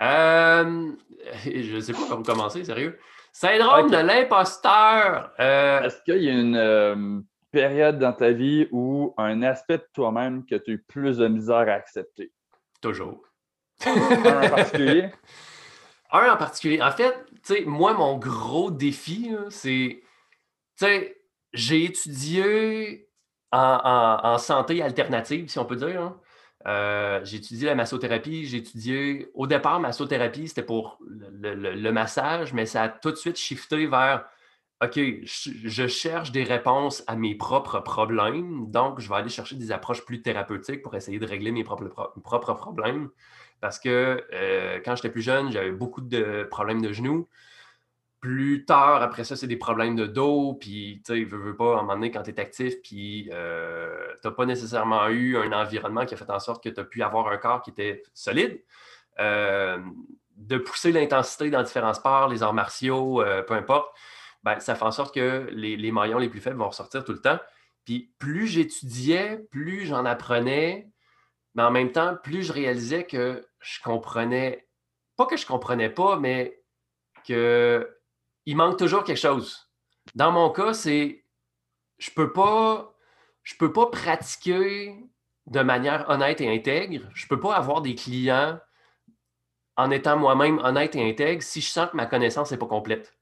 Euh, 0.00 0.92
je 1.44 1.76
ne 1.76 1.80
sais 1.80 1.92
pas 1.92 2.06
comment 2.08 2.22
commencer, 2.22 2.64
sérieux. 2.64 2.98
Syndrome 3.32 3.90
de 3.90 3.98
l'imposteur. 3.98 5.32
Est-ce 5.38 6.02
qu'il 6.04 6.22
y 6.22 6.30
a 6.30 6.32
une 6.32 7.24
période 7.50 7.98
dans 7.98 8.14
ta 8.14 8.30
vie 8.30 8.68
où 8.72 9.12
un 9.18 9.42
aspect 9.42 9.78
de 9.78 9.88
toi-même 9.92 10.46
que 10.46 10.54
tu 10.54 10.70
as 10.70 10.74
eu 10.74 10.78
plus 10.78 11.18
de 11.18 11.28
misère 11.28 11.68
à 11.68 11.72
accepter? 11.72 12.32
Toujours. 12.80 13.20
un 13.84 14.46
en 14.46 14.48
particulier? 14.48 15.10
Un 16.12 16.32
en 16.32 16.36
particulier. 16.36 16.80
En 16.80 16.92
fait, 16.92 17.12
tu 17.44 17.54
sais, 17.54 17.64
moi, 17.66 17.92
mon 17.92 18.16
gros 18.16 18.70
défi, 18.70 19.32
c'est, 19.50 20.00
tu 20.00 20.86
sais, 20.86 21.20
j'ai 21.52 21.84
étudié 21.84 23.05
en, 23.56 24.38
santé 24.38 24.82
alternative, 24.82 25.48
si 25.48 25.58
on 25.58 25.64
peut 25.64 25.76
dire. 25.76 26.00
Hein. 26.00 26.20
Euh, 26.66 27.20
j'ai 27.24 27.36
étudié 27.36 27.66
la 27.66 27.74
massothérapie. 27.74 28.44
J'ai 28.46 28.58
étudié, 28.58 29.28
au 29.34 29.46
départ, 29.46 29.80
massothérapie, 29.80 30.48
c'était 30.48 30.62
pour 30.62 30.98
le, 31.00 31.90
massage, 31.90 32.52
mais 32.52 32.66
ça 32.66 32.84
a 32.84 32.88
tout 32.88 33.10
de 33.10 33.16
suite 33.16 33.36
shifté 33.36 33.86
vers 33.86 34.24
OK, 34.84 35.00
je, 35.24 35.86
cherche 35.86 36.32
des 36.32 36.44
réponses 36.44 37.02
à 37.06 37.16
mes 37.16 37.34
propres 37.34 37.80
problèmes, 37.80 38.70
donc 38.70 39.00
je 39.00 39.08
vais 39.08 39.14
aller 39.14 39.30
chercher 39.30 39.56
des 39.56 39.72
approches 39.72 40.04
plus 40.04 40.20
thérapeutiques 40.20 40.82
pour 40.82 40.94
essayer 40.94 41.18
de 41.18 41.26
régler 41.26 41.50
mes 41.50 41.64
propres, 41.64 42.54
problèmes. 42.54 43.08
Parce 43.62 43.78
que 43.78 44.22
euh, 44.34 44.78
quand 44.84 44.94
j'étais 44.96 45.08
plus 45.08 45.22
jeune, 45.22 45.50
j'avais 45.50 45.70
beaucoup 45.70 46.02
de 46.02 46.46
problèmes 46.50 46.82
de 46.82 46.92
genoux. 46.92 47.26
Plus 48.26 48.64
tard, 48.64 49.02
après 49.02 49.22
ça, 49.22 49.36
c'est 49.36 49.46
des 49.46 49.56
problèmes 49.56 49.94
de 49.94 50.04
dos, 50.04 50.54
puis 50.54 51.00
tu 51.06 51.14
sais, 51.14 51.24
veux, 51.24 51.38
veux 51.38 51.56
pas, 51.56 51.76
à 51.76 51.78
un 51.78 51.82
moment 51.82 51.94
donné, 51.94 52.10
quand 52.10 52.24
tu 52.24 52.30
es 52.30 52.40
actif, 52.40 52.74
puis 52.82 53.30
euh, 53.32 54.14
tu 54.20 54.26
n'as 54.26 54.34
pas 54.34 54.44
nécessairement 54.46 55.06
eu 55.06 55.36
un 55.36 55.52
environnement 55.52 56.04
qui 56.04 56.14
a 56.14 56.16
fait 56.16 56.28
en 56.28 56.40
sorte 56.40 56.60
que 56.60 56.68
tu 56.68 56.80
as 56.80 56.84
pu 56.84 57.04
avoir 57.04 57.28
un 57.28 57.36
corps 57.36 57.62
qui 57.62 57.70
était 57.70 58.02
solide. 58.14 58.60
Euh, 59.20 59.78
de 60.34 60.58
pousser 60.58 60.90
l'intensité 60.90 61.50
dans 61.50 61.62
différents 61.62 61.94
sports, 61.94 62.26
les 62.26 62.42
arts 62.42 62.52
martiaux, 62.52 63.22
euh, 63.22 63.44
peu 63.44 63.54
importe, 63.54 63.96
ben, 64.42 64.58
ça 64.58 64.74
fait 64.74 64.84
en 64.84 64.90
sorte 64.90 65.14
que 65.14 65.46
les, 65.52 65.76
les, 65.76 65.92
maillons 65.92 66.18
les 66.18 66.28
plus 66.28 66.40
faibles 66.40 66.58
vont 66.58 66.70
ressortir 66.70 67.04
tout 67.04 67.12
le 67.12 67.20
temps. 67.20 67.38
Puis 67.84 68.12
plus 68.18 68.48
j'étudiais, 68.48 69.38
plus 69.52 69.86
j'en 69.86 70.04
apprenais, 70.04 70.90
mais 71.54 71.62
en 71.62 71.70
même 71.70 71.92
temps, 71.92 72.16
plus 72.24 72.42
je 72.42 72.52
réalisais 72.52 73.04
que 73.04 73.46
je 73.60 73.80
comprenais, 73.84 74.66
pas 75.14 75.26
que 75.26 75.36
je 75.36 75.46
comprenais 75.46 75.90
pas, 75.90 76.18
mais 76.18 76.60
que 77.24 77.95
il 78.46 78.56
manque 78.56 78.78
toujours 78.78 79.04
quelque 79.04 79.18
chose. 79.18 79.68
Dans 80.14 80.32
mon 80.32 80.50
cas, 80.50 80.72
c'est 80.72 81.24
je 81.98 82.10
peux 82.10 82.32
pas 82.32 82.94
je 83.42 83.54
peux 83.56 83.72
pas 83.72 83.86
pratiquer 83.86 84.96
de 85.46 85.60
manière 85.60 86.08
honnête 86.08 86.40
et 86.40 86.52
intègre. 86.52 87.08
Je 87.14 87.26
peux 87.26 87.38
pas 87.38 87.54
avoir 87.54 87.82
des 87.82 87.94
clients 87.94 88.58
en 89.76 89.90
étant 89.90 90.16
moi-même 90.16 90.58
honnête 90.58 90.96
et 90.96 91.08
intègre 91.08 91.42
si 91.42 91.60
je 91.60 91.68
sens 91.68 91.90
que 91.90 91.96
ma 91.96 92.06
connaissance 92.06 92.50
n'est 92.50 92.56
pas 92.56 92.66
complète. 92.66 93.16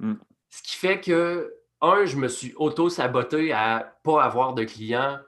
Hmm. 0.00 0.14
Ce 0.50 0.62
qui 0.62 0.76
fait 0.76 1.00
que, 1.00 1.54
un, 1.80 2.04
je 2.04 2.16
me 2.16 2.28
suis 2.28 2.52
auto-saboté 2.56 3.52
à 3.52 3.96
pas 4.02 4.22
avoir 4.22 4.52
de 4.54 4.64
clients 4.64 5.18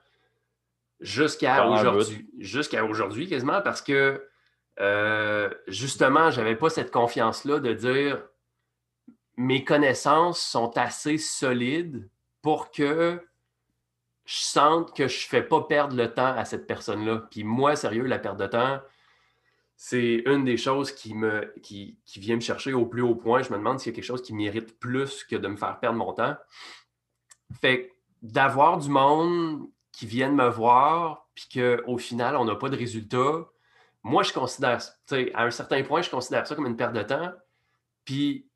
jusqu'à 1.00 1.66
aujourd'hui. 1.66 2.28
Jusqu'à 2.38 2.84
aujourd'hui, 2.84 3.28
quasiment, 3.28 3.62
parce 3.62 3.80
que 3.80 4.28
euh, 4.80 5.48
justement, 5.66 6.30
j'avais 6.30 6.56
pas 6.56 6.68
cette 6.68 6.90
confiance-là 6.90 7.60
de 7.60 7.72
dire 7.72 8.22
mes 9.36 9.64
connaissances 9.64 10.40
sont 10.40 10.76
assez 10.76 11.18
solides 11.18 12.08
pour 12.42 12.70
que 12.70 13.20
je 14.24 14.36
sente 14.36 14.96
que 14.96 15.06
je 15.08 15.26
ne 15.26 15.28
fais 15.28 15.42
pas 15.42 15.62
perdre 15.62 15.96
le 15.96 16.12
temps 16.12 16.34
à 16.34 16.44
cette 16.44 16.66
personne-là. 16.66 17.26
Puis 17.30 17.44
moi, 17.44 17.76
sérieux, 17.76 18.04
la 18.04 18.18
perte 18.18 18.38
de 18.38 18.46
temps, 18.46 18.80
c'est 19.76 20.22
une 20.26 20.44
des 20.44 20.56
choses 20.56 20.92
qui, 20.92 21.14
me, 21.14 21.52
qui, 21.62 21.98
vient 22.16 22.36
me 22.36 22.40
chercher 22.40 22.72
au 22.72 22.86
plus 22.86 23.02
haut 23.02 23.14
point. 23.14 23.42
Je 23.42 23.50
me 23.50 23.58
demande 23.58 23.80
s'il 23.80 23.92
y 23.92 23.94
a 23.94 23.96
quelque 23.96 24.04
chose 24.04 24.22
qui 24.22 24.32
mérite 24.32 24.78
plus 24.78 25.24
que 25.24 25.36
de 25.36 25.48
me 25.48 25.56
faire 25.56 25.78
perdre 25.78 25.98
mon 25.98 26.12
temps. 26.12 26.36
Fait 27.60 27.92
d'avoir 28.22 28.78
du 28.78 28.88
monde 28.88 29.68
qui 29.92 30.06
vienne 30.06 30.34
me 30.34 30.48
voir, 30.48 31.28
puis 31.34 31.48
qu'au 31.52 31.98
final, 31.98 32.36
on 32.36 32.44
n'a 32.44 32.54
pas 32.54 32.68
de 32.68 32.76
résultat, 32.76 33.46
moi, 34.02 34.22
je 34.22 34.32
considère, 34.32 34.80
à 35.34 35.44
un 35.44 35.50
certain 35.50 35.82
point, 35.82 36.02
je 36.02 36.10
considère 36.10 36.46
ça 36.46 36.54
comme 36.54 36.66
une 36.66 36.76
perte 36.76 36.94
de 36.94 37.02
temps. 37.02 37.32
Puis 38.04 38.46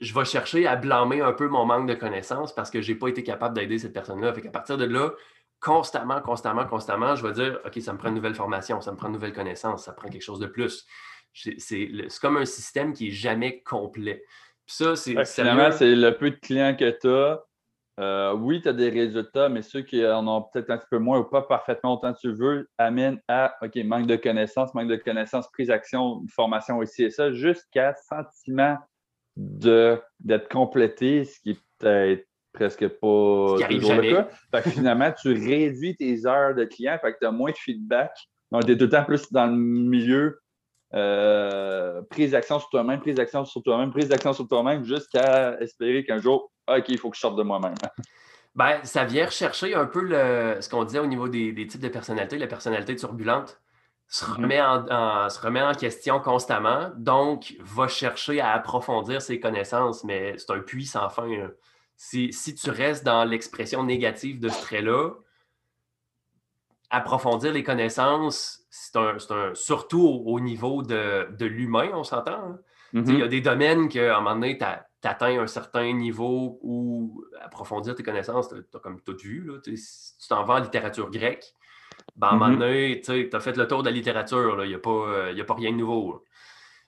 je 0.00 0.14
vais 0.14 0.24
chercher 0.24 0.66
à 0.66 0.76
blâmer 0.76 1.20
un 1.20 1.32
peu 1.32 1.48
mon 1.48 1.64
manque 1.64 1.88
de 1.88 1.94
connaissances 1.94 2.54
parce 2.54 2.70
que 2.70 2.82
je 2.82 2.92
n'ai 2.92 2.98
pas 2.98 3.08
été 3.08 3.22
capable 3.22 3.54
d'aider 3.54 3.78
cette 3.78 3.92
personne-là. 3.92 4.32
Fait 4.32 4.42
qu'à 4.42 4.50
partir 4.50 4.76
de 4.76 4.84
là, 4.84 5.12
constamment, 5.60 6.20
constamment, 6.20 6.66
constamment, 6.66 7.16
je 7.16 7.26
vais 7.26 7.32
dire 7.32 7.60
OK, 7.64 7.80
ça 7.80 7.92
me 7.92 7.98
prend 7.98 8.08
une 8.08 8.14
nouvelle 8.14 8.34
formation, 8.34 8.80
ça 8.80 8.92
me 8.92 8.96
prend 8.96 9.08
une 9.08 9.14
nouvelle 9.14 9.32
connaissance, 9.32 9.84
ça 9.84 9.92
prend 9.92 10.08
quelque 10.08 10.22
chose 10.22 10.40
de 10.40 10.46
plus. 10.46 10.86
C'est 11.32 11.88
comme 12.20 12.36
un 12.36 12.44
système 12.44 12.92
qui 12.92 13.06
n'est 13.06 13.10
jamais 13.10 13.62
complet. 13.62 14.22
Puis 14.66 14.76
ça, 14.76 14.96
c'est. 14.96 15.24
Finalement, 15.24 15.72
c'est 15.72 15.94
le 15.94 16.16
peu 16.16 16.30
de 16.30 16.36
clients 16.36 16.76
que 16.76 16.90
tu 16.90 17.08
as. 17.08 17.44
Euh, 18.00 18.32
oui, 18.32 18.60
tu 18.60 18.68
as 18.68 18.72
des 18.72 18.88
résultats, 18.88 19.48
mais 19.48 19.62
ceux 19.62 19.82
qui 19.82 20.04
en 20.04 20.26
ont 20.26 20.42
peut-être 20.42 20.70
un 20.70 20.78
petit 20.78 20.88
peu 20.90 20.98
moins 20.98 21.18
ou 21.20 21.24
pas 21.24 21.42
parfaitement 21.42 21.94
autant 21.94 22.12
que 22.12 22.18
tu 22.18 22.32
veux 22.32 22.68
amènent 22.76 23.20
à 23.28 23.54
OK, 23.62 23.76
manque 23.84 24.08
de 24.08 24.16
connaissances, 24.16 24.74
manque 24.74 24.88
de 24.88 24.96
connaissances, 24.96 25.48
prise 25.52 25.68
d'action, 25.68 26.24
formation 26.28 26.82
ici 26.82 27.04
et 27.04 27.10
ça, 27.10 27.30
jusqu'à 27.30 27.94
sentiment 27.94 28.78
d'être 29.36 30.48
complété, 30.48 31.24
ce 31.24 31.40
qui 31.40 31.50
est 31.50 31.60
peut-être 31.78 32.26
presque 32.52 32.86
pas 32.86 33.56
toujours 33.68 33.94
le 33.94 34.14
cas. 34.14 34.28
Fait 34.54 34.62
que 34.62 34.70
finalement, 34.70 35.12
tu 35.12 35.32
réduis 35.32 35.96
tes 35.96 36.24
heures 36.26 36.54
de 36.54 36.64
client, 36.64 36.98
fait 37.00 37.12
que 37.14 37.18
tu 37.20 37.26
as 37.26 37.32
moins 37.32 37.50
de 37.50 37.56
feedback. 37.56 38.12
Donc, 38.52 38.66
tu 38.66 38.72
es 38.72 38.76
tout 38.76 38.84
le 38.84 38.90
temps 38.90 39.04
plus 39.04 39.32
dans 39.32 39.46
le 39.46 39.56
milieu 39.56 40.40
euh, 40.94 42.02
prise 42.08 42.30
d'action 42.30 42.60
sur 42.60 42.68
toi-même, 42.68 43.00
prise 43.00 43.16
d'action 43.16 43.44
sur 43.44 43.62
toi-même, 43.62 43.90
prise 43.90 44.08
d'action 44.08 44.32
sur 44.32 44.46
toi-même, 44.46 44.84
jusqu'à 44.84 45.58
espérer 45.60 46.04
qu'un 46.04 46.18
jour, 46.18 46.52
OK, 46.68 46.84
il 46.88 46.98
faut 46.98 47.10
que 47.10 47.16
je 47.16 47.20
sorte 47.20 47.36
de 47.36 47.42
moi-même. 47.42 47.74
Ben, 48.56 48.78
ça 48.84 49.04
vient 49.04 49.26
rechercher 49.26 49.74
un 49.74 49.86
peu 49.86 50.00
le, 50.00 50.58
ce 50.60 50.68
qu'on 50.68 50.84
disait 50.84 51.00
au 51.00 51.06
niveau 51.06 51.26
des, 51.26 51.66
types 51.66 51.80
de 51.80 51.88
personnalités, 51.88 52.38
la 52.38 52.46
personnalité 52.46 52.94
turbulente. 52.94 53.60
Se 54.08 54.24
remet, 54.24 54.60
en, 54.60 55.28
se 55.28 55.40
remet 55.40 55.62
en 55.62 55.72
question 55.72 56.20
constamment, 56.20 56.90
donc 56.96 57.56
va 57.60 57.88
chercher 57.88 58.40
à 58.40 58.52
approfondir 58.52 59.20
ses 59.20 59.40
connaissances, 59.40 60.04
mais 60.04 60.36
c'est 60.38 60.52
un 60.52 60.60
puits 60.60 60.86
sans 60.86 61.08
fin. 61.08 61.28
Si, 61.96 62.32
si, 62.32 62.54
tu 62.54 62.70
restes 62.70 63.04
dans 63.04 63.24
l'expression 63.24 63.82
négative 63.82 64.40
de 64.40 64.48
ce 64.48 64.60
trait-là, 64.62 65.10
approfondir 66.90 67.52
les 67.52 67.62
connaissances, 67.62 68.64
c'est 68.70 68.96
un, 68.96 69.16
surtout 69.54 70.22
au, 70.26 70.38
niveau 70.40 70.82
de, 70.82 71.28
de 71.36 71.46
l'humain, 71.46 71.90
on 71.94 72.04
s'entend. 72.04 72.32
Hein. 72.32 72.58
Il 72.92 73.18
y 73.18 73.22
a 73.22 73.26
mm-hmm. 73.26 73.28
des 73.28 73.40
domaines 73.40 73.88
qu'à 73.88 74.16
un 74.16 74.20
moment 74.20 74.36
donné, 74.36 74.56
tu 74.56 74.64
atteins 75.08 75.40
un 75.40 75.48
certain 75.48 75.92
niveau 75.92 76.60
où 76.62 77.24
approfondir 77.40 77.96
tes 77.96 78.04
connaissances, 78.04 78.48
tu 78.48 78.54
as, 78.54 78.78
comme 78.78 79.00
tout 79.00 79.16
vu. 79.16 79.44
Là, 79.44 79.58
si 79.76 80.16
tu 80.18 80.28
t'en 80.28 80.44
vas 80.44 80.54
en 80.54 80.58
littérature 80.58 81.10
grecque, 81.10 81.54
ben, 82.16 82.28
à 82.28 82.30
un 82.30 82.36
moment 82.36 82.54
mm-hmm. 82.54 82.58
donné, 82.58 83.00
tu 83.00 83.36
as 83.36 83.40
fait 83.40 83.56
le 83.56 83.66
tour 83.66 83.82
de 83.82 83.88
la 83.88 83.94
littérature, 83.94 84.64
il 84.64 84.68
n'y 84.68 84.74
a, 84.74 84.78
pas, 84.78 85.30
a 85.30 85.44
pas 85.44 85.54
rien 85.54 85.72
de 85.72 85.76
nouveau. 85.76 86.24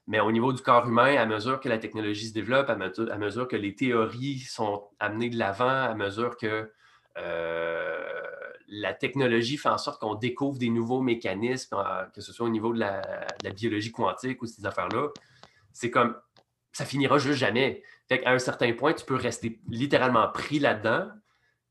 Mais 0.07 0.21
au 0.21 0.31
niveau 0.31 0.53
du 0.53 0.63
corps 0.63 0.87
humain, 0.87 1.17
à 1.17 1.27
mesure 1.27 1.59
que 1.61 1.69
la 1.69 1.79
technologie 1.79 2.29
se 2.29 2.33
développe, 2.33 2.71
à 2.71 2.77
mesure, 2.77 3.49
que 3.49 3.57
les 3.57 3.75
théories 3.75 4.39
sont 4.39 4.85
amenées 5.01 5.31
de 5.31 5.39
l'avant, 5.39 5.69
à 5.69 5.95
mesure 5.95 6.37
que 6.37 6.71
euh, 7.19 8.23
la 8.69 8.95
technologie 8.95 9.57
fait 9.57 9.69
en 9.69 9.79
sorte 9.79 10.01
qu'on 10.01 10.15
découvre 10.15 10.59
des 10.59 10.69
nouveaux 10.69 11.01
mécanismes, 11.01 11.77
euh, 11.77 12.05
que 12.15 12.21
ce 12.21 12.33
soit 12.33 12.47
au 12.47 12.51
niveau 12.51 12.73
de 12.73 12.79
la, 12.79 13.03
biologie 13.53 13.91
quantique 13.91 14.43
ou 14.43 14.47
ces 14.47 14.65
affaires-là, 14.65 15.09
c'est 15.73 15.91
comme 15.91 16.17
ça 16.73 16.85
finira 16.85 17.19
juste 17.19 17.39
jamais. 17.39 17.83
Fait 18.09 18.21
qu'à 18.21 18.31
un 18.31 18.39
certain 18.39 18.73
point, 18.75 18.93
tu 18.93 19.05
peux 19.05 19.17
rester 19.17 19.61
littéralement 19.69 20.29
pris 20.29 20.61
là-dedans. 20.61 21.09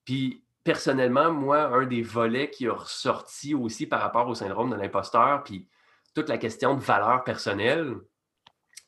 Puis 0.03 0.43
personnellement, 0.65 1.32
moi, 1.32 1.67
un 1.67 1.86
des 1.86 2.01
volets 2.01 2.49
qui 2.49 2.67
a 2.67 2.73
ressorti 2.73 3.54
aussi 3.54 3.86
par 3.86 4.01
rapport 4.01 4.28
au 4.28 4.34
syndrome 4.34 4.71
de 4.71 4.75
l'imposteur, 4.75 5.43
puis 5.43 5.69
toute 6.15 6.28
la 6.28 6.39
question 6.39 6.73
de 6.73 6.82
valeur 6.82 7.23
personnelle, 7.23 7.95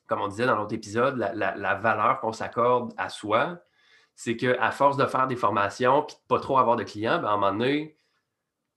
comme 0.08 0.20
on 0.20 0.26
disait 0.26 0.46
dans 0.46 0.56
l'autre 0.56 0.74
épisode, 0.74 1.16
la, 1.16 1.74
valeur 1.76 2.18
qu'on 2.20 2.32
s'accorde 2.32 2.92
à 2.96 3.08
soi, 3.08 3.60
c'est 4.16 4.36
qu'à 4.36 4.72
force 4.72 4.96
de 4.96 5.06
faire 5.06 5.28
des 5.28 5.36
formations 5.36 6.02
puis 6.02 6.16
de 6.16 6.20
pas 6.26 6.40
trop 6.40 6.58
avoir 6.58 6.74
de 6.74 6.82
clients, 6.82 7.20
ben, 7.20 7.28
à 7.28 7.32
un 7.32 7.36
moment 7.36 7.52
donné, 7.52 7.96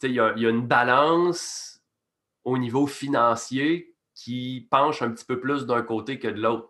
il 0.03 0.11
y, 0.11 0.19
a 0.19 0.49
une 0.49 0.67
balance 0.67 1.81
au 2.43 2.59
niveau 2.59 2.85
financier 2.85 3.95
qui 4.13 4.67
penche 4.69 5.01
un 5.01 5.09
petit 5.09 5.25
peu 5.25 5.39
plus 5.39 5.65
d'un 5.65 5.81
côté 5.81 6.19
que 6.19 6.27
de 6.27 6.39
l'autre. 6.39 6.67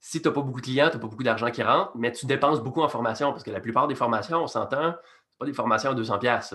Si 0.00 0.22
tu 0.22 0.28
n'as 0.28 0.34
pas 0.34 0.40
beaucoup 0.40 0.60
de 0.60 0.66
clients, 0.66 0.88
tu 0.88 0.96
n'as 0.96 1.02
pas 1.02 1.08
beaucoup 1.08 1.22
d'argent 1.22 1.50
qui 1.50 1.62
rentre, 1.62 1.92
mais 1.94 2.12
tu 2.12 2.24
dépenses 2.24 2.62
beaucoup 2.62 2.80
en 2.80 2.88
formation 2.88 3.32
parce 3.32 3.42
que 3.42 3.50
la 3.50 3.60
plupart 3.60 3.86
des 3.86 3.94
formations, 3.94 4.42
on 4.42 4.46
s'entend, 4.46 4.94
pas 5.44 5.50
des 5.50 5.52
formations 5.52 5.90
à 5.90 5.94
200 5.94 6.18
pièces. 6.18 6.54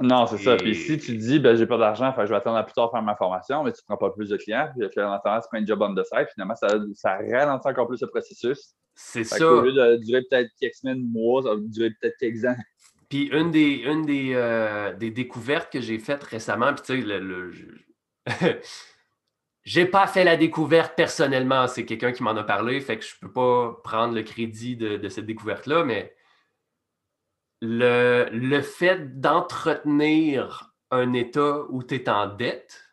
Non, 0.00 0.26
c'est 0.26 0.38
ça. 0.38 0.56
Puis 0.56 0.74
si 0.74 0.98
tu 0.98 1.16
dis, 1.16 1.38
ben, 1.38 1.56
j'ai 1.56 1.66
pas 1.66 1.78
d'argent, 1.78 2.12
je 2.18 2.26
vais 2.26 2.34
attendre 2.34 2.56
à 2.56 2.64
plus 2.64 2.72
tard 2.72 2.90
faire 2.90 3.02
ma 3.02 3.14
formation, 3.14 3.62
mais 3.62 3.72
tu 3.72 3.78
ne 3.82 3.94
prends 3.94 4.08
pas 4.08 4.10
plus 4.10 4.28
de 4.28 4.36
clients, 4.36 4.68
puis 4.74 5.00
en 5.00 5.12
attendant, 5.12 5.40
tu 5.40 5.48
prends 5.48 5.58
un 5.58 5.66
job 5.66 5.82
on 5.82 5.94
the 5.94 6.04
side, 6.04 6.26
finalement, 6.34 6.56
ça, 6.56 6.68
ça 6.94 7.18
ralentit 7.30 7.68
encore 7.68 7.86
plus 7.86 8.00
le 8.00 8.08
processus. 8.08 8.74
C'est 8.96 9.24
ça. 9.24 9.46
Au 9.46 9.60
lieu 9.60 9.72
de 9.72 9.96
durer 10.04 10.22
peut-être 10.28 10.50
quelques 10.60 10.74
semaines, 10.74 11.02
mois, 11.02 11.42
ça 11.42 11.50
va 11.50 11.56
durer 11.60 11.90
peut-être 12.00 12.16
quelques 12.18 12.44
ans. 12.44 12.56
Puis 13.08 13.28
une 13.32 13.50
des, 13.52 13.82
une 13.86 14.04
des, 14.04 14.32
euh, 14.34 14.92
des 14.94 15.10
découvertes 15.10 15.72
que 15.72 15.80
j'ai 15.80 15.98
faites 15.98 16.24
récemment, 16.24 16.72
puis 16.74 16.82
tu 16.84 17.00
sais, 17.00 17.06
le, 17.06 17.20
le 17.20 17.52
j'ai 19.62 19.86
pas 19.86 20.06
fait 20.06 20.24
la 20.24 20.36
découverte 20.36 20.94
personnellement, 20.96 21.68
c'est 21.68 21.84
quelqu'un 21.84 22.12
qui 22.12 22.22
m'en 22.22 22.30
a 22.30 22.42
parlé, 22.42 22.80
fait 22.80 22.98
que 22.98 23.04
je 23.04 23.14
peux 23.20 23.30
pas 23.30 23.80
prendre 23.84 24.14
le 24.14 24.22
crédit 24.22 24.76
de, 24.76 24.96
de 24.96 25.08
cette 25.08 25.26
découverte-là, 25.26 25.84
mais 25.84 26.14
le, 27.64 28.60
fait 28.62 29.20
d'entretenir 29.20 30.74
un 30.90 31.12
état 31.12 31.62
où 31.70 31.82
tu 31.82 31.96
es 31.96 32.08
en 32.08 32.26
dette, 32.26 32.84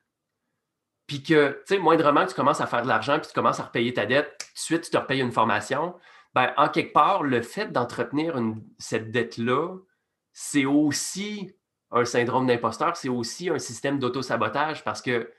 puis 1.08 1.22
que, 1.22 1.62
tu 1.68 1.76
sais, 1.76 1.78
moindrement 1.78 2.24
que 2.24 2.30
tu 2.30 2.36
commences 2.36 2.62
à 2.62 2.68
faire 2.68 2.84
de 2.84 2.88
l'argent, 2.88 3.20
puis 3.20 3.28
tu 3.28 3.34
commences 3.34 3.60
à 3.60 3.64
repayer 3.64 3.94
ta 3.94 4.06
dette, 4.06 4.38
tout 4.40 4.54
de 4.54 4.60
suite, 4.60 4.84
tu 4.84 4.92
te 4.92 4.98
repayes 4.98 5.22
une 5.22 5.32
formation, 5.32 5.96
ben, 6.34 6.54
en 6.58 6.70
quelque 6.70 6.94
part, 6.94 7.24
le 7.24 7.42
fait 7.42 7.72
d'entretenir 7.72 8.40
cette 8.78 9.12
dette-là, 9.12 9.76
c'est 10.32 10.66
aussi 10.66 11.54
un 11.92 12.06
syndrome 12.06 12.48
d'imposteur, 12.48 12.96
c'est 12.96 13.10
aussi 13.10 13.50
un 13.50 13.60
système 13.60 14.00
d'auto-sabotage 14.00 14.84
parce 14.84 15.02
que 15.02 15.32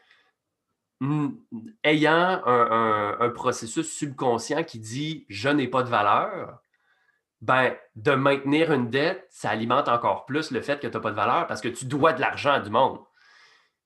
ayant 1.83 2.43
un, 2.47 3.31
processus 3.31 3.91
subconscient 3.91 4.63
qui 4.63 4.79
dit 4.79 5.27
je 5.29 5.49
n'ai 5.49 5.67
pas 5.67 5.83
de 5.83 5.89
valeur, 5.89 6.63
ben, 7.43 7.75
de 7.97 8.13
maintenir 8.13 8.73
une 8.73 8.89
dette, 8.89 9.27
ça 9.29 9.51
alimente 9.51 9.89
encore 9.89 10.25
plus 10.27 10.53
le 10.53 10.61
fait 10.61 10.81
que 10.81 10.87
tu 10.87 10.95
n'as 10.95 11.01
pas 11.01 11.11
de 11.11 11.17
valeur 11.17 11.47
parce 11.49 11.61
que 11.61 11.69
tu 11.69 11.85
dois 11.87 12.13
de 12.13 12.21
l'argent 12.21 12.53
à 12.53 12.61
du 12.61 12.71
monde. 12.71 12.99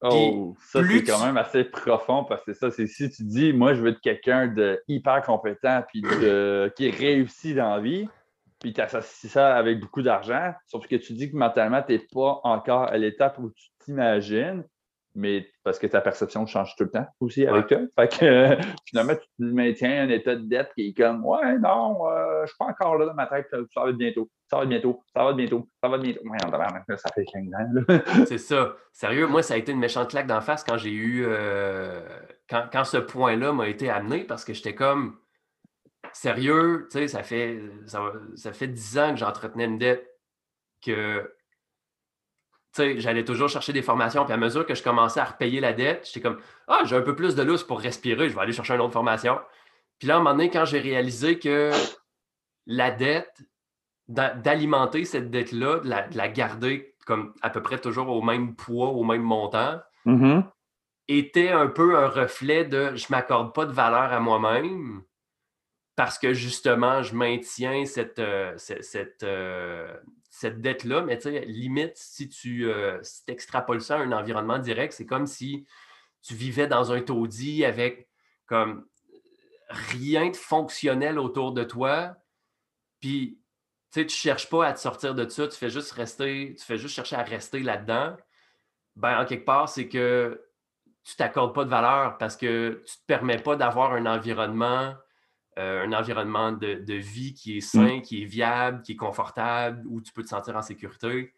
Oh, 0.03 0.55
ça, 0.61 0.87
c'est 0.87 1.05
quand 1.05 1.25
même 1.25 1.39
assez 1.39 1.65
profond 1.65 2.25
parce 2.25 2.45
que 2.45 2.53
ça, 2.53 2.71
c'est 2.71 2.87
si 2.87 3.11
tu 3.11 3.25
dis, 3.25 3.55
moi, 3.55 3.73
je 3.73 3.81
veux 3.81 3.89
être 3.89 4.01
quelqu'un 4.03 4.47
de 4.47 4.83
hyper 4.89 5.23
compétent 5.23 5.83
puis 5.89 6.03
qui 6.77 6.91
réussit 6.91 7.57
dans 7.57 7.77
la 7.77 7.81
vie, 7.81 8.07
puis 8.61 8.75
tu 8.75 8.81
associes 8.83 9.31
ça 9.31 9.57
avec 9.57 9.81
beaucoup 9.81 10.03
d'argent, 10.03 10.53
sauf 10.67 10.87
que 10.87 10.97
tu 10.97 11.15
dis 11.15 11.31
que 11.31 11.37
mentalement, 11.37 11.83
tu 11.83 11.93
n'es 11.93 11.99
pas 11.99 12.41
encore 12.45 12.85
à 12.85 12.99
l'étape 12.99 13.39
où 13.39 13.51
tu 13.51 13.69
t'imagines, 13.79 14.65
mais 15.17 15.49
parce 15.65 15.79
que 15.79 15.87
ta 15.87 16.01
perception 16.01 16.47
change 16.47 16.77
tout 16.77 16.85
le 16.85 16.91
temps 16.91 17.07
aussi 17.21 17.47
avec 17.47 17.67
toi. 17.67 17.79
Fait 17.99 18.19
que 18.19 18.25
euh, 18.25 18.57
finalement, 18.85 19.15
tu 19.15 19.45
maintiens 19.45 20.03
un 20.05 20.09
état 20.11 20.37
de 20.37 20.43
dette 20.43 20.73
qui 20.75 20.89
est 20.89 20.95
comme 20.95 21.25
Ouais, 21.25 21.59
non, 21.59 22.07
euh, 22.07 22.39
je 22.39 22.43
ne 22.43 22.47
suis 22.47 22.57
pas 22.59 22.67
encore 22.67 22.99
là 22.99 23.07
dans 23.07 23.15
ma 23.15 23.27
tête, 23.27 23.49
ça 23.51 23.83
va 23.83 23.91
être 23.91 23.97
bientôt, 23.97 24.31
ça 24.49 24.59
va 24.59 24.63
être 24.65 24.69
bientôt, 24.69 25.03
ça 25.15 25.25
va 25.25 25.31
être 25.31 25.37
bientôt, 25.37 25.69
ça 25.83 25.89
va 25.89 25.97
être 25.97 26.03
bientôt. 26.03 26.21
Ouais, 26.29 26.97
ça 26.97 27.09
fait 27.15 27.25
15 27.25 27.45
ans. 27.55 28.25
C'est 28.27 28.39
ça. 28.39 28.77
Sérieux, 28.93 29.27
moi, 29.27 29.43
ça 29.43 29.55
a 29.55 29.57
été 29.57 29.73
une 29.73 29.81
méchante 29.81 30.11
claque 30.11 30.27
d'en 30.27 30.43
face 30.43 30.63
quand 30.63 30.77
j'ai 30.77 30.93
eu 30.93 31.25
euh, 31.27 32.07
quand, 32.49 32.67
quand, 32.71 32.85
ce 32.85 32.99
point-là 32.99 33.53
m'a 33.53 33.69
été 33.69 33.89
amené 33.89 34.25
parce 34.25 34.45
que 34.45 34.53
j'étais 34.53 34.75
comme 34.75 35.17
sérieux, 36.13 36.89
tu 36.91 36.99
sais, 36.99 37.09
ça 37.09 37.23
fait 37.23 37.61
ça, 37.87 38.13
ça 38.35 38.53
fait 38.53 38.69
10 38.69 38.99
ans 38.99 39.11
que 39.13 39.17
j'entretenais 39.17 39.65
une 39.65 39.79
dette 39.79 40.07
que 40.85 41.36
j'allais 42.99 43.25
toujours 43.25 43.49
chercher 43.49 43.73
des 43.73 43.83
formations. 43.83 44.25
Puis 44.25 44.35
à 44.35 44.37
mesure 44.37 44.67
que 44.67 44.75
je 44.75 44.83
commençais 44.83 45.21
à 45.21 45.25
repayer 45.25 45.61
la 45.61 45.73
dette, 45.73 46.07
j'étais 46.07 46.21
comme 46.21 46.41
Ah, 46.69 46.81
j'ai 46.85 46.97
un 46.97 47.03
peu 47.03 47.15
plus 47.15 47.35
de 47.35 47.43
lousse 47.43 47.65
pour 47.65 47.81
respirer, 47.81 48.29
je 48.29 48.35
vais 48.35 48.41
aller 48.41 48.53
chercher 48.53 48.75
une 48.75 48.81
autre 48.81 48.93
formation. 48.93 49.39
Puis 49.99 50.09
là, 50.09 50.15
à 50.15 50.17
un 50.19 50.21
moment 50.21 50.37
donné, 50.37 50.51
quand 50.51 50.65
j'ai 50.65 50.81
réalisé 50.81 51.39
que 51.39 51.71
la 52.67 52.91
dette, 52.91 53.43
d'alimenter 54.09 55.05
cette 55.05 55.31
dette-là, 55.31 55.81
de 55.81 56.17
la, 56.17 56.29
garder 56.29 56.95
comme 57.07 57.35
à 57.43 57.51
peu 57.51 57.63
près 57.63 57.79
toujours 57.79 58.09
au 58.09 58.23
même 58.23 58.55
poids, 58.55 58.89
au 58.89 59.05
même 59.05 59.23
montant, 59.23 59.81
mm-hmm. 60.05 60.45
était 61.09 61.51
un 61.51 61.67
peu 61.67 61.97
un 61.97 62.09
reflet 62.09 62.65
de 62.65 62.95
je 62.95 63.07
ne 63.07 63.17
m'accorde 63.17 63.55
pas 63.55 63.65
de 63.65 63.73
valeur 63.73 64.13
à 64.13 64.21
moi-même 64.21 65.03
parce 65.97 66.19
que 66.19 66.35
justement, 66.35 67.03
je 67.03 67.15
maintiens 67.15 67.87
cette, 67.87 68.19
euh, 68.19 68.53
cette, 68.57 69.23
euh, 69.23 69.97
cette 70.39 70.61
dette-là, 70.61 71.01
mais 71.01 71.19
limite, 71.47 71.97
si 71.97 72.29
tu 72.29 72.71
euh, 72.71 73.01
extrapoles 73.27 73.81
ça 73.81 73.97
à 73.97 74.01
un 74.01 74.13
environnement 74.13 74.59
direct, 74.59 74.93
c'est 74.93 75.07
comme 75.07 75.27
si 75.27 75.67
tu 76.21 76.35
vivais 76.35 76.67
dans 76.67 76.93
un 76.93 77.01
taudis 77.01 77.65
avec 77.65 78.11
comme 78.45 78.87
rien 79.71 80.29
de 80.29 80.37
fonctionnel 80.37 81.19
autour 81.19 81.53
de 81.53 81.65
toi, 81.65 82.17
puis 83.01 83.41
tu 83.91 84.05
ne 84.05 84.09
cherches 84.09 84.51
pas 84.51 84.67
à 84.67 84.73
te 84.75 84.79
sortir 84.79 85.15
de 85.15 85.27
ça, 85.27 85.49
tu 85.49 85.57
fais 85.57 85.71
juste 85.71 85.93
rester, 85.93 86.55
tu 86.59 86.67
fais 86.67 86.77
juste 86.77 86.95
chercher 86.95 87.17
à 87.17 87.23
rester 87.23 87.61
là-dedans. 87.61 88.15
Ben, 88.95 89.19
en 89.19 89.25
quelque 89.25 89.47
part, 89.47 89.71
c'est 89.71 89.89
que 89.89 90.45
tu 91.03 91.17
t'accordes 91.17 91.55
pas 91.55 91.65
de 91.65 91.71
valeur 91.71 92.19
parce 92.19 92.37
que 92.37 92.83
tu 92.85 92.93
ne 92.93 93.01
te 93.01 93.07
permets 93.07 93.39
pas 93.39 93.57
d'avoir 93.57 93.95
un 93.95 94.05
environnement 94.05 94.95
un 95.57 95.93
environnement 95.93 96.53
de, 96.53 96.95
vie 96.95 97.35
qui 97.35 97.59
est 97.59 97.61
sain, 97.61 97.99
mm. 97.99 98.03
qui 98.03 98.23
est 98.23 98.27
viable, 98.27 98.83
qui 98.83 98.93
est 98.93 98.97
confortable, 98.97 99.83
où 99.87 100.01
tu 100.01 100.13
peux 100.13 100.23
te 100.23 100.29
sentir 100.29 100.57
en 100.57 100.63
sécurité. 100.63 101.33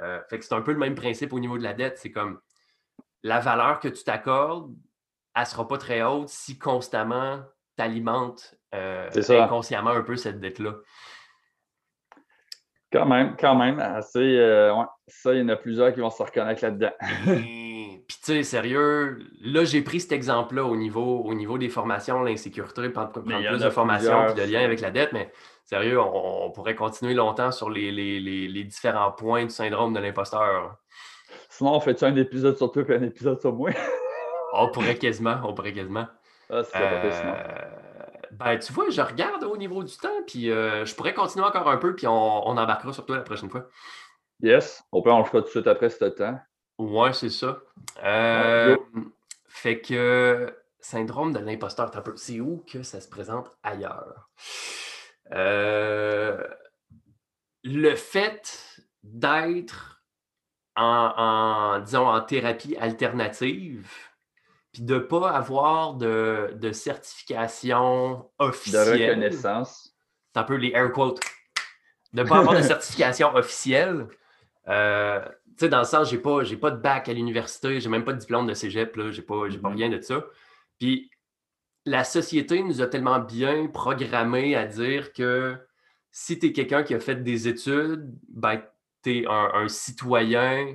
Euh, 0.00 0.20
fait 0.28 0.38
que 0.38 0.44
c'est 0.44 0.54
un 0.54 0.62
peu 0.62 0.72
le 0.72 0.78
même 0.78 0.94
principe 0.94 1.32
au 1.32 1.40
niveau 1.40 1.58
de 1.58 1.62
la 1.62 1.74
dette. 1.74 1.98
C'est 1.98 2.12
comme 2.12 2.40
la 3.22 3.40
valeur 3.40 3.80
que 3.80 3.88
tu 3.88 4.04
t'accordes, 4.04 4.74
elle 5.34 5.42
ne 5.42 5.46
sera 5.46 5.66
pas 5.66 5.78
très 5.78 6.02
haute 6.02 6.28
si 6.28 6.58
constamment 6.58 7.42
tu 7.76 7.82
alimentes 7.82 8.54
euh, 8.74 9.10
inconsciemment 9.28 9.90
un 9.90 10.02
peu 10.02 10.16
cette 10.16 10.40
dette-là. 10.40 10.74
Quand 12.92 13.06
même, 13.06 13.36
quand 13.38 13.56
même. 13.56 13.80
Assez, 13.80 14.38
Ça, 15.08 15.34
il 15.34 15.40
y 15.40 15.42
en 15.42 15.48
a 15.48 15.56
plusieurs 15.56 15.92
qui 15.92 16.00
vont 16.00 16.10
se 16.10 16.22
reconnaître 16.22 16.62
là-dedans. 16.62 16.92
Puis, 18.08 18.18
tu 18.18 18.32
sais, 18.32 18.42
sérieux, 18.44 19.18
là, 19.40 19.64
j'ai 19.64 19.82
pris 19.82 20.00
cet 20.00 20.12
exemple-là 20.12 20.64
au 20.64 20.76
niveau, 20.76 21.22
au 21.24 21.34
niveau 21.34 21.58
des 21.58 21.68
formations, 21.68 22.22
l'insécurité, 22.22 22.88
prendre, 22.88 23.10
plus 23.10 23.58
de 23.58 23.70
formations 23.70 24.28
et 24.28 24.34
de 24.34 24.42
liens 24.42 24.64
avec 24.64 24.80
la 24.80 24.92
dette, 24.92 25.12
mais 25.12 25.32
sérieux, 25.64 26.00
on, 26.00 26.50
pourrait 26.50 26.76
continuer 26.76 27.14
longtemps 27.14 27.50
sur 27.50 27.68
les, 27.68 28.64
différents 28.64 29.10
points 29.10 29.44
du 29.44 29.50
syndrome 29.50 29.92
de 29.92 29.98
l'imposteur. 29.98 30.76
Sinon, 31.48 31.74
on 31.74 31.80
fait 31.80 32.00
un 32.04 32.14
épisode 32.14 32.56
sur 32.56 32.70
toi 32.70 32.84
et 32.88 32.94
un 32.94 33.02
épisode 33.02 33.40
sur 33.40 33.52
moi? 33.52 33.70
on 34.52 34.70
pourrait 34.70 34.96
quasiment, 34.96 35.40
on 35.44 35.52
pourrait 35.52 35.72
quasiment. 35.72 36.06
Ah, 36.48 36.62
c'est 36.62 36.76
euh, 36.76 37.10
ben, 38.30 38.56
tu 38.58 38.72
vois, 38.72 38.88
je 38.90 39.00
regarde 39.00 39.42
au 39.42 39.56
niveau 39.56 39.82
du 39.82 39.96
temps, 39.96 40.22
puis 40.26 40.50
euh, 40.50 40.84
je 40.84 40.94
pourrais 40.94 41.14
continuer 41.14 41.44
encore 41.44 41.68
un 41.68 41.78
peu, 41.78 41.96
puis 41.96 42.06
on, 42.06 42.48
on 42.48 42.56
embarquera 42.56 42.92
sur 42.92 43.04
toi 43.04 43.16
la 43.16 43.22
prochaine 43.22 43.50
fois. 43.50 43.66
Yes, 44.42 44.84
on 44.92 45.02
peut 45.02 45.10
en 45.10 45.18
le 45.18 45.24
fera 45.24 45.40
tout 45.40 45.46
de 45.46 45.50
suite 45.50 45.66
après 45.66 45.88
tu 45.88 45.98
temps. 46.14 46.38
Ouais, 46.78 47.12
c'est 47.12 47.30
ça. 47.30 47.60
Euh, 48.04 48.76
Fait 49.48 49.80
que 49.80 50.54
syndrome 50.80 51.32
de 51.32 51.38
l'imposteur, 51.38 51.90
c'est 52.16 52.40
où 52.40 52.64
que 52.70 52.82
ça 52.82 53.00
se 53.00 53.08
présente 53.08 53.50
ailleurs? 53.62 54.28
Euh, 55.32 56.46
le 57.64 57.94
fait 57.96 58.80
d'être 59.02 60.02
en, 60.76 61.80
disons, 61.80 62.06
en 62.06 62.20
thérapie 62.20 62.76
alternative, 62.76 63.90
puis 64.72 64.82
de 64.82 64.94
ne 64.94 65.00
pas 65.00 65.30
avoir 65.30 65.94
de, 65.94 66.52
de, 66.54 66.70
certification 66.72 68.30
officielle. 68.38 68.98
De 68.98 69.04
reconnaissance. 69.04 69.96
C'est 70.32 70.40
un 70.40 70.44
peu 70.44 70.56
les 70.56 70.72
air 70.72 70.92
quotes. 70.92 71.20
De 72.12 72.22
ne 72.22 72.28
pas 72.28 72.38
avoir 72.38 72.54
de 72.54 72.62
certification 72.62 73.34
officielle. 73.34 74.06
Euh, 74.68 75.24
sais, 75.58 75.68
dans 75.68 75.80
le 75.80 75.84
sens, 75.84 76.10
j'ai 76.10 76.18
pas, 76.18 76.42
pas 76.60 76.70
de 76.70 76.80
bac 76.80 77.08
à 77.08 77.12
l'université, 77.12 77.80
j'ai 77.80 77.88
même 77.88 78.04
pas 78.04 78.12
de 78.12 78.18
diplôme 78.18 78.46
de 78.46 78.54
cégep, 78.54 78.96
là, 78.96 79.10
j'ai 79.10 79.22
pas, 79.22 79.40
pas 79.40 79.48
mm-hmm. 79.48 79.74
rien 79.74 79.88
de 79.88 80.00
ça. 80.00 80.24
Puis 80.78 81.10
la 81.84 82.04
société 82.04 82.62
nous 82.62 82.82
a 82.82 82.86
tellement 82.88 83.20
bien 83.20 83.66
programmé 83.68 84.56
à 84.56 84.66
dire 84.66 85.12
que 85.12 85.56
si 86.10 86.38
tu 86.38 86.46
es 86.46 86.52
quelqu'un 86.52 86.82
qui 86.82 86.94
a 86.94 87.00
fait 87.00 87.22
des 87.22 87.46
études, 87.46 88.10
ben, 88.28 88.60
tu 89.02 89.18
es 89.18 89.26
un, 89.28 89.68
citoyen 89.68 90.74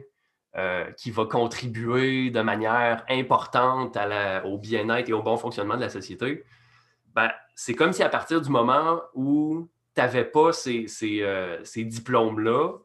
euh, 0.56 0.90
qui 0.94 1.12
va 1.12 1.26
contribuer 1.26 2.30
de 2.30 2.42
manière 2.42 3.04
importante 3.10 3.98
au 4.46 4.58
bien-être 4.58 5.10
et 5.10 5.14
au 5.14 5.22
bon 5.22 5.38
fonctionnement 5.38 5.76
de 5.76 5.82
la 5.82 5.90
société. 5.90 6.44
Ben, 7.14 7.32
c'est 7.56 7.74
comme 7.74 7.92
si 7.92 8.04
à 8.04 8.10
partir 8.10 8.42
du 8.42 8.50
moment 8.50 9.02
où 9.14 9.70
tu 9.96 10.02
n'avais 10.02 10.26
pas 10.26 10.54
ces, 10.54 10.86
euh, 11.04 11.64
ces, 11.64 11.84
diplômes-là, 11.84 12.78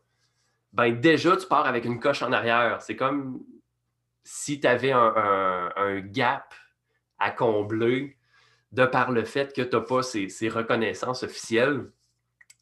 ben 0.76 1.00
déjà 1.00 1.36
tu 1.38 1.46
pars 1.46 1.66
avec 1.66 1.86
une 1.86 1.98
coche 1.98 2.22
en 2.22 2.32
arrière. 2.32 2.82
C'est 2.82 2.96
comme 2.96 3.42
si 4.24 4.60
tu 4.60 4.66
avais 4.66 4.92
un, 4.92 6.00
gap 6.00 6.52
à 7.18 7.30
combler 7.30 8.18
de 8.72 8.84
par 8.84 9.10
le 9.10 9.24
fait 9.24 9.54
que 9.54 9.62
tu 9.62 9.74
n'as 9.74 9.82
pas 9.82 10.02
ces, 10.02 10.48
reconnaissances 10.50 11.22
officielles. 11.22 11.90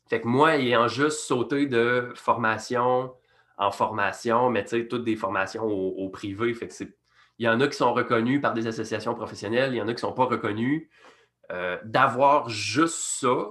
Fait 0.08 0.20
que 0.20 0.28
moi, 0.28 0.56
ayant 0.56 0.86
juste 0.86 1.20
sauté 1.20 1.66
de 1.66 2.12
formation 2.14 3.12
en 3.56 3.72
formation, 3.72 4.48
mais 4.48 4.62
tu 4.62 4.70
sais, 4.70 4.86
toutes 4.86 5.04
des 5.04 5.16
formations 5.16 5.64
au, 5.64 6.08
privé, 6.08 6.54
fait 6.54 6.68
que 6.68 6.74
il 7.38 7.46
y 7.46 7.48
en 7.48 7.60
a 7.60 7.66
qui 7.66 7.76
sont 7.76 7.92
reconnus 7.92 8.40
par 8.40 8.52
des 8.54 8.68
associations 8.68 9.14
professionnelles, 9.14 9.74
il 9.74 9.78
y 9.78 9.82
en 9.82 9.88
a 9.88 9.94
qui 9.94 10.04
ne 10.04 10.08
sont 10.08 10.12
pas 10.12 10.26
reconnus. 10.26 10.88
Euh, 11.50 11.78
d'avoir 11.84 12.48
juste 12.48 12.96
ça, 12.96 13.50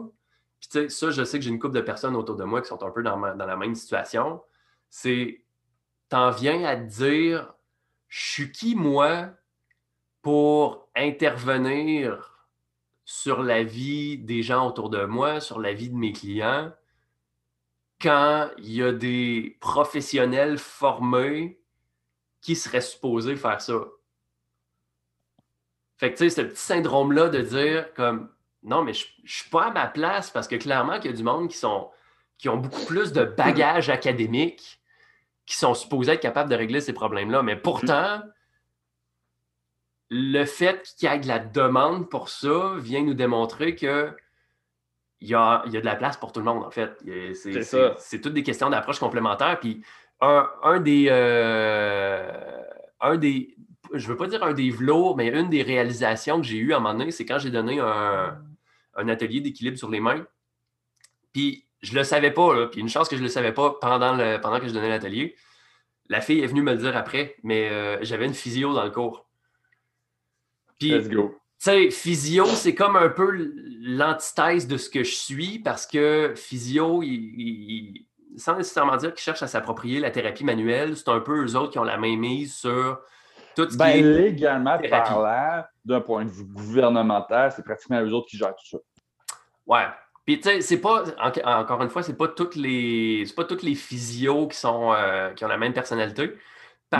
puis 0.61 0.89
ça, 0.89 1.11
je 1.11 1.23
sais 1.23 1.37
que 1.37 1.43
j'ai 1.43 1.51
une 1.51 1.59
couple 1.59 1.75
de 1.75 1.81
personnes 1.81 2.15
autour 2.15 2.37
de 2.37 2.43
moi 2.43 2.61
qui 2.61 2.67
sont 2.69 2.81
un 2.81 2.91
peu 2.91 3.03
dans 3.03 3.17
la 3.17 3.57
même 3.57 3.75
situation, 3.75 4.41
c'est, 4.95 5.43
t'en 6.07 6.29
viens 6.29 6.63
à 6.65 6.75
te 6.75 6.83
dire, 6.83 7.55
je 8.09 8.31
suis 8.31 8.51
qui 8.51 8.75
moi 8.75 9.31
pour 10.21 10.87
intervenir 10.95 12.47
sur 13.03 13.41
la 13.41 13.63
vie 13.63 14.19
des 14.19 14.43
gens 14.43 14.67
autour 14.67 14.91
de 14.91 15.03
moi, 15.05 15.39
sur 15.39 15.59
la 15.59 15.73
vie 15.73 15.89
de 15.89 15.95
mes 15.95 16.13
clients, 16.13 16.71
quand 17.99 18.51
il 18.59 18.71
y 18.71 18.83
a 18.83 18.91
des 18.91 19.57
professionnels 19.61 20.59
formés 20.59 21.59
qui 22.39 22.55
seraient 22.55 22.79
supposés 22.79 23.35
faire 23.35 23.61
ça? 23.61 23.79
Fait 25.97 26.13
que, 26.13 26.19
tu 26.19 26.29
sais, 26.29 26.41
ce 26.41 26.47
petit 26.47 26.61
syndrome-là 26.61 27.29
de 27.29 27.41
dire 27.41 27.91
comme 27.95 28.31
non, 28.61 28.83
mais 28.83 28.93
je 28.93 29.07
ne 29.23 29.27
suis 29.27 29.49
pas 29.49 29.65
à 29.65 29.71
ma 29.71 29.87
place 29.87 30.29
parce 30.29 30.47
que 30.47 30.55
clairement 30.55 30.99
qu'il 30.99 31.09
y 31.09 31.13
a 31.15 31.17
du 31.17 31.23
monde 31.23 31.49
qui, 31.49 31.57
sont, 31.57 31.89
qui 32.37 32.47
ont 32.47 32.57
beaucoup 32.57 32.85
plus 32.85 33.11
de 33.11 33.23
bagages 33.23 33.89
académiques 33.89 34.79
qui 35.45 35.55
sont 35.57 35.73
supposés 35.73 36.13
être 36.13 36.21
capables 36.21 36.49
de 36.49 36.55
régler 36.55 36.81
ces 36.81 36.93
problèmes-là. 36.93 37.43
Mais 37.43 37.55
pourtant, 37.55 38.21
le 40.09 40.45
fait 40.45 40.93
qu'il 40.97 41.09
y 41.09 41.11
ait 41.11 41.19
de 41.19 41.27
la 41.27 41.39
demande 41.39 42.09
pour 42.09 42.29
ça 42.29 42.75
vient 42.77 43.03
nous 43.03 43.13
démontrer 43.13 43.75
que 43.75 44.15
il 45.23 45.29
y 45.29 45.35
a, 45.35 45.63
de 45.65 45.79
la 45.79 45.95
place 45.95 46.17
pour 46.17 46.33
tout 46.33 46.41
le 46.41 46.45
monde, 46.45 46.65
en 46.65 46.69
fait. 46.69 47.01
C'est 47.97 48.19
toutes 48.19 48.33
des 48.33 48.43
questions 48.43 48.69
d'approche 48.69 48.99
complémentaire. 48.99 49.57
Puis 49.57 49.81
un, 50.19 50.79
des, 50.81 51.07
euh, 51.09 52.61
un 52.99 53.15
des, 53.15 53.55
je 53.93 54.07
veux 54.07 54.17
pas 54.17 54.27
dire 54.27 54.43
un 54.43 54.53
des 54.53 54.69
velours, 54.69 55.15
mais 55.15 55.29
une 55.29 55.49
des 55.49 55.63
réalisations 55.63 56.41
que 56.41 56.47
j'ai 56.47 56.57
eues 56.57 56.73
à 56.73 56.77
un 56.77 56.79
moment 56.79 56.97
donné, 56.97 57.11
c'est 57.11 57.25
quand 57.25 57.39
j'ai 57.39 57.51
donné 57.51 57.79
un, 57.79 58.37
atelier 58.95 59.39
d'équilibre 59.39 59.77
sur 59.77 59.89
les 59.89 60.01
mains. 60.01 60.25
Puis 61.31 61.65
je 61.83 61.93
le 61.93 62.03
savais 62.03 62.31
pas, 62.31 62.67
puis 62.67 62.81
une 62.81 62.89
chance 62.89 63.09
que 63.09 63.17
je 63.17 63.21
le 63.21 63.27
savais 63.27 63.51
pas 63.51 63.75
pendant, 63.79 64.15
le, 64.15 64.39
pendant 64.39 64.59
que 64.59 64.67
je 64.67 64.73
donnais 64.73 64.89
l'atelier. 64.89 65.35
La 66.09 66.21
fille 66.21 66.41
est 66.41 66.47
venue 66.47 66.61
me 66.61 66.71
le 66.71 66.77
dire 66.77 66.97
après, 66.97 67.35
mais 67.43 67.69
euh, 67.69 67.97
j'avais 68.01 68.25
une 68.25 68.33
physio 68.33 68.73
dans 68.73 68.83
le 68.83 68.91
cours. 68.91 69.27
Let's 70.81 71.09
go. 71.09 71.35
Tu 71.59 71.69
sais, 71.69 71.91
physio, 71.91 72.45
c'est 72.45 72.75
comme 72.75 72.95
un 72.95 73.09
peu 73.09 73.53
l'antithèse 73.81 74.67
de 74.67 74.77
ce 74.77 74.89
que 74.89 75.03
je 75.03 75.13
suis 75.13 75.59
parce 75.59 75.85
que 75.85 76.33
physio, 76.35 77.03
il, 77.03 78.05
sans 78.35 78.57
nécessairement 78.57 78.97
dire 78.97 79.13
qu'ils 79.13 79.23
cherchent 79.23 79.43
à 79.43 79.47
s'approprier 79.47 79.99
la 79.99 80.11
thérapie 80.11 80.43
manuelle, 80.43 80.97
c'est 80.97 81.09
un 81.09 81.19
peu 81.19 81.45
eux 81.45 81.55
autres 81.55 81.71
qui 81.71 81.79
ont 81.79 81.83
la 81.83 81.97
main 81.97 82.17
mise 82.17 82.55
sur 82.55 82.99
tout 83.55 83.65
ce 83.65 83.69
qui 83.69 83.77
ben, 83.77 83.87
est 83.87 84.01
légalement 84.01 84.77
parlant, 84.89 85.63
d'un 85.85 86.01
point 86.01 86.25
de 86.25 86.31
vue 86.31 86.45
gouvernemental, 86.45 87.51
c'est 87.55 87.63
pratiquement 87.63 88.01
eux 88.01 88.11
autres 88.11 88.27
qui 88.27 88.37
gèrent 88.37 88.55
tout 88.55 88.65
ça. 88.65 88.77
Ouais. 89.65 89.87
Puis 90.25 90.39
tu 90.39 90.49
sais, 90.49 90.61
c'est 90.61 90.79
pas 90.79 91.03
encore 91.43 91.81
une 91.83 91.89
fois, 91.89 92.03
c'est 92.03 92.17
pas 92.17 92.29
toutes 92.29 92.55
les 92.55 93.25
pas 93.35 93.43
toutes 93.43 93.63
les 93.63 93.75
physios 93.75 94.47
qui 94.47 94.57
sont 94.57 94.93
euh, 94.93 95.31
qui 95.31 95.43
ont 95.43 95.49
la 95.49 95.57
même 95.57 95.73
personnalité 95.73 96.37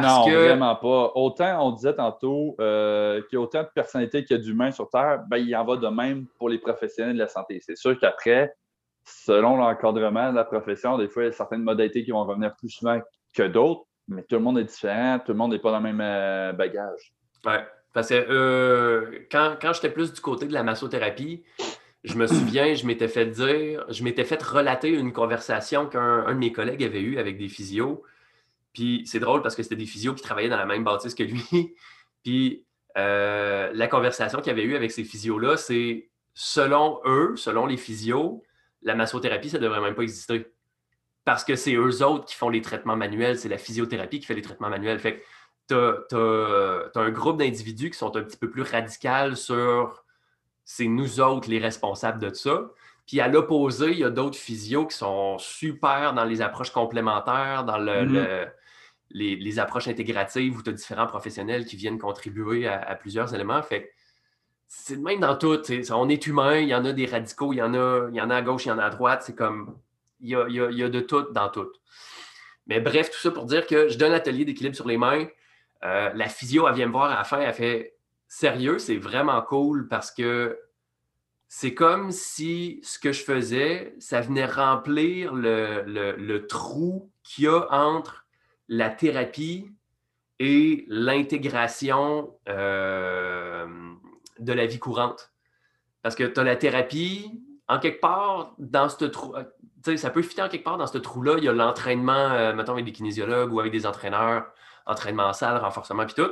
non, 0.02 0.30
vraiment 0.30 0.76
pas. 0.76 1.12
Autant 1.16 1.68
on 1.68 1.72
disait 1.72 1.96
tantôt 1.96 2.56
euh, 2.60 3.22
qu'il 3.24 3.38
y 3.38 3.42
a 3.42 3.44
autant 3.44 3.64
de 3.64 3.70
personnalités 3.74 4.24
qu'il 4.24 4.38
y 4.38 4.40
a 4.40 4.44
d'humains 4.44 4.72
sur 4.72 4.90
Terre, 4.90 5.24
ben, 5.28 5.38
il 5.38 5.56
en 5.56 5.66
va 5.66 5.78
de 5.78 5.88
même 5.88 6.26
pour 6.38 6.50
les 6.50 6.58
professionnels 6.58 7.14
de 7.14 7.20
la 7.20 7.28
santé. 7.28 7.60
C'est 7.62 7.78
sûr 7.78 7.98
qu'après, 8.00 8.54
selon 9.06 9.58
l'encadrement 9.58 10.32
de 10.32 10.36
la 10.36 10.44
profession, 10.44 10.98
des 10.98 11.08
fois, 11.08 11.24
il 11.24 11.26
y 11.28 11.30
a 11.30 11.32
certaines 11.34 11.64
modalités 11.64 12.04
qui 12.04 12.12
vont 12.12 12.24
revenir 12.24 12.56
plus 12.56 12.70
souvent 12.70 13.00
que 13.34 13.44
d'autres, 13.44 13.84
mais 14.08 14.24
tout 14.24 14.36
le 14.36 14.42
monde 14.42 14.60
est 14.60 14.64
différent, 14.64 15.20
tout 15.20 15.32
le 15.32 15.38
monde 15.38 15.52
n'est 15.52 15.60
pas 15.60 15.72
dans 15.72 15.80
le 15.80 15.84
même 15.84 16.02
euh, 16.02 16.54
bagage. 16.54 17.14
Oui, 17.46 17.56
parce 17.94 18.10
que 18.10 19.28
quand, 19.32 19.58
quand 19.62 19.74
j'étais 19.74 19.90
plus 19.90 20.14
du 20.14 20.22
côté 20.22 20.48
de 20.48 20.54
la 20.54 20.64
massothérapie, 20.64 21.44
je 22.04 22.16
me 22.16 22.28
souviens, 22.28 22.74
je 22.74 22.86
m'étais 22.86 23.08
fait 23.08 23.26
dire, 23.26 23.86
je 23.90 24.04
m'étais 24.04 24.26
fait 24.26 24.42
relater 24.42 24.90
une 24.90 25.14
conversation 25.14 25.88
qu'un 25.88 26.28
de 26.28 26.38
mes 26.38 26.52
collègues 26.52 26.84
avait 26.84 27.02
eue 27.02 27.18
avec 27.18 27.38
des 27.38 27.48
physios 27.48 28.04
puis 28.74 29.04
c'est 29.06 29.20
drôle 29.20 29.42
parce 29.42 29.56
que 29.56 29.64
c'était 29.64 29.76
des 29.76 29.86
physios 29.86 30.14
qui 30.14 30.24
travaillaient 30.24 30.50
dans 30.50 30.58
la 30.58 30.66
même 30.66 30.84
bâtisse 30.84 31.16
que 31.16 31.24
lui. 31.24 31.46
Puis 32.24 32.66
euh, 32.98 33.72
la 33.74 33.88
conversation 33.88 34.42
qu'il 34.42 34.52
avait 34.52 34.64
eue 34.64 34.76
avec 34.76 34.92
ces 34.92 35.04
physios-là, 35.04 35.58
c'est 35.58 36.10
selon 36.34 37.00
eux, 37.06 37.36
selon 37.36 37.68
les 37.68 37.78
physios, 37.78 38.44
la 38.82 38.96
massothérapie, 38.96 39.50
ça 39.50 39.60
ne 39.60 39.64
devrait 39.64 39.82
même 39.82 39.96
pas 39.96 40.02
exister. 40.02 40.52
Parce 41.24 41.44
que 41.44 41.56
c'est 41.56 41.76
eux 41.76 42.04
autres 42.04 42.26
qui 42.26 42.36
font 42.36 42.50
les 42.50 42.62
traitements 42.62 42.98
manuels, 42.98 43.38
c'est 43.38 43.50
la 43.50 43.58
physiothérapie 43.58 44.20
qui 44.20 44.26
fait 44.26 44.34
les 44.34 44.42
traitements 44.42 44.70
manuels. 44.70 45.00
Fait 45.00 45.20
que 45.20 45.24
tu 45.70 45.76
as, 46.16 47.00
un 47.00 47.12
groupe 47.12 47.38
d'individus 47.38 47.92
qui 47.92 47.98
sont 47.98 48.16
un 48.18 48.24
petit 48.24 48.38
peu 48.38 48.50
plus 48.50 48.64
radicaux 48.64 49.36
sur 49.36 50.03
c'est 50.66 50.88
nous 50.88 51.20
autres 51.20 51.50
les 51.50 51.60
responsables 51.60 52.20
de 52.20 52.34
ça. 52.34 52.72
Puis 53.06 53.20
à 53.20 53.28
l'opposé, 53.28 53.92
il 53.92 54.00
y 54.00 54.04
a 54.04 54.10
d'autres 54.10 54.38
physios 54.38 54.88
qui 54.88 54.98
sont 54.98 55.38
super 55.38 56.14
dans 56.14 56.24
les 56.24 56.42
approches 56.42 56.72
complémentaires, 56.72 57.66
dans 57.66 57.78
le, 57.78 58.06
mm-hmm 58.06 58.50
les, 59.14 59.60
approches 59.60 59.88
intégratives 59.88 60.58
où 60.58 60.62
tu 60.62 60.70
as 60.70 60.74
différents 60.74 61.08
professionnels 61.08 61.66
qui 61.66 61.76
viennent 61.76 62.00
contribuer 62.00 62.68
à, 62.68 62.96
plusieurs 62.96 63.34
éléments. 63.34 63.62
Fait 63.62 63.92
c'est 64.68 64.98
même 64.98 65.20
dans 65.20 65.38
tout. 65.38 65.62
On 65.92 66.10
est 66.10 66.26
humain, 66.26 66.58
il 66.58 66.70
y 66.70 66.76
en 66.76 66.84
a 66.86 66.94
des 66.94 67.06
radicaux, 67.06 67.54
il 67.54 67.58
y 67.58 67.62
en 67.62 67.74
a, 67.76 68.10
il 68.10 68.16
y 68.16 68.22
en 68.22 68.30
a 68.30 68.38
à 68.38 68.42
gauche, 68.42 68.66
il 68.66 68.70
y 68.70 68.72
en 68.72 68.80
a 68.80 68.86
à 68.86 68.90
droite. 68.90 69.24
C'est 69.24 69.36
comme 69.36 69.78
il 70.20 70.30
y, 70.30 70.36
a, 70.36 70.90
de 70.90 71.00
tout 71.02 71.28
dans 71.32 71.50
tout. 71.50 71.72
Mais 72.66 72.80
bref, 72.80 73.12
tout 73.12 73.20
ça 73.20 73.30
pour 73.30 73.46
dire 73.46 73.68
que 73.68 73.90
je 73.90 73.98
donne 73.98 74.12
l'atelier 74.12 74.46
d'équilibre 74.46 74.76
sur 74.76 74.88
les 74.88 74.98
mains. 74.98 75.28
Euh, 75.84 76.12
la 76.16 76.30
physio, 76.30 76.68
elle 76.68 76.76
vient 76.76 76.88
me 76.88 76.94
voir 76.94 77.12
à 77.12 77.16
la 77.18 77.24
fin, 77.26 77.42
elle 77.42 77.54
fait 77.54 77.93
sérieux, 78.34 78.80
c'est 78.80 78.98
vraiment 78.98 79.42
cool 79.44 79.88
parce 79.88 80.10
que 80.10 80.60
c'est 81.48 81.76
comme 81.76 82.12
si 82.12 82.80
ce 82.82 82.98
que 82.98 83.12
je 83.12 83.24
faisais, 83.24 83.94
ça 84.00 84.22
venait 84.22 84.48
remplir 84.48 85.36
le, 85.36 86.38
trou 86.48 87.12
qu'il 87.24 87.44
y 87.44 87.48
a 87.48 87.68
entre 87.72 88.26
la 88.68 88.90
thérapie 88.90 89.72
et 90.40 90.84
l'intégration 90.88 92.36
euh, 92.50 93.68
de 94.40 94.54
la 94.54 94.66
vie 94.66 94.80
courante. 94.80 95.32
Parce 96.02 96.16
que 96.16 96.24
tu 96.24 96.40
as 96.40 96.44
la 96.44 96.56
thérapie, 96.56 97.40
en 97.68 97.78
quelque 97.78 98.02
part, 98.02 98.56
dans 98.58 98.90
ce 98.90 99.06
trou, 99.06 99.36
euh, 99.36 99.96
ça 99.96 100.10
peut 100.10 100.24
fitter 100.24 100.42
en 100.42 100.50
quelque 100.50 100.64
part 100.64 100.78
dans 100.78 100.88
ce 100.88 100.98
trou-là. 100.98 101.36
Il 101.38 101.44
y 101.44 101.50
a 101.50 101.54
l'entraînement, 101.54 102.32
euh, 102.32 102.56
mettons, 102.56 102.74
avec 102.74 102.86
des 102.86 102.94
kinésiologues 102.94 103.54
ou 103.54 103.60
avec 103.60 103.72
des 103.72 103.86
entraîneurs, 103.86 104.48
entraînement 104.88 105.28
en 105.28 105.34
salle, 105.34 105.58
renforcement, 105.58 106.04
puis 106.08 106.16
tout. 106.16 106.32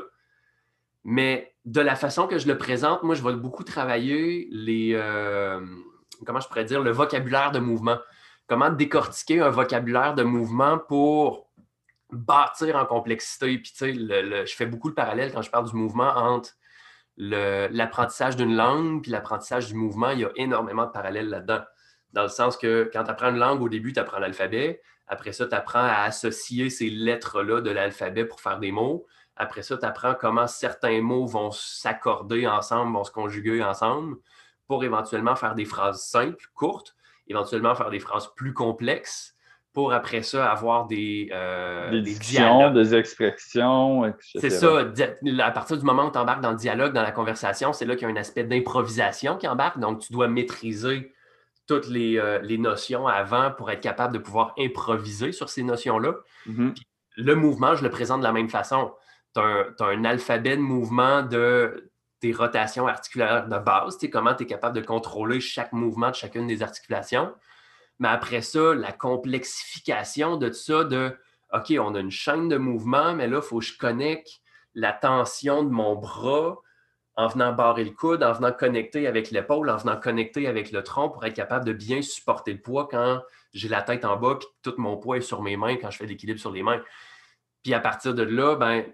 Mais 1.04 1.51
de 1.66 1.82
la 1.82 1.96
façon 1.96 2.28
que 2.28 2.38
je 2.38 2.48
le 2.48 2.58
présente, 2.58 3.04
moi, 3.04 3.16
je 3.16 3.24
vais 3.24 3.34
beaucoup 3.34 3.64
travailler 3.64 4.48
les, 4.52 4.94
comment 6.26 6.40
je 6.40 6.48
pourrais 6.48 6.66
dire, 6.66 6.82
le 6.82 6.92
vocabulaire 6.92 7.52
de 7.52 7.60
mouvement. 7.60 7.98
Comment 8.48 8.70
décortiquer 8.70 9.40
un 9.40 9.50
vocabulaire 9.50 10.14
de 10.14 10.24
mouvement 10.24 10.78
pour 10.78 11.52
bâtir 12.12 12.76
en 12.76 12.86
complexité. 12.86 13.58
Puis, 13.58 13.72
tu 13.72 13.78
sais, 13.78 13.94
je 13.94 14.56
fais 14.56 14.66
beaucoup 14.66 14.90
le 14.90 14.94
parallèle 14.94 15.32
quand 15.32 15.42
je 15.42 15.50
parle 15.50 15.70
du 15.70 15.76
mouvement 15.76 16.10
entre 16.16 16.52
l'apprentissage 17.18 18.36
d'une 18.36 18.56
langue 18.56 19.04
puis 19.04 19.12
l'apprentissage 19.12 19.68
du 19.68 19.76
mouvement. 19.76 20.10
Il 20.10 20.20
y 20.20 20.26
a 20.26 20.32
énormément 20.36 20.86
de 20.86 20.92
parallèles 20.92 21.30
là-dedans. 21.30 21.62
Dans 22.14 22.24
le 22.24 22.30
sens 22.30 22.58
que 22.58 22.90
quand 22.92 23.04
tu 23.06 23.12
apprends 23.12 23.30
une 23.30 23.38
langue, 23.38 23.62
au 23.62 23.70
début, 23.70 23.94
tu 23.94 24.00
apprends 24.00 24.20
l'alphabet. 24.20 24.82
Après 25.08 25.32
ça, 25.32 25.48
tu 25.48 25.56
apprends 25.56 25.84
à 25.84 26.04
associer 26.04 26.70
ces 26.70 26.90
lettres-là 26.90 27.62
de 27.62 27.70
l'alphabet 27.70 28.26
pour 28.26 28.42
faire 28.42 28.60
des 28.60 28.72
mots. 28.72 29.06
Après 29.36 29.62
ça, 29.62 29.78
tu 29.78 29.86
apprends 29.86 30.14
comment 30.14 30.48
certains 30.48 31.02
mots 31.02 31.26
vont 31.26 31.52
s'accorder 31.52 32.48
ensemble, 32.48 32.94
vont 32.94 33.04
se 33.04 33.12
conjuguer 33.12 33.64
ensemble 33.64 34.18
pour 34.68 34.84
éventuellement 34.84 35.36
faire 35.36 35.56
des 35.56 35.66
phrases 35.66 36.04
simples, 36.04 36.46
courtes, 36.54 36.96
éventuellement 37.28 37.76
faire 37.76 37.90
des 37.90 38.00
phrases 38.00 38.30
plus 38.36 38.54
complexes 38.54 39.36
pour 39.74 39.94
après 39.94 40.22
ça 40.22 40.52
avoir 40.52 40.86
des, 40.88 41.30
euh, 41.32 42.02
des, 42.02 42.16
dialogues. 42.16 42.74
des 42.74 42.94
expressions, 42.94 44.06
etc. 44.06 44.40
C'est 44.40 44.50
ça. 44.50 44.80
À 45.40 45.52
partir 45.52 45.78
du 45.78 45.86
moment 45.86 46.08
où 46.08 46.12
tu 46.12 46.18
embarques 46.18 46.42
dans 46.42 46.52
le 46.52 46.58
dialogue, 46.58 46.94
dans 46.94 47.02
la 47.02 47.12
conversation, 47.12 47.72
c'est 47.72 47.86
là 47.86 47.96
qu'il 47.96 48.08
y 48.08 48.12
a 48.12 48.14
un 48.14 48.18
aspect 48.18 48.44
d'improvisation 48.44 49.38
qui 49.38 49.48
embarque. 49.48 49.80
Donc, 49.80 50.00
tu 50.00 50.12
dois 50.12 50.28
maîtriser 50.28 51.14
toutes 51.68 51.88
les, 51.88 52.18
euh, 52.18 52.58
notions 52.58 53.08
avant 53.08 53.52
pour 53.52 53.72
être 53.72 53.82
capable 53.82 54.14
de 54.14 54.20
pouvoir 54.20 54.54
improviser 54.60 55.32
sur 55.32 55.48
ces 55.48 55.64
notions-là. 55.64 56.16
Mm-hmm. 56.50 56.76
Le 57.18 57.36
mouvement, 57.36 57.76
je 57.76 57.84
le 57.84 57.90
présente 57.90 58.20
de 58.20 58.26
la 58.26 58.34
même 58.34 58.50
façon. 58.50 58.92
Tu 59.36 59.42
as, 59.42 59.86
un 59.86 60.04
alphabet 60.04 60.58
de 60.58 60.62
mouvement 60.62 61.22
de 61.24 61.92
tes 62.20 62.34
rotations 62.34 62.88
articulaires 62.88 63.48
de 63.48 63.58
base, 63.58 63.98
comment 64.12 64.36
tu 64.36 64.44
es 64.44 64.46
capable 64.46 64.76
de 64.76 64.86
contrôler 64.86 65.40
chaque 65.40 65.74
mouvement 65.74 66.12
de 66.12 66.16
chacune 66.16 66.48
des 66.48 66.62
articulations. 66.62 67.34
Mais 68.00 68.10
après 68.10 68.42
ça, 68.42 68.76
la 68.76 68.92
complexification 68.92 70.38
de 70.38 70.52
ça, 70.52 70.84
de 70.84 71.18
OK, 71.54 71.74
on 71.80 71.96
a 71.96 72.00
une 72.00 72.12
chaîne 72.12 72.48
de 72.48 72.58
mouvements, 72.58 73.14
mais 73.14 73.28
là, 73.28 73.38
il 73.38 73.48
faut 73.48 73.60
que 73.60 73.66
je 73.66 73.78
connecte 73.78 74.42
la 74.74 74.94
tension 74.94 75.64
de 75.64 75.70
mon 75.70 75.96
bras 75.96 76.58
en 77.16 77.28
venant 77.28 77.52
barrer 77.52 77.84
le 77.84 77.92
coude, 77.92 78.24
en 78.24 78.32
venant 78.32 78.52
connecter 78.52 79.06
avec 79.06 79.32
l'épaule, 79.32 79.70
en 79.70 79.78
venant 79.78 80.00
connecter 80.00 80.48
avec 80.48 80.72
le 80.72 80.82
tronc 80.84 81.10
pour 81.10 81.26
être 81.26 81.34
capable 81.34 81.66
de 81.66 81.74
bien 81.74 82.02
supporter 82.02 82.54
le 82.54 82.62
poids 82.62 82.88
quand 82.90 83.22
j'ai 83.54 83.68
la 83.68 83.82
tête 83.82 84.06
en 84.06 84.16
bas 84.16 84.38
et 84.42 84.46
tout 84.62 84.74
mon 84.78 84.98
poids 84.98 85.18
est 85.18 85.22
sur 85.22 85.42
mes 85.42 85.58
mains 85.58 85.76
quand 85.76 85.92
je 85.92 85.98
fais 85.98 86.06
l'équilibre 86.06 86.40
sur 86.40 86.52
les 86.52 86.64
mains. 86.64 86.82
Puis 87.64 87.74
à 87.74 87.80
partir 87.80 88.14
de 88.14 88.24
là, 88.24 88.56
ben, 88.56 88.86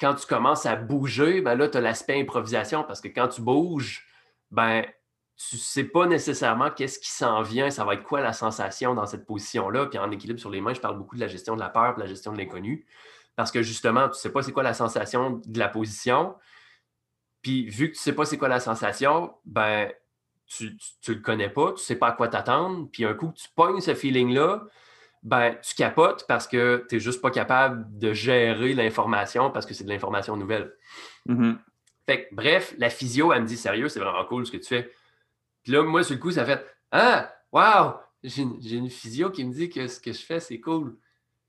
quand 0.00 0.14
tu 0.14 0.26
commences 0.26 0.66
à 0.66 0.76
bouger, 0.76 1.40
ben 1.40 1.54
là, 1.54 1.68
tu 1.68 1.78
as 1.78 1.80
l'aspect 1.80 2.20
improvisation 2.20 2.84
parce 2.84 3.00
que 3.00 3.08
quand 3.08 3.28
tu 3.28 3.42
bouges, 3.42 4.06
ben, 4.50 4.84
tu 5.36 5.56
ne 5.56 5.60
sais 5.60 5.84
pas 5.84 6.06
nécessairement 6.06 6.70
qu'est-ce 6.70 6.98
qui 6.98 7.10
s'en 7.10 7.42
vient, 7.42 7.70
ça 7.70 7.84
va 7.84 7.94
être 7.94 8.04
quoi 8.04 8.20
la 8.20 8.32
sensation 8.32 8.94
dans 8.94 9.06
cette 9.06 9.26
position-là? 9.26 9.86
Puis 9.86 9.98
en 9.98 10.10
équilibre 10.10 10.38
sur 10.38 10.50
les 10.50 10.60
mains, 10.60 10.74
je 10.74 10.80
parle 10.80 10.96
beaucoup 10.96 11.16
de 11.16 11.20
la 11.20 11.28
gestion 11.28 11.54
de 11.54 11.60
la 11.60 11.68
peur, 11.68 11.94
de 11.96 12.00
la 12.00 12.06
gestion 12.06 12.32
de 12.32 12.38
l'inconnu. 12.38 12.86
Parce 13.36 13.50
que 13.50 13.62
justement, 13.62 14.04
tu 14.04 14.10
ne 14.10 14.14
sais 14.14 14.30
pas 14.30 14.42
c'est 14.42 14.52
quoi 14.52 14.62
la 14.62 14.74
sensation 14.74 15.42
de 15.44 15.58
la 15.58 15.68
position. 15.68 16.36
Puis 17.42 17.68
vu 17.68 17.88
que 17.88 17.94
tu 17.94 17.98
ne 17.98 18.02
sais 18.02 18.12
pas 18.12 18.24
c'est 18.24 18.38
quoi 18.38 18.48
la 18.48 18.60
sensation, 18.60 19.34
ben 19.44 19.92
tu 20.46 20.76
ne 21.08 21.14
le 21.14 21.20
connais 21.20 21.48
pas, 21.48 21.68
tu 21.68 21.74
ne 21.74 21.78
sais 21.78 21.96
pas 21.96 22.08
à 22.08 22.12
quoi 22.12 22.28
t'attendre. 22.28 22.88
Puis 22.92 23.04
un 23.04 23.14
coup 23.14 23.32
tu 23.34 23.48
pognes 23.56 23.80
ce 23.80 23.94
feeling-là, 23.94 24.62
ben 25.24 25.56
tu 25.62 25.74
capotes 25.74 26.26
parce 26.28 26.46
que 26.46 26.84
tu 26.88 26.94
n'es 26.94 27.00
juste 27.00 27.22
pas 27.22 27.30
capable 27.30 27.86
de 27.98 28.12
gérer 28.12 28.74
l'information 28.74 29.50
parce 29.50 29.64
que 29.64 29.72
c'est 29.72 29.84
de 29.84 29.88
l'information 29.88 30.36
nouvelle. 30.36 30.72
Mm-hmm. 31.26 31.56
Fait 32.06 32.28
bref, 32.32 32.74
la 32.76 32.90
physio, 32.90 33.32
elle 33.32 33.42
me 33.42 33.46
dit 33.46 33.56
sérieux, 33.56 33.88
c'est 33.88 34.00
vraiment 34.00 34.24
cool 34.26 34.46
ce 34.46 34.52
que 34.52 34.58
tu 34.58 34.68
fais. 34.68 34.92
Puis 35.62 35.72
là, 35.72 35.82
moi, 35.82 36.04
sur 36.04 36.14
le 36.14 36.20
coup, 36.20 36.30
ça 36.30 36.44
fait 36.44 36.64
Ah, 36.90 37.34
wow, 37.52 37.94
j'ai 38.22 38.42
une, 38.76 38.90
physio 38.90 39.30
qui 39.30 39.44
me 39.44 39.52
dit 39.52 39.70
que 39.70 39.88
ce 39.88 39.98
que 39.98 40.12
je 40.12 40.22
fais, 40.22 40.40
c'est 40.40 40.60
cool. 40.60 40.96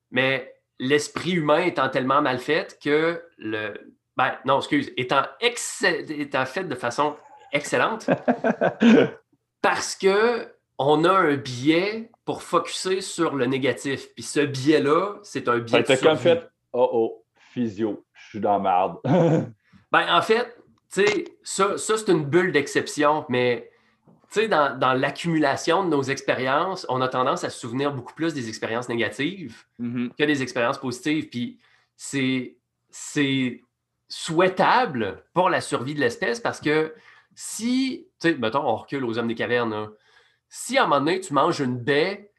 Mais 0.09 0.55
l'esprit 0.79 1.33
humain 1.33 1.59
étant 1.59 1.89
tellement 1.89 2.21
mal 2.21 2.39
fait 2.39 2.79
que 2.81 3.21
le. 3.37 3.73
Ben, 4.15 4.37
non, 4.45 4.59
excuse, 4.59 4.93
étant, 4.95 5.23
étant 5.41 6.45
fait 6.45 6.63
de 6.63 6.75
façon 6.75 7.17
excellente, 7.51 8.09
parce 9.61 9.95
que 9.97 10.54
on 10.77 11.03
a 11.03 11.11
un 11.11 11.35
biais 11.35 12.09
pour 12.25 12.43
focuser 12.43 13.01
sur 13.01 13.35
le 13.35 13.45
négatif. 13.45 14.13
Puis 14.13 14.23
ce 14.23 14.39
biais-là, 14.41 15.19
c'est 15.23 15.47
un 15.47 15.59
biais. 15.59 15.83
Tu 15.83 15.97
comme 15.97 16.17
fait, 16.17 16.49
oh 16.73 16.89
oh, 16.91 17.25
physio, 17.53 18.05
je 18.13 18.29
suis 18.29 18.39
dans 18.39 18.59
merde. 18.59 18.97
ben, 19.03 20.05
en 20.09 20.21
fait, 20.21 20.55
tu 20.91 21.05
sais, 21.05 21.25
ça, 21.43 21.77
ça 21.77 21.97
c'est 21.97 22.11
une 22.11 22.25
bulle 22.25 22.51
d'exception, 22.51 23.25
mais 23.29 23.69
tu 24.31 24.41
sais, 24.41 24.47
dans, 24.47 24.99
l'accumulation 24.99 25.83
de 25.85 25.89
nos 25.89 26.01
expériences, 26.01 26.85
on 26.89 26.99
a 27.01 27.07
tendance 27.07 27.43
à 27.43 27.49
se 27.49 27.59
souvenir 27.59 27.93
beaucoup 27.93 28.13
plus 28.13 28.33
des 28.33 28.49
expériences 28.49 28.89
négatives 28.89 29.63
mm-hmm. 29.79 30.09
que 30.17 30.23
des 30.23 30.41
expériences 30.41 30.79
positives. 30.79 31.29
Puis 31.29 31.59
c'est, 31.95 32.55
souhaitable 34.07 35.23
pour 35.33 35.49
la 35.49 35.61
survie 35.61 35.95
de 35.95 35.99
l'espèce 35.99 36.39
parce 36.39 36.61
que 36.61 36.93
si, 37.33 38.07
tu 38.21 38.29
sais, 38.29 38.37
mettons, 38.37 38.63
on 38.63 38.75
recule 38.75 39.03
aux 39.03 39.17
hommes 39.17 39.27
des 39.27 39.35
cavernes, 39.35 39.89
si 40.57 40.77
à 40.77 40.83
un 40.83 40.87
moment 40.87 41.01
donné, 41.01 41.19
tu 41.19 41.33
manges 41.33 41.59
une 41.59 41.77
baie, 41.77 42.31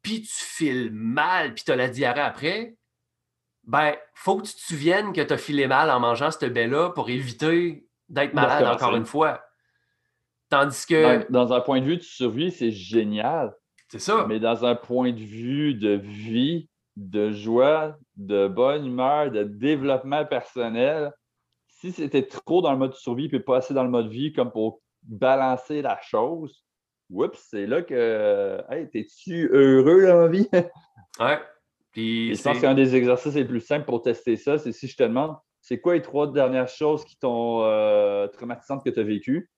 puis 0.00 0.22
tu 0.22 0.32
files 0.32 0.92
mal, 0.92 1.54
puis 1.54 1.64
tu 1.64 1.72
as 1.72 1.76
la 1.76 1.88
diarrhée 1.88 2.20
après, 2.20 2.76
ben, 3.64 3.96
faut 4.14 4.36
que 4.36 4.46
tu 4.46 4.54
te 4.54 4.60
souviennes 4.60 5.12
que 5.12 5.20
tu 5.20 5.32
as 5.32 5.36
filé 5.36 5.66
mal 5.66 5.90
en 5.90 5.98
mangeant 5.98 6.30
cette 6.30 6.52
baie-là 6.52 6.90
pour 6.90 7.10
éviter 7.10 7.84
d'être 8.08 8.32
malade 8.32 8.64
encore 8.64 8.94
une 8.94 9.06
fois. 9.06 9.42
Tandis 10.50 10.86
que. 10.86 11.30
Dans, 11.32 11.52
un 11.52 11.60
point 11.60 11.80
de 11.80 11.86
vue 11.86 11.96
de 11.96 12.02
survie, 12.02 12.52
c'est 12.52 12.70
génial. 12.70 13.52
C'est 13.88 13.98
ça. 13.98 14.24
Mais 14.28 14.38
dans 14.38 14.64
un 14.64 14.76
point 14.76 15.12
de 15.12 15.20
vue 15.20 15.74
de 15.74 15.94
vie, 15.94 16.70
de 16.94 17.32
joie, 17.32 17.98
de 18.16 18.46
bonne 18.46 18.86
humeur, 18.86 19.32
de 19.32 19.42
développement 19.42 20.24
personnel, 20.24 21.12
si 21.66 21.90
c'était 21.90 22.26
trop 22.26 22.62
dans 22.62 22.70
le 22.70 22.78
mode 22.78 22.94
survie 22.94 23.28
et 23.32 23.40
pas 23.40 23.56
assez 23.56 23.74
dans 23.74 23.84
le 23.84 23.90
mode 23.90 24.08
vie 24.08 24.32
comme 24.32 24.52
pour 24.52 24.80
balancer 25.02 25.82
la 25.82 25.98
chose, 26.00 26.64
oups, 27.10 27.38
c'est 27.50 27.66
là 27.66 27.82
que. 27.82 28.62
Hey, 28.70 28.88
t'es-tu 28.90 29.48
heureux 29.52 30.06
dans 30.06 30.20
la 30.22 30.28
vie? 30.28 30.48
ouais. 31.20 31.38
Puis 31.92 32.34
je 32.34 32.42
pense 32.42 32.60
qu'un 32.60 32.74
des 32.74 32.94
exercices 32.94 33.34
les 33.34 33.44
plus 33.44 33.60
simples 33.60 33.86
pour 33.86 34.02
tester 34.02 34.36
ça, 34.36 34.58
c'est 34.58 34.72
si 34.72 34.86
je 34.86 34.96
te 34.96 35.02
demande 35.02 35.36
c'est 35.60 35.80
quoi 35.80 35.94
les 35.94 36.02
trois 36.02 36.30
dernières 36.30 36.68
choses 36.68 37.04
qui 37.04 37.18
t'ont 37.18 37.62
euh, 37.64 38.26
traumatisantes 38.28 38.84
que 38.84 38.90
tu 38.90 39.00
as 39.00 39.04
vécues? 39.04 39.50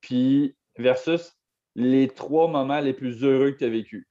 puis 0.00 0.56
versus 0.76 1.32
les 1.74 2.08
trois 2.08 2.48
moments 2.48 2.80
les 2.80 2.92
plus 2.92 3.22
heureux 3.24 3.52
que 3.52 3.58
tu 3.58 3.64
as 3.64 3.68
vécu. 3.68 4.08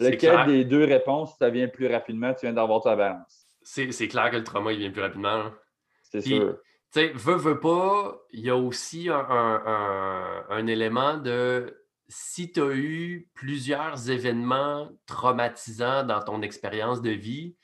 Lequel 0.00 0.46
des 0.46 0.64
deux 0.64 0.84
réponses, 0.84 1.36
ça 1.38 1.50
vient 1.50 1.68
plus 1.68 1.86
rapidement, 1.86 2.34
tu 2.34 2.46
viens 2.46 2.52
d'avoir 2.52 2.82
ta 2.82 2.96
balance? 2.96 3.48
C'est 3.62 4.08
clair 4.08 4.30
que 4.30 4.36
le 4.36 4.44
trauma, 4.44 4.72
il 4.72 4.78
vient 4.78 4.90
plus 4.90 5.02
rapidement. 5.02 5.28
Hein. 5.28 5.58
C'est 6.02 6.20
sûr. 6.20 6.58
Tu 6.96 7.02
sais, 7.02 7.12
veux, 7.14 7.34
veux 7.34 7.60
pas, 7.60 8.22
il 8.32 8.40
y 8.40 8.48
a 8.48 8.56
aussi 8.56 9.10
un, 9.10 10.66
élément 10.66 11.18
de 11.18 11.76
si 12.08 12.50
tu 12.50 12.62
as 12.62 12.74
eu 12.74 13.28
plusieurs 13.34 14.10
événements 14.10 14.88
traumatisants 15.04 16.04
dans 16.04 16.22
ton 16.22 16.40
expérience 16.40 17.02
de 17.02 17.10
vie, 17.10 17.54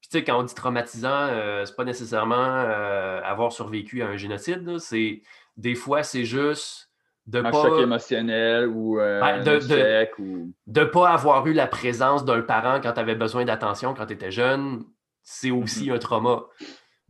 puis 0.00 0.08
tu 0.08 0.18
sais, 0.18 0.24
quand 0.24 0.38
on 0.38 0.44
dit 0.44 0.54
traumatisant, 0.54 1.08
euh, 1.10 1.64
c'est 1.64 1.74
pas 1.74 1.82
nécessairement 1.82 2.36
euh, 2.36 3.20
avoir 3.24 3.50
survécu 3.50 4.02
à 4.02 4.06
un 4.06 4.16
génocide, 4.16 4.78
c'est 4.78 5.22
des 5.56 5.74
fois, 5.74 6.04
c'est 6.04 6.24
juste 6.24 6.92
de 7.26 7.40
un 7.40 7.50
pas... 7.50 7.62
choc 7.62 7.80
émotionnel 7.80 8.68
ou 8.68 9.00
euh, 9.00 9.20
ben, 9.20 9.42
de, 9.42 10.08
ou... 10.22 10.54
de 10.68 10.84
pas 10.84 11.08
avoir 11.10 11.44
eu 11.48 11.54
la 11.54 11.66
présence 11.66 12.24
d'un 12.24 12.42
parent 12.42 12.80
quand 12.80 12.92
tu 12.92 13.00
avais 13.00 13.16
besoin 13.16 13.44
d'attention 13.44 13.94
quand 13.94 14.06
tu 14.06 14.12
étais 14.12 14.30
jeune, 14.30 14.84
c'est 15.24 15.50
aussi 15.50 15.88
mm-hmm. 15.88 15.94
un 15.94 15.98
trauma. 15.98 16.44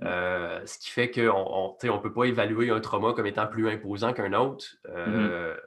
Euh, 0.03 0.65
ce 0.65 0.79
qui 0.79 0.91
fait 0.91 1.11
qu'on 1.11 1.77
ne 1.83 1.99
peut 1.99 2.13
pas 2.13 2.25
évaluer 2.25 2.71
un 2.71 2.81
trauma 2.81 3.13
comme 3.13 3.27
étant 3.27 3.47
plus 3.47 3.69
imposant 3.69 4.13
qu'un 4.13 4.33
autre. 4.33 4.67
Euh, 4.89 5.55
mm-hmm. 5.55 5.61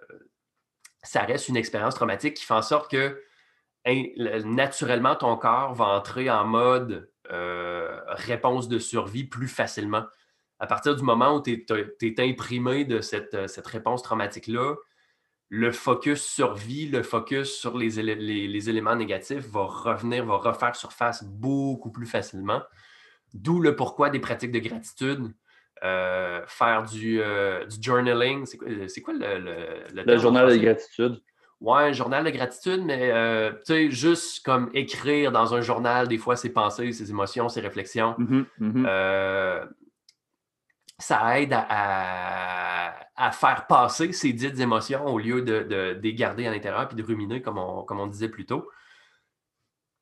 Ça 1.04 1.22
reste 1.22 1.50
une 1.50 1.58
expérience 1.58 1.96
traumatique 1.96 2.36
qui 2.36 2.46
fait 2.46 2.54
en 2.54 2.62
sorte 2.62 2.90
que 2.90 3.22
naturellement, 4.46 5.16
ton 5.16 5.36
corps 5.36 5.74
va 5.74 5.86
entrer 5.86 6.30
en 6.30 6.46
mode 6.46 7.10
réponse 7.28 8.68
de 8.70 8.80
survie 8.80 9.26
plus 9.26 9.48
facilement 9.48 10.06
à 10.64 10.66
partir 10.66 10.96
du 10.96 11.04
moment 11.04 11.36
où 11.36 11.42
tu 11.42 11.66
es, 12.02 12.22
imprimé 12.22 12.86
de 12.86 13.02
cette, 13.02 13.50
cette 13.50 13.68
réponse 13.68 14.02
traumatique-là, 14.02 14.76
le 15.50 15.72
focus 15.74 16.24
sur 16.24 16.54
vie, 16.54 16.88
le 16.88 17.04
focus 17.04 17.52
sur 17.52 17.78
les, 17.78 18.02
les, 18.02 18.70
éléments 18.70 18.96
négatifs 18.96 19.46
va 19.50 19.66
revenir, 19.66 20.26
va 20.26 20.38
refaire 20.38 20.74
surface 20.76 21.26
beaucoup 21.26 21.92
plus 21.92 22.06
facilement. 22.06 22.62
D'où 23.34 23.60
le 23.60 23.76
pourquoi 23.76 24.10
des 24.10 24.20
pratiques 24.20 24.52
de 24.52 24.60
gratitude. 24.60 25.32
Euh, 25.84 26.42
faire 26.48 26.84
du, 26.84 27.20
euh, 27.22 27.66
du 27.66 27.76
journaling, 27.82 28.46
c'est 28.46 28.58
quoi, 29.02 29.14
le, 29.14 29.38
le, 29.94 30.04
le 30.06 30.18
journal 30.18 30.50
de 30.50 30.56
gratitude? 30.56 31.22
Ouais, 31.60 31.84
un 31.84 31.92
journal 31.92 32.24
de 32.24 32.30
gratitude, 32.30 32.84
mais 32.86 33.12
euh, 33.12 33.52
tu 33.52 33.74
sais, 33.74 33.92
juste 33.92 34.46
comme 34.46 34.70
écrire 34.74 35.32
dans 35.32 35.54
un 35.56 35.62
journal, 35.62 36.08
des 36.08 36.18
fois, 36.18 36.36
ses 36.36 36.52
pensées, 36.52 36.94
ses 36.94 37.10
émotions, 37.10 37.50
ses 37.50 37.62
réflexions. 37.62 38.16
Mm-hmm, 38.18 38.46
mm-hmm 38.62 39.68
ça 41.00 41.40
aide 41.40 41.54
à, 41.54 43.32
faire 43.32 43.68
passer 43.68 44.12
ces 44.12 44.34
dites 44.34 44.60
émotions 44.60 45.06
au 45.06 45.20
lieu 45.20 45.42
de, 45.42 46.00
les 46.02 46.14
garder 46.14 46.48
à 46.48 46.52
l'intérieur 46.52 46.88
puis 46.88 46.96
de 46.96 47.04
ruminer, 47.04 47.42
comme 47.42 47.58
on, 47.58 47.84
comme 47.84 48.00
on 48.00 48.08
disait 48.08 48.30
plus 48.30 48.46
tôt. 48.46 48.70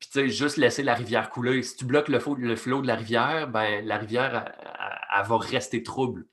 Puis, 0.02 0.10
tu 0.10 0.18
sais, 0.18 0.28
juste 0.30 0.56
laisser 0.56 0.82
la 0.82 0.94
rivière 0.94 1.30
couler. 1.30 1.62
Si 1.62 1.76
tu 1.76 1.84
bloques 1.84 2.08
le, 2.08 2.18
flot, 2.18 2.34
le 2.34 2.56
flot 2.56 2.82
de 2.82 2.88
la 2.88 2.96
rivière, 2.96 3.46
ben, 3.46 3.86
la 3.86 3.98
rivière, 3.98 4.52
elle, 5.16 5.24
va 5.24 5.38
rester 5.38 5.84
trouble. 5.84 6.26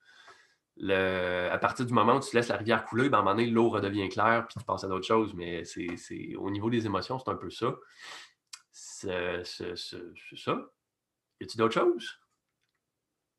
Le, 0.75 1.49
à 1.51 1.57
partir 1.59 1.85
du 1.85 1.93
moment 1.93 2.15
où 2.15 2.19
tu 2.19 2.35
laisses 2.35 2.47
la 2.47 2.57
rivière 2.57 2.83
couler, 2.83 3.09
ben, 3.09 3.19
à 3.19 3.21
un 3.21 3.23
moment 3.23 3.35
donné, 3.35 3.47
l'eau 3.47 3.69
redevient 3.69 4.09
claire, 4.09 4.47
puis 4.47 4.57
tu 4.57 4.65
passes 4.65 4.85
à 4.85 4.87
d'autres 4.87 5.05
choses. 5.05 5.35
Mais 5.35 5.65
c'est, 5.65 6.35
au 6.35 6.49
niveau 6.49 6.71
des 6.71 6.87
émotions, 6.87 7.19
c'est 7.19 7.29
un 7.29 7.35
peu 7.35 7.51
ça. 7.51 7.75
C'est, 8.71 9.43
ça. 9.45 9.61
Y 11.39 11.43
a-t-il 11.43 11.57
d'autres 11.57 11.79
choses? 11.79 12.19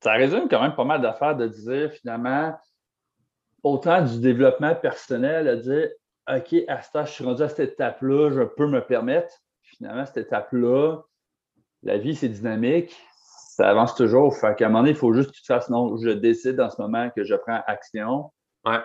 Ça 0.04 0.12
résume 0.12 0.48
quand 0.48 0.62
même 0.62 0.76
pas 0.76 0.84
mal 0.84 1.02
d'affaires 1.02 1.34
de 1.34 1.48
dire 1.48 1.90
finalement, 1.90 2.56
autant 3.64 4.00
du 4.00 4.20
développement 4.20 4.76
personnel, 4.76 5.44
de 5.44 5.56
dire 5.56 5.88
OK, 6.28 6.54
à 6.68 6.82
ce 6.82 6.90
je 7.04 7.10
suis 7.10 7.24
rendu 7.24 7.42
à 7.42 7.48
cette 7.48 7.72
étape-là, 7.72 8.30
je 8.30 8.42
peux 8.42 8.68
me 8.68 8.80
permettre. 8.80 9.34
Finalement, 9.76 10.06
cette 10.06 10.26
étape-là, 10.26 10.98
la 11.82 11.98
vie, 11.98 12.14
c'est 12.14 12.28
dynamique, 12.28 12.96
ça 13.60 13.68
avance 13.68 13.94
toujours. 13.94 14.36
Fait 14.36 14.54
qu'à 14.56 14.66
un 14.66 14.68
moment 14.68 14.80
donné, 14.80 14.90
il 14.90 14.96
faut 14.96 15.12
juste 15.12 15.30
que 15.30 15.36
tu 15.36 15.42
te 15.42 15.46
fasses 15.46 15.70
non, 15.70 15.96
je 15.96 16.10
décide 16.10 16.60
en 16.60 16.70
ce 16.70 16.80
moment 16.80 17.10
que 17.10 17.24
je 17.24 17.34
prends 17.34 17.60
action. 17.66 18.32
Ouais. 18.64 18.80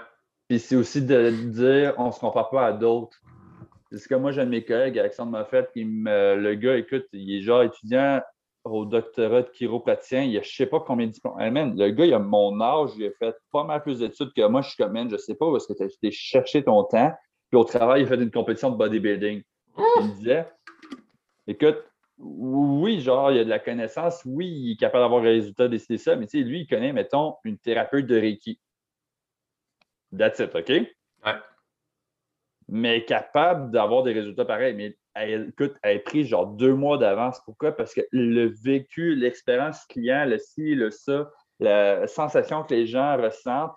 Puis 0.47 0.59
c'est 0.59 0.75
aussi 0.75 1.01
de 1.01 1.31
dire 1.31 1.93
on 1.97 2.07
ne 2.07 2.11
se 2.11 2.19
compare 2.19 2.49
pas 2.49 2.67
à 2.67 2.73
d'autres. 2.73 3.17
C'est 3.91 4.07
comme 4.07 4.23
moi, 4.23 4.31
j'ai 4.31 4.41
un 4.41 4.45
de 4.45 4.49
mes 4.51 4.65
collègues, 4.65 4.99
Alexandre 4.99 5.31
Moffett, 5.31 5.71
qui 5.71 5.85
me, 5.85 6.35
le 6.35 6.55
gars, 6.55 6.75
écoute, 6.75 7.05
il 7.13 7.37
est 7.37 7.41
genre 7.41 7.63
étudiant 7.63 8.21
au 8.65 8.83
doctorat 8.83 9.43
de 9.43 9.49
chiropraticien, 9.49 10.23
il 10.23 10.37
a 10.37 10.41
je 10.41 10.49
ne 10.49 10.53
sais 10.53 10.65
pas 10.65 10.79
combien 10.79 11.05
de 11.05 11.11
diplômes. 11.11 11.37
le 11.39 11.89
gars, 11.91 12.05
il 12.05 12.13
a 12.13 12.19
mon 12.19 12.59
âge, 12.61 12.91
il 12.97 13.05
a 13.05 13.11
fait 13.11 13.35
pas 13.51 13.63
mal 13.63 13.81
plus 13.83 13.99
d'études 13.99 14.33
que 14.35 14.47
moi. 14.47 14.61
Je 14.61 14.69
suis 14.69 14.83
comme, 14.83 14.95
je 14.97 15.13
ne 15.13 15.17
sais 15.17 15.35
pas 15.35 15.45
où 15.45 15.55
est-ce 15.55 15.67
que 15.67 15.73
tu 15.73 15.83
as 15.83 15.85
été 15.85 16.11
chercher 16.11 16.63
ton 16.63 16.83
temps. 16.83 17.13
Puis 17.51 17.59
au 17.59 17.63
travail, 17.63 18.01
il 18.01 18.05
a 18.05 18.07
fait 18.07 18.15
une 18.15 18.31
compétition 18.31 18.71
de 18.71 18.75
bodybuilding. 18.77 19.43
Il 19.77 20.07
me 20.07 20.15
disait, 20.15 20.47
écoute, 21.47 21.83
oui, 22.17 23.01
genre, 23.01 23.31
il 23.31 23.37
y 23.37 23.39
a 23.39 23.43
de 23.43 23.49
la 23.49 23.59
connaissance, 23.59 24.21
oui, 24.25 24.47
il 24.47 24.71
est 24.73 24.77
capable 24.77 25.03
d'avoir 25.03 25.21
un 25.21 25.25
résultat, 25.25 25.67
décider 25.67 25.97
ça, 25.97 26.15
mais 26.15 26.27
tu 26.27 26.39
sais, 26.39 26.43
lui, 26.43 26.61
il 26.61 26.67
connaît, 26.67 26.93
mettons, 26.93 27.35
une 27.43 27.57
thérapeute 27.57 28.07
de 28.07 28.15
Reiki. 28.15 28.59
That's 30.17 30.39
it, 30.39 30.55
OK? 30.55 30.69
Ouais. 30.69 31.33
Mais 32.67 33.03
capable 33.05 33.69
d'avoir 33.71 34.03
des 34.03 34.13
résultats 34.13 34.45
pareils. 34.45 34.73
Mais 34.73 34.97
elle, 35.13 35.49
écoute, 35.49 35.75
elle 35.83 35.97
est 35.97 35.99
prise 35.99 36.27
genre 36.27 36.47
deux 36.47 36.73
mois 36.73 36.97
d'avance. 36.97 37.41
Pourquoi? 37.45 37.73
Parce 37.73 37.93
que 37.93 38.01
le 38.11 38.45
vécu, 38.63 39.15
l'expérience 39.15 39.85
client, 39.85 40.25
le 40.25 40.37
ci, 40.37 40.73
le 40.73 40.89
ça, 40.91 41.29
la 41.59 42.07
sensation 42.07 42.63
que 42.63 42.73
les 42.73 42.85
gens 42.85 43.17
ressentent, 43.17 43.75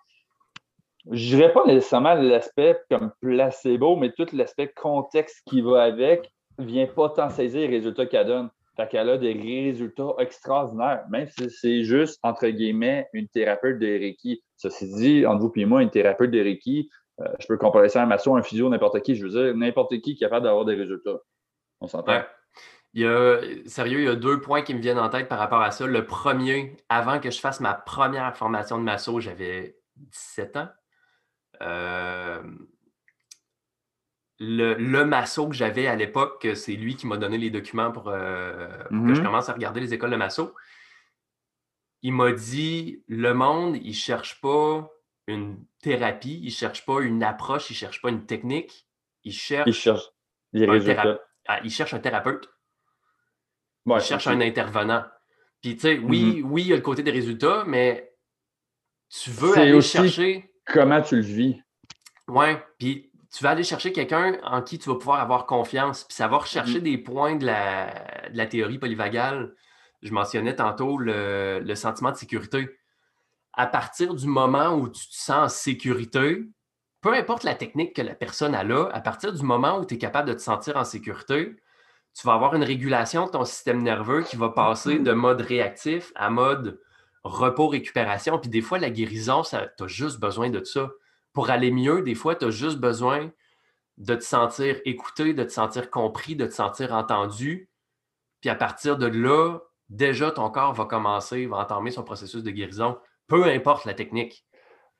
je 1.11 1.37
dirais 1.37 1.53
pas 1.53 1.64
nécessairement 1.64 2.14
l'aspect 2.14 2.81
comme 2.91 3.12
placebo, 3.21 3.97
mais 3.97 4.12
tout 4.12 4.27
l'aspect 4.33 4.69
contexte 4.69 5.43
qui 5.47 5.61
va 5.61 5.83
avec 5.83 6.31
vient 6.59 6.87
pas 6.87 7.09
tant 7.11 7.31
saisir 7.31 7.61
les 7.63 7.77
résultats 7.77 8.07
qu'elle 8.07 8.27
donne. 8.27 8.51
Fait 8.77 8.89
qu'elle 8.89 9.11
a 9.11 9.19
des 9.19 9.33
résultats 9.33 10.15
extraordinaires, 10.19 11.05
même 11.11 11.27
si 11.29 11.51
c'est 11.51 11.83
juste, 11.83 12.21
entre 12.23 12.47
guillemets, 12.49 13.09
une 13.13 13.27
thérapeute 13.27 13.81
de 13.81 13.87
Reiki. 13.87 14.43
Ceci 14.57 14.95
dit, 14.95 15.27
entre 15.27 15.41
vous 15.41 15.53
et 15.57 15.65
moi, 15.65 15.83
une 15.83 15.91
thérapeute 15.91 16.31
de 16.31 16.41
Reiki, 16.41 16.89
euh, 17.21 17.27
je 17.41 17.47
peux 17.47 17.57
comparer 17.57 17.89
ça 17.89 18.01
à 18.01 18.05
un 18.05 18.07
maçon, 18.07 18.37
un 18.37 18.43
physio, 18.43 18.69
n'importe 18.69 19.01
qui. 19.03 19.17
Je 19.17 19.27
veux 19.27 19.31
dire, 19.31 19.57
n'importe 19.57 19.91
qui 20.01 20.01
qui 20.01 20.13
est 20.13 20.27
capable 20.27 20.45
d'avoir 20.45 20.65
des 20.65 20.75
résultats. 20.75 21.19
On 21.81 21.89
s'entend? 21.89 22.23
Il 22.95 23.03
y 23.03 23.07
a, 23.07 23.41
sérieux, 23.67 23.99
il 24.01 24.05
y 24.05 24.09
a 24.09 24.15
deux 24.15 24.41
points 24.41 24.63
qui 24.63 24.75
me 24.75 24.81
viennent 24.81 24.99
en 24.99 25.11
tête 25.11 25.29
par 25.29 25.39
rapport 25.39 25.61
à 25.61 25.71
ça. 25.71 25.87
Le 25.87 26.07
premier, 26.07 26.77
avant 26.89 27.21
que 27.21 27.31
je 27.31 27.41
fasse 27.41 27.61
ma 27.61 27.75
première 27.75 28.37
formation 28.37 28.79
de 28.79 28.85
masso, 28.85 29.21
j'avais 29.21 29.77
17 29.97 30.57
ans. 30.57 30.69
Euh, 31.63 32.43
le, 34.39 34.74
le 34.74 35.05
masso 35.05 35.49
que 35.49 35.55
j'avais 35.55 35.86
à 35.86 35.97
l'époque, 35.97 36.47
c'est 36.55 36.74
lui 36.74 36.97
qui 36.97 37.07
m'a 37.07 37.16
donné 37.16 37.39
les 37.39 37.51
documents 37.51 37.91
pour, 37.91 38.09
euh, 38.09 38.68
que 38.68 38.95
je 38.95 38.97
mm-hmm. 38.97 39.22
commence 39.22 39.49
à 39.49 39.53
regarder 39.53 39.80
les 39.80 39.95
écoles 39.95 40.11
de 40.11 40.16
masso. 40.16 40.55
Il 42.03 42.12
m'a 42.12 42.30
dit 42.32 43.03
le 43.09 43.34
monde, 43.34 43.76
il 43.76 43.89
ne 43.89 43.93
cherche 43.93 44.41
pas 44.41 44.89
une 45.26 45.59
thérapie, 45.82 46.39
il 46.41 46.47
ne 46.47 46.51
cherche 46.51 46.86
pas 46.86 47.01
une 47.01 47.24
approche, 47.24 47.70
il 47.70 47.72
ne 47.72 47.78
cherche 47.78 48.01
pas 48.01 48.11
une 48.11 48.26
technique, 48.26 48.86
il 49.24 49.32
cherche, 49.32 49.66
il 49.66 49.74
cherche 49.74 50.12
un, 50.55 51.18
ah, 51.49 51.61
il 51.64 51.70
cherche 51.70 51.95
un 51.95 51.99
thérapeute. 51.99 52.49
il 53.86 54.01
cherche 54.01 54.28
un 54.28 54.41
intervenant. 54.41 55.05
Puis, 55.61 55.74
tu 55.74 55.80
sais, 55.80 55.99
oui, 55.99 56.36
mm-hmm. 56.36 56.43
oui, 56.43 56.62
il 56.62 56.68
y 56.68 56.72
a 56.72 56.76
le 56.76 56.82
côté 56.82 57.03
des 57.03 57.11
résultats, 57.11 57.64
mais 57.66 58.14
tu 59.09 59.30
veux 59.30 59.59
aller 59.59 59.80
chercher. 59.80 60.53
Comment 60.64 61.03
tu 61.03 61.16
le 61.16 61.22
vis? 61.22 61.61
Oui, 62.28 62.49
puis 62.78 63.08
tu 63.31 63.45
vas 63.45 63.51
aller 63.51 63.64
chercher 63.64 63.93
quelqu'un 63.93 64.39
en 64.43 64.62
qui 64.62 64.79
tu 64.79 64.89
vas 64.89 64.97
pouvoir 64.97 65.20
avoir 65.20 65.47
confiance. 65.47 66.05
Puis 66.05 66.14
ça 66.14 66.29
va 66.29 66.39
rechercher 66.39 66.79
mm-hmm. 66.79 66.83
des 66.83 66.99
points 66.99 67.37
de 67.37 67.47
la, 67.47 67.93
de 68.31 68.37
la, 68.37 68.47
théorie 68.47 68.79
polyvagale. 68.79 69.55
Je 70.03 70.12
mentionnais 70.12 70.57
tantôt 70.57 70.99
le, 70.99 71.61
le 71.61 71.74
sentiment 71.74 72.11
de 72.11 72.16
sécurité 72.16 72.68
à 73.59 73.66
partir 73.66 74.14
du 74.14 74.29
moment 74.29 74.74
où 74.74 74.89
tu 74.89 75.09
te 75.09 75.14
sens 75.14 75.37
en 75.37 75.49
sécurité, 75.49 76.45
peu 77.01 77.12
importe 77.12 77.43
la 77.43 77.57
technique 77.57 77.97
que 77.97 78.03
la 78.03 78.14
personne 78.14 78.55
a 78.55 78.62
là, 78.62 78.89
à 78.93 79.01
partir 79.01 79.33
du 79.33 79.43
moment 79.43 79.81
où 79.81 79.85
tu 79.85 79.95
es 79.95 79.99
capable 79.99 80.29
de 80.29 80.35
te 80.35 80.41
sentir 80.41 80.76
en 80.76 80.85
sécurité, 80.85 81.57
tu 82.14 82.26
vas 82.26 82.35
avoir 82.35 82.55
une 82.55 82.62
régulation 82.62 83.26
de 83.26 83.33
ton 83.33 83.45
système 83.45 83.83
nerveux 83.83 84.22
qui 84.22 84.37
va 84.37 84.51
passer 84.51 85.01
de 85.01 85.12
mode 85.12 85.41
réactif 85.41 86.12
à 86.14 86.31
mode 86.31 86.81
repos-récupération. 87.24 88.39
Puis 88.39 88.49
des 88.49 88.61
fois, 88.61 88.79
la 88.79 88.91
guérison, 88.91 89.43
tu 89.43 89.57
as 89.57 89.87
juste 89.89 90.20
besoin 90.20 90.51
de 90.51 90.62
ça. 90.62 90.91
Pour 91.33 91.51
aller 91.51 91.70
mieux, 91.70 92.03
des 92.03 92.14
fois, 92.14 92.35
tu 92.35 92.47
as 92.47 92.51
juste 92.51 92.79
besoin 92.79 93.31
de 93.97 94.14
te 94.14 94.24
sentir 94.24 94.81
écouté, 94.85 95.35
de 95.35 95.45
te 95.45 95.53
sentir 95.53 95.91
compris, 95.91 96.37
de 96.37 96.47
te 96.47 96.55
sentir 96.55 96.93
entendu. 96.93 97.68
Puis 98.41 98.51
à 98.51 98.55
partir 98.55 98.97
de 98.97 99.07
là, 99.07 99.59
déjà, 99.89 100.31
ton 100.31 100.51
corps 100.51 100.72
va 100.72 100.85
commencer, 100.85 101.47
va 101.47 101.59
entamer 101.59 101.91
son 101.91 102.05
processus 102.05 102.43
de 102.43 102.51
guérison 102.51 102.99
peu 103.29 103.45
importe 103.45 103.85
la 103.85 103.95
technique. 103.95 104.45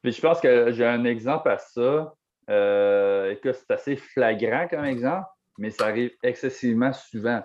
Puis 0.03 0.13
je 0.13 0.21
pense 0.21 0.41
que 0.41 0.71
j'ai 0.71 0.87
un 0.87 1.05
exemple 1.05 1.51
à 1.51 1.59
ça. 1.59 2.15
Euh, 2.51 3.35
que 3.43 3.53
c'est 3.53 3.71
assez 3.71 3.97
flagrant 3.97 4.67
comme 4.69 4.87
exemple, 4.87 5.27
mais 5.59 5.69
ça 5.69 5.85
arrive 5.85 6.13
excessivement 6.23 6.95
souvent. 6.95 7.43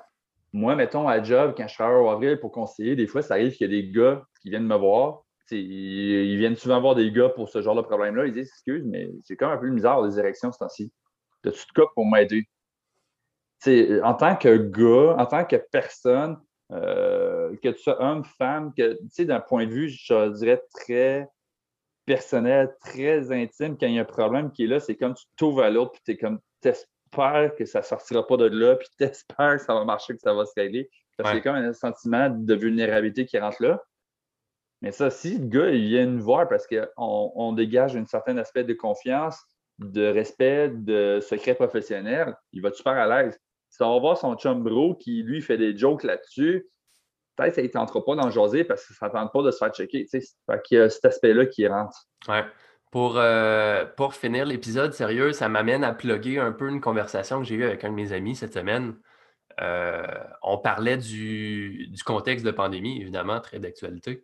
Moi, 0.54 0.78
mettons, 0.78 1.10
à 1.10 1.22
job, 1.22 1.56
quand 1.58 1.68
je 1.68 1.74
travaille 1.74 2.02
au 2.02 2.10
avril 2.10 2.40
pour 2.40 2.54
conseiller, 2.54 2.96
des 2.96 3.08
fois, 3.08 3.22
ça 3.22 3.34
arrive 3.34 3.54
qu'il 3.54 3.70
y 3.70 3.78
a 3.78 3.82
des 3.82 3.90
gars 3.92 4.24
qui 4.42 4.50
viennent 4.50 4.66
me 4.66 4.78
voir. 4.78 5.23
Ils, 5.52 6.38
viennent 6.38 6.56
souvent 6.56 6.80
voir 6.82 6.96
des 6.96 7.12
gars 7.12 7.30
pour 7.30 7.50
ce 7.50 7.62
genre 7.62 7.76
de 7.76 7.82
problème-là. 7.82 8.26
Ils 8.26 8.34
disent 8.34 8.50
Excuse, 8.50 8.84
mais 8.86 9.10
c'est 9.24 9.36
quand 9.36 9.50
même 9.50 9.58
un 9.58 9.62
peu 9.62 9.70
bizarre 9.70 10.02
les 10.06 10.18
érections 10.18 10.52
ce 10.52 10.60
temps-ci. 10.60 10.92
As-tu 11.46 11.66
de 11.68 11.74
cas 11.74 11.88
pour 11.94 12.06
m'aider? 12.06 12.48
En 14.04 14.14
tant 14.14 14.36
que 14.36 14.58
gars, 14.58 15.16
en 15.18 15.26
tant 15.26 15.46
que 15.46 15.56
personne, 15.72 16.38
euh, 16.72 17.56
que 17.62 17.70
tu 17.70 17.82
sois 17.82 18.02
homme, 18.02 18.24
femme, 18.24 18.74
que, 18.76 18.94
tu 18.94 19.10
sais, 19.10 19.26
d'un 19.26 19.40
point 19.40 19.66
de 19.66 19.72
vue, 19.72 19.90
je 19.90 20.30
dirais, 20.34 20.62
très 20.74 21.30
personnel, 22.06 22.76
très 22.82 23.32
intime, 23.32 23.78
quand 23.78 23.88
il 23.88 23.94
y 23.94 24.00
a 24.00 24.02
un 24.02 24.06
problème 24.06 24.52
qui 24.52 24.64
est 24.64 24.68
là, 24.68 24.80
c'est 24.80 24.96
comme 24.96 25.14
tu 25.14 25.26
t'ouvres 25.38 25.64
à 25.64 25.70
l'autre, 25.70 25.92
puis 25.94 26.02
tu 26.06 26.12
es 26.12 26.18
comme, 26.18 26.40
t'espères 26.62 27.56
que 27.56 27.66
ça 27.66 27.80
ne 27.80 27.84
sortira 27.84 28.26
pas 28.26 28.38
de 28.38 28.46
là, 28.46 28.76
puis 28.76 28.88
t'espères 28.98 29.58
que 29.58 29.64
ça 29.64 29.74
va 29.74 29.86
marcher, 29.86 30.14
que 30.14 30.22
ça 30.22 30.34
va 30.34 30.46
se 30.46 30.54
régler. 30.56 30.90
Que 31.18 31.26
c'est 31.28 31.42
comme 31.42 31.56
un 31.56 31.74
sentiment 31.74 32.30
de 32.30 32.56
vulnérabilité 32.56 33.26
qui 33.28 33.38
rentre 33.38 33.62
là. 33.62 33.84
Mais 34.84 34.92
ça, 34.92 35.10
si 35.10 35.38
le 35.38 35.48
gars, 35.48 35.70
il 35.70 35.88
vient 35.88 36.06
nous 36.06 36.22
voir 36.22 36.50
parce 36.50 36.68
qu'on 36.68 37.32
on 37.36 37.54
dégage 37.54 37.96
un 37.96 38.06
certain 38.06 38.38
aspect 38.38 38.66
de 38.66 38.74
confiance, 38.74 39.42
de 39.80 40.06
respect, 40.06 40.70
de 40.70 41.20
secret 41.22 41.56
professionnel, 41.56 42.36
il 42.52 42.62
va 42.62 42.72
super 42.74 42.94
à 42.94 43.08
l'aise. 43.08 43.40
Si 43.70 43.82
on 43.82 43.94
va 43.94 44.00
voir 44.00 44.18
son 44.18 44.36
chum 44.36 44.62
bro 44.62 44.94
qui, 44.96 45.24
lui, 45.24 45.42
fait 45.42 45.58
des 45.58 45.76
jokes 45.76 46.04
là-dessus, 46.04 46.68
peut-être 47.38 47.56
ça 47.56 47.62
ne 47.62 47.68
tentera 47.68 48.04
pas 48.04 48.16
d'en 48.16 48.30
jaser 48.30 48.66
parce 48.66 48.86
que 48.86 48.94
ça 48.94 49.08
ne 49.08 49.14
tente 49.14 49.32
pas 49.32 49.42
de 49.42 49.52
se 49.52 49.58
faire 49.58 49.74
checker. 49.74 50.06
Fait 50.12 50.62
qu'il 50.64 50.78
y 50.78 50.82
a 50.82 50.90
cet 50.90 51.06
aspect-là 51.06 51.46
qui 51.46 51.66
rentre. 51.66 51.98
Ouais. 52.28 52.44
Pour, 52.92 53.18
euh, 53.18 53.86
pour 53.86 54.14
finir 54.14 54.46
l'épisode 54.46 54.94
sérieux, 54.94 55.32
ça 55.32 55.48
m'amène 55.48 55.86
à 55.86 55.94
plugger 55.94 56.40
un 56.40 56.52
peu 56.52 56.68
une 56.68 56.82
conversation 56.82 57.40
que 57.40 57.46
j'ai 57.46 57.56
eue 57.56 57.64
avec 57.64 57.86
un 57.86 57.90
de 57.90 57.96
mes 57.96 58.12
amis 58.12 58.36
cette 58.36 58.54
semaine. 58.54 58.96
Euh, 59.62 60.06
on 60.42 60.58
parlait 60.58 60.98
du, 60.98 61.88
du, 61.88 62.04
contexte 62.04 62.46
de 62.46 62.52
pandémie, 62.52 63.02
évidemment, 63.02 63.40
très 63.40 63.60
d'actualité, 63.60 64.24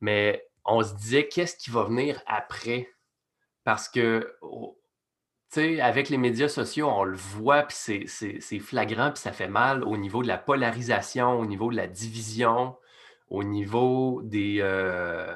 mais 0.00 0.46
on 0.64 0.82
se 0.82 0.94
disait 0.94 1.28
qu'est-ce 1.28 1.56
qui 1.56 1.70
va 1.70 1.84
venir 1.84 2.20
après? 2.26 2.88
Parce 3.64 3.88
que 3.88 4.36
sais, 5.50 5.80
avec 5.80 6.08
les 6.08 6.18
médias 6.18 6.48
sociaux, 6.48 6.88
on 6.88 7.04
le 7.04 7.16
voit, 7.16 7.62
puis 7.62 7.76
c'est 8.08 8.58
flagrant, 8.58 9.10
puis 9.10 9.20
ça 9.20 9.32
fait 9.32 9.48
mal 9.48 9.82
au 9.84 9.96
niveau 9.96 10.22
de 10.22 10.28
la 10.28 10.38
polarisation, 10.38 11.38
au 11.38 11.46
niveau 11.46 11.70
de 11.70 11.76
la 11.76 11.86
division, 11.86 12.76
au 13.28 13.44
niveau 13.44 14.22
des, 14.22 14.58
euh, 14.60 15.34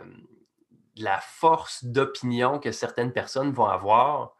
de 0.97 1.05
la 1.05 1.21
force 1.21 1.85
d'opinion 1.85 2.59
que 2.59 2.73
certaines 2.73 3.13
personnes 3.13 3.53
vont 3.53 3.67
avoir. 3.67 4.35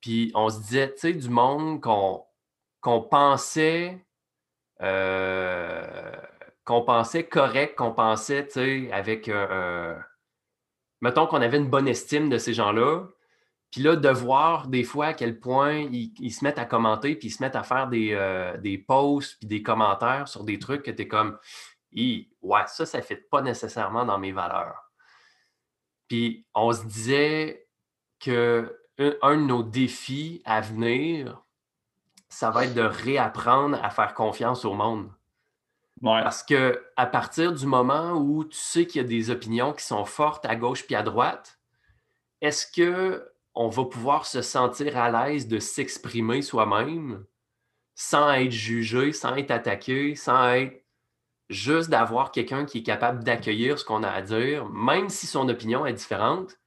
Puis 0.00 0.30
on 0.34 0.48
se 0.48 0.60
disait, 0.60 0.92
tu 0.94 1.00
sais, 1.00 1.12
du 1.12 1.28
monde 1.28 1.80
qu'on 1.80 3.02
pensait 3.02 3.98
euh, 4.82 6.16
qu'on 6.66 6.82
pensait 6.82 7.24
correct, 7.24 7.76
qu'on 7.76 7.92
pensait, 7.92 8.46
tu 8.46 8.52
sais, 8.52 8.92
avec... 8.92 9.30
mettons 11.00 11.26
qu'on 11.26 11.40
avait 11.40 11.56
une 11.56 11.70
bonne 11.70 11.88
estime 11.88 12.28
de 12.28 12.36
ces 12.36 12.52
gens-là, 12.52 13.06
Puis 13.70 13.82
là, 13.82 13.96
de 13.96 14.08
voir 14.08 14.66
des 14.66 14.84
fois 14.84 15.06
à 15.06 15.14
quel 15.14 15.38
point 15.40 15.86
ils, 15.92 16.30
se 16.30 16.44
mettent 16.44 16.58
à 16.58 16.66
commenter, 16.66 17.14
puis 17.14 17.28
ils 17.28 17.30
se 17.30 17.42
mettent 17.42 17.56
à 17.56 17.62
faire 17.62 17.88
des, 17.88 18.12
euh, 18.12 18.58
des 18.58 18.78
posts, 18.78 19.38
puis 19.38 19.48
des 19.48 19.62
commentaires 19.62 20.28
sur 20.28 20.44
des 20.44 20.58
trucs 20.58 20.82
que 20.82 20.90
tu 20.90 21.02
es 21.02 21.08
comme, 21.08 21.38
ouais, 21.94 22.62
ça, 22.66 22.84
ça 22.84 22.98
ne 22.98 23.02
fit 23.02 23.16
pas 23.30 23.42
nécessairement 23.42 24.04
dans 24.04 24.18
mes 24.18 24.32
valeurs. 24.32 24.90
Puis 26.08 26.46
on 26.54 26.72
se 26.72 26.84
disait 26.84 27.68
que 28.20 28.76
un, 28.98 29.36
de 29.36 29.42
nos 29.42 29.62
défis 29.62 30.42
à 30.44 30.60
venir, 30.60 31.42
ça 32.28 32.50
va 32.50 32.64
être 32.64 32.74
de 32.74 32.82
réapprendre 32.82 33.78
à 33.82 33.90
faire 33.90 34.14
confiance 34.14 34.64
au 34.64 34.74
monde. 34.74 35.10
Parce 36.02 36.42
que 36.42 36.84
à 36.96 37.06
partir 37.06 37.52
du 37.52 37.66
moment 37.66 38.12
où 38.12 38.44
tu 38.44 38.56
sais 38.56 38.86
qu'il 38.86 39.00
y 39.00 39.04
a 39.04 39.08
des 39.08 39.30
opinions 39.30 39.72
qui 39.72 39.84
sont 39.84 40.04
fortes 40.04 40.44
à 40.44 40.54
gauche 40.54 40.84
puis 40.84 40.94
à 40.94 41.02
droite, 41.02 41.58
est-ce 42.40 42.66
que 42.66 43.26
on 43.54 43.68
va 43.68 43.86
pouvoir 43.86 44.26
se 44.26 44.42
sentir 44.42 44.98
à 44.98 45.10
l'aise 45.10 45.48
de 45.48 45.58
s'exprimer 45.58 46.42
soi-même 46.42 47.24
sans 47.94 48.30
être 48.32 48.52
jugé, 48.52 49.12
sans 49.12 49.34
être 49.36 49.50
attaqué, 49.50 50.14
sans 50.14 50.50
être 50.50 50.84
juste 51.48 51.88
d'avoir 51.88 52.30
quelqu'un 52.30 52.66
qui 52.66 52.78
est 52.78 52.82
capable 52.82 53.24
d'accueillir 53.24 53.78
ce 53.78 53.84
qu'on 53.84 54.02
a 54.02 54.10
à 54.10 54.20
dire, 54.20 54.68
même 54.68 55.08
si 55.08 55.26
son 55.26 55.48
opinion 55.48 55.86
est 55.86 55.94
différente, 55.94 56.58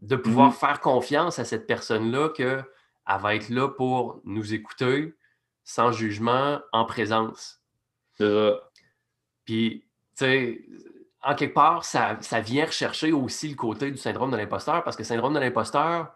de 0.00 0.16
pouvoir 0.16 0.50
mm-hmm. 0.50 0.58
faire 0.58 0.80
confiance 0.80 1.38
à 1.38 1.44
cette 1.44 1.68
personne-là 1.68 2.30
qu'elle 2.30 2.64
va 3.06 3.34
être 3.36 3.50
là 3.50 3.68
pour 3.68 4.20
nous 4.24 4.52
écouter 4.54 5.14
sans 5.62 5.92
jugement, 5.92 6.60
en 6.72 6.84
présence? 6.84 7.57
Ça. 8.18 8.60
Puis, 9.44 9.84
tu 10.16 10.24
sais, 10.24 10.64
en 11.22 11.34
quelque 11.34 11.54
part, 11.54 11.84
ça, 11.84 12.18
vient 12.40 12.66
rechercher 12.66 13.12
aussi 13.12 13.48
le 13.48 13.54
côté 13.54 13.90
du 13.90 13.96
syndrome 13.96 14.30
de 14.30 14.36
l'imposteur, 14.36 14.84
parce 14.84 14.96
que 14.96 15.02
le 15.02 15.06
syndrome 15.06 15.34
de 15.34 15.40
l'imposteur, 15.40 16.14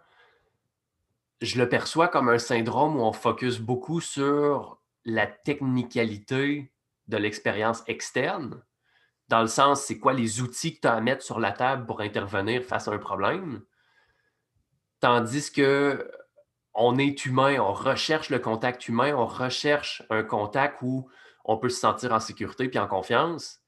je 1.41 1.59
le 1.59 1.69
perçois 1.69 2.09
comme 2.09 2.29
un 2.29 2.39
syndrome 2.39 2.97
où 2.97 3.01
on 3.01 3.13
focus 3.13 3.59
beaucoup 3.59 4.01
sur 4.01 4.81
la 5.05 5.27
technicalité 5.27 6.73
de 7.09 7.17
l'expérience 7.17 7.83
externe, 7.89 8.63
dans 9.29 9.41
le 9.41 9.49
sens, 9.49 9.85
c'est 9.85 9.99
quoi 9.99 10.13
les 10.13 10.41
outils 10.43 10.75
que 10.75 10.81
tu 10.83 10.89
as 10.89 10.95
à 10.95 11.01
mettre 11.01 11.23
sur 11.23 11.41
la 11.41 11.53
table 11.53 11.87
pour 11.87 12.01
intervenir 12.01 12.63
face 12.63 12.87
à 12.87 12.93
un 12.93 12.99
problème. 12.99 13.63
Tandis 15.01 15.51
que 15.51 16.11
on 16.75 16.99
est 16.99 17.25
humain, 17.27 17.59
on 17.59 17.73
recherche 17.73 18.31
le 18.31 18.39
contact 18.39 18.89
humain, 18.89 19.15
on 19.15 19.27
recherche 19.27 20.03
un 20.11 20.23
contact 20.23 20.79
où 20.83 21.09
on 21.45 21.57
peut 21.59 21.69
se 21.69 21.81
sentir 21.81 22.13
en 22.13 22.21
sécurité 22.21 22.69
puis 22.69 22.79
en 22.79 22.87
confiance. 22.87 23.61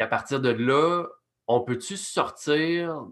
Et 0.00 0.02
à 0.02 0.08
partir 0.08 0.40
de 0.40 0.48
là, 0.50 1.06
on 1.46 1.60
peut-tu 1.60 1.96
sortir 1.96 3.06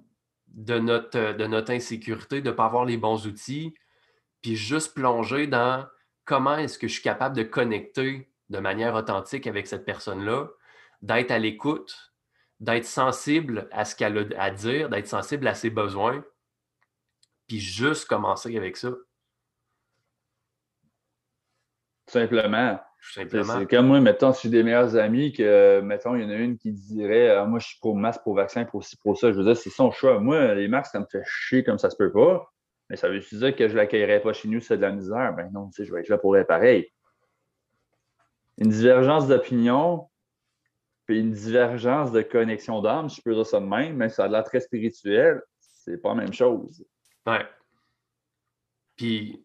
de 0.49 0.79
notre, 0.79 1.33
de 1.33 1.47
notre 1.47 1.73
insécurité 1.73 2.41
de 2.41 2.51
ne 2.51 2.55
pas 2.55 2.67
avoir 2.67 2.85
les 2.85 2.97
bons 2.97 3.27
outils, 3.27 3.75
puis 4.43 4.57
juste 4.57 4.95
plonger 4.95 5.47
dans 5.47 5.87
comment 6.25 6.57
est-ce 6.57 6.79
que 6.79 6.89
je 6.89 6.95
suis 6.95 7.03
capable 7.03 7.37
de 7.37 7.43
connecter 7.43 8.31
de 8.49 8.59
manière 8.59 8.95
authentique 8.95 9.47
avec 9.47 9.67
cette 9.67 9.85
personne-là, 9.85 10.49
d'être 11.01 11.31
à 11.31 11.39
l'écoute, 11.39 12.13
d'être 12.61 12.87
sensible 12.87 13.69
à 13.73 13.85
ce 13.85 13.97
qu'elle 13.97 14.19
a 14.19 14.43
à 14.43 14.51
dire, 14.51 14.89
d'être 14.89 15.09
sensible 15.09 15.47
à 15.47 15.55
ses 15.55 15.71
besoins, 15.71 16.25
puis 17.47 17.61
juste 17.61 18.07
commencer 18.07 18.57
avec 18.57 18.77
ça? 18.77 18.91
Simplement. 22.07 22.81
C'est 23.05 23.69
comme 23.69 23.89
moi, 23.89 24.01
mettons, 24.01 24.33
si 24.33 24.43
j'ai 24.43 24.51
des 24.51 24.63
meilleurs 24.63 24.97
amis 24.97 25.33
que, 25.33 25.81
mettons, 25.81 26.15
il 26.15 26.23
y 26.23 26.25
en 26.25 26.31
a 26.31 26.37
une 26.37 26.57
qui 26.57 26.73
dirait 26.73 27.31
ah, 27.31 27.45
Moi, 27.45 27.59
je 27.59 27.67
suis 27.67 27.79
pour 27.81 27.97
masque, 27.97 28.23
pour 28.23 28.35
vaccin, 28.35 28.65
pour 28.65 28.85
ci, 28.85 28.97
pour 28.97 29.19
ça. 29.19 29.33
Je 29.33 29.39
veux 29.39 29.45
dire, 29.45 29.57
c'est 29.57 29.71
son 29.71 29.91
choix. 29.91 30.21
Moi, 30.21 30.55
les 30.55 30.69
masques, 30.69 30.93
ça 30.93 31.01
me 31.01 31.07
fait 31.11 31.23
chier 31.27 31.65
comme 31.65 31.79
ça 31.79 31.91
se 31.91 31.97
peut 31.97 32.13
pas. 32.13 32.49
Mais 32.89 32.97
ça 32.97 33.09
veut 33.09 33.19
dire 33.19 33.57
que 33.57 33.69
je 33.69 33.73
ne 33.73 33.79
l'accueillerais 33.79 34.21
pas 34.21 34.33
chez 34.33 34.49
nous, 34.49 34.61
c'est 34.61 34.77
de 34.77 34.83
la 34.83 34.93
misère? 34.93 35.35
Ben 35.35 35.51
non, 35.53 35.69
tu 35.69 35.77
sais, 35.77 35.85
je 35.85 35.93
vais 35.93 36.01
être 36.01 36.09
là 36.09 36.19
pour 36.19 36.37
être 36.37 36.47
pareil. 36.47 36.93
Une 38.59 38.69
divergence 38.69 39.27
d'opinion, 39.27 40.09
puis 41.07 41.21
une 41.21 41.33
divergence 41.33 42.13
de 42.13 42.23
connexion 42.23 42.81
d'âme, 42.83 43.11
je 43.11 43.21
peux 43.21 43.35
dire 43.35 43.47
ça 43.47 43.61
de 43.61 43.67
même, 43.67 43.97
mais 43.97 44.11
ça 44.11 44.25
a 44.25 44.29
l'air 44.29 44.45
très 44.45 44.61
spirituel. 44.61 45.43
C'est 45.59 45.97
pas 45.97 46.11
la 46.11 46.17
même 46.17 46.33
chose. 46.33 46.85
Ouais. 47.27 47.47
Puis 48.97 49.43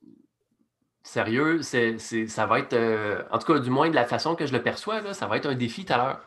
sérieux, 1.08 1.62
c'est, 1.62 1.98
ça 1.98 2.46
va 2.46 2.60
être, 2.60 2.74
euh, 2.74 3.24
en 3.32 3.40
tout 3.40 3.52
cas, 3.52 3.60
du 3.60 3.70
moins 3.70 3.90
de 3.90 3.96
la 3.96 4.06
façon 4.06 4.36
que 4.36 4.46
je 4.46 4.54
le 4.54 4.62
perçois, 4.62 5.14
ça 5.14 5.28
va 5.28 5.38
être 5.38 5.48
un 5.48 5.56
défi 5.56 5.86
tout 5.86 5.94
à 5.94 5.98
l'heure. 5.98 6.22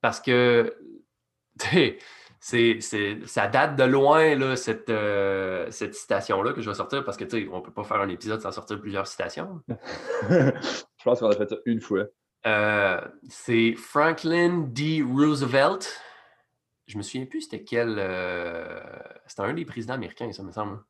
Parce 0.00 0.20
que 0.20 0.76
c'est, 2.40 2.80
ça 2.80 3.46
date 3.46 3.76
de 3.76 3.84
loin, 3.84 4.34
là, 4.34 4.56
cette, 4.56 4.90
euh, 4.90 5.70
cette 5.70 5.94
citation-là 5.94 6.52
que 6.52 6.60
je 6.60 6.68
vais 6.68 6.74
sortir, 6.74 7.04
parce 7.04 7.16
que 7.16 7.24
on 7.48 7.58
ne 7.58 7.62
peut 7.62 7.72
pas 7.72 7.84
faire 7.84 8.00
un 8.00 8.08
épisode 8.08 8.40
sans 8.40 8.50
sortir 8.50 8.80
plusieurs 8.80 9.06
citations. 9.06 9.60
je 10.28 11.04
pense 11.04 11.20
qu'on 11.20 11.30
a 11.30 11.36
fait 11.36 11.48
ça 11.48 11.56
une 11.64 11.80
fois. 11.80 12.04
Euh, 12.44 13.00
c'est 13.28 13.74
Franklin 13.76 14.66
D. 14.68 15.04
Roosevelt. 15.08 16.02
Je 16.88 16.98
me 16.98 17.02
souviens 17.02 17.26
plus 17.26 17.42
c'était 17.42 17.62
quel. 17.62 17.94
c'était 19.28 19.42
un 19.42 19.54
des 19.54 19.64
présidents 19.64 19.94
américains, 19.94 20.32
ça 20.32 20.42
me 20.42 20.50
semble. 20.50 20.80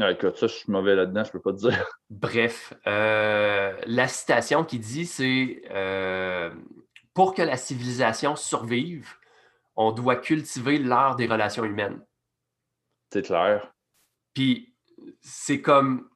Ah, 0.00 0.12
écoute, 0.12 0.36
ça, 0.36 0.46
je 0.46 0.54
suis 0.54 0.70
mauvais 0.70 0.94
là-dedans, 0.94 1.24
je 1.24 1.32
peux 1.32 1.40
pas 1.40 1.52
te 1.52 1.58
dire. 1.58 1.84
Bref, 2.10 2.72
euh, 2.86 3.76
la 3.86 4.06
citation 4.06 4.64
qui 4.64 4.78
dit, 4.78 5.06
c'est 5.06 5.62
euh, 5.70 6.50
Pour 7.14 7.34
que 7.34 7.42
la 7.42 7.56
civilisation 7.56 8.36
survive, 8.36 9.08
on 9.74 9.90
doit 9.90 10.16
cultiver 10.16 10.78
l'art 10.78 11.16
des 11.16 11.26
relations 11.26 11.64
humaines. 11.64 12.00
C'est 13.12 13.22
clair. 13.22 13.72
Puis, 14.34 14.72
c'est 15.20 15.60
comme. 15.60 16.08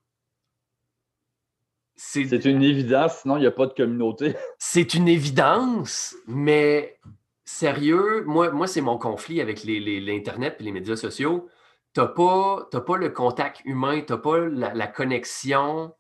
C'est 1.97 2.45
une 2.45 2.63
évidence, 2.63 3.19
sinon 3.19 3.37
il 3.37 3.41
n'y 3.41 3.47
a 3.47 3.53
pas 3.53 3.67
de 3.67 3.75
communauté. 3.75 4.35
c'est 4.59 4.95
une 4.95 5.07
évidence, 5.07 6.17
mais 6.27 6.99
sérieux, 7.45 8.25
moi, 8.27 8.51
moi 8.51 8.67
c'est 8.67 8.81
mon 8.81 8.99
conflit 8.99 9.41
avec 9.41 9.63
l'Internet 9.63 10.57
et 10.59 10.65
les 10.65 10.73
médias 10.73 10.97
sociaux 10.97 11.49
n'as 11.97 12.07
pas, 12.07 12.69
pas, 12.71 12.97
le 12.97 13.11
contact 13.11 13.63
humain, 13.65 14.01
tu 14.01 14.13
n'as 14.13 14.19
pas 14.19 14.39
la, 14.39 14.87
connexion 14.87 15.95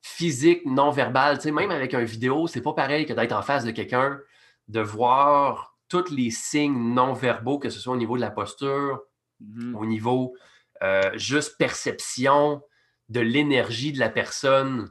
physique, 0.00 0.64
non 0.66 0.90
verbale. 0.90 1.38
Tu 1.38 1.44
sais, 1.44 1.52
même 1.52 1.70
avec 1.70 1.94
un 1.94 2.04
vidéo, 2.04 2.46
c'est 2.46 2.62
pas 2.62 2.72
pareil 2.72 3.06
que 3.06 3.12
d'être 3.12 3.32
en 3.32 3.42
face 3.42 3.64
de 3.64 3.70
quelqu'un, 3.70 4.20
de 4.68 4.80
voir 4.80 5.76
tous 5.88 6.10
les 6.10 6.30
signes 6.30 6.94
non 6.94 7.12
verbaux, 7.12 7.58
que 7.58 7.70
ce 7.70 7.78
soit 7.78 7.92
au 7.92 7.98
niveau 7.98 8.16
de 8.16 8.22
la 8.22 8.30
posture, 8.30 9.00
mm-hmm. 9.42 9.74
au 9.74 9.86
niveau 9.86 10.34
euh, 10.82 11.10
juste 11.14 11.58
perception 11.58 12.62
de 13.08 13.20
l'énergie 13.20 13.92
de 13.92 13.98
la 13.98 14.08
personne. 14.08 14.90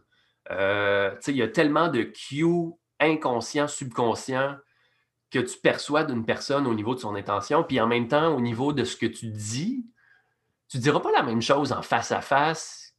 Euh, 0.52 1.16
tu 1.24 1.32
il 1.32 1.38
y 1.38 1.42
a 1.42 1.48
tellement 1.48 1.88
de 1.88 2.04
cues 2.04 2.74
inconscients, 3.00 3.68
subconscients 3.68 4.56
que 5.32 5.40
tu 5.40 5.58
perçois 5.60 6.04
d'une 6.04 6.26
personne 6.26 6.68
au 6.68 6.74
niveau 6.74 6.94
de 6.94 7.00
son 7.00 7.16
intention, 7.16 7.64
puis 7.64 7.80
en 7.80 7.88
même 7.88 8.08
temps, 8.08 8.36
au 8.36 8.42
niveau 8.42 8.74
de 8.74 8.84
ce 8.84 8.98
que 8.98 9.06
tu 9.06 9.28
dis, 9.28 9.86
tu 10.72 10.78
ne 10.78 10.84
diras 10.84 11.02
pas 11.02 11.12
la 11.12 11.22
même 11.22 11.42
chose 11.42 11.74
en 11.74 11.82
face 11.82 12.14
à 12.14 12.22
face 12.22 12.96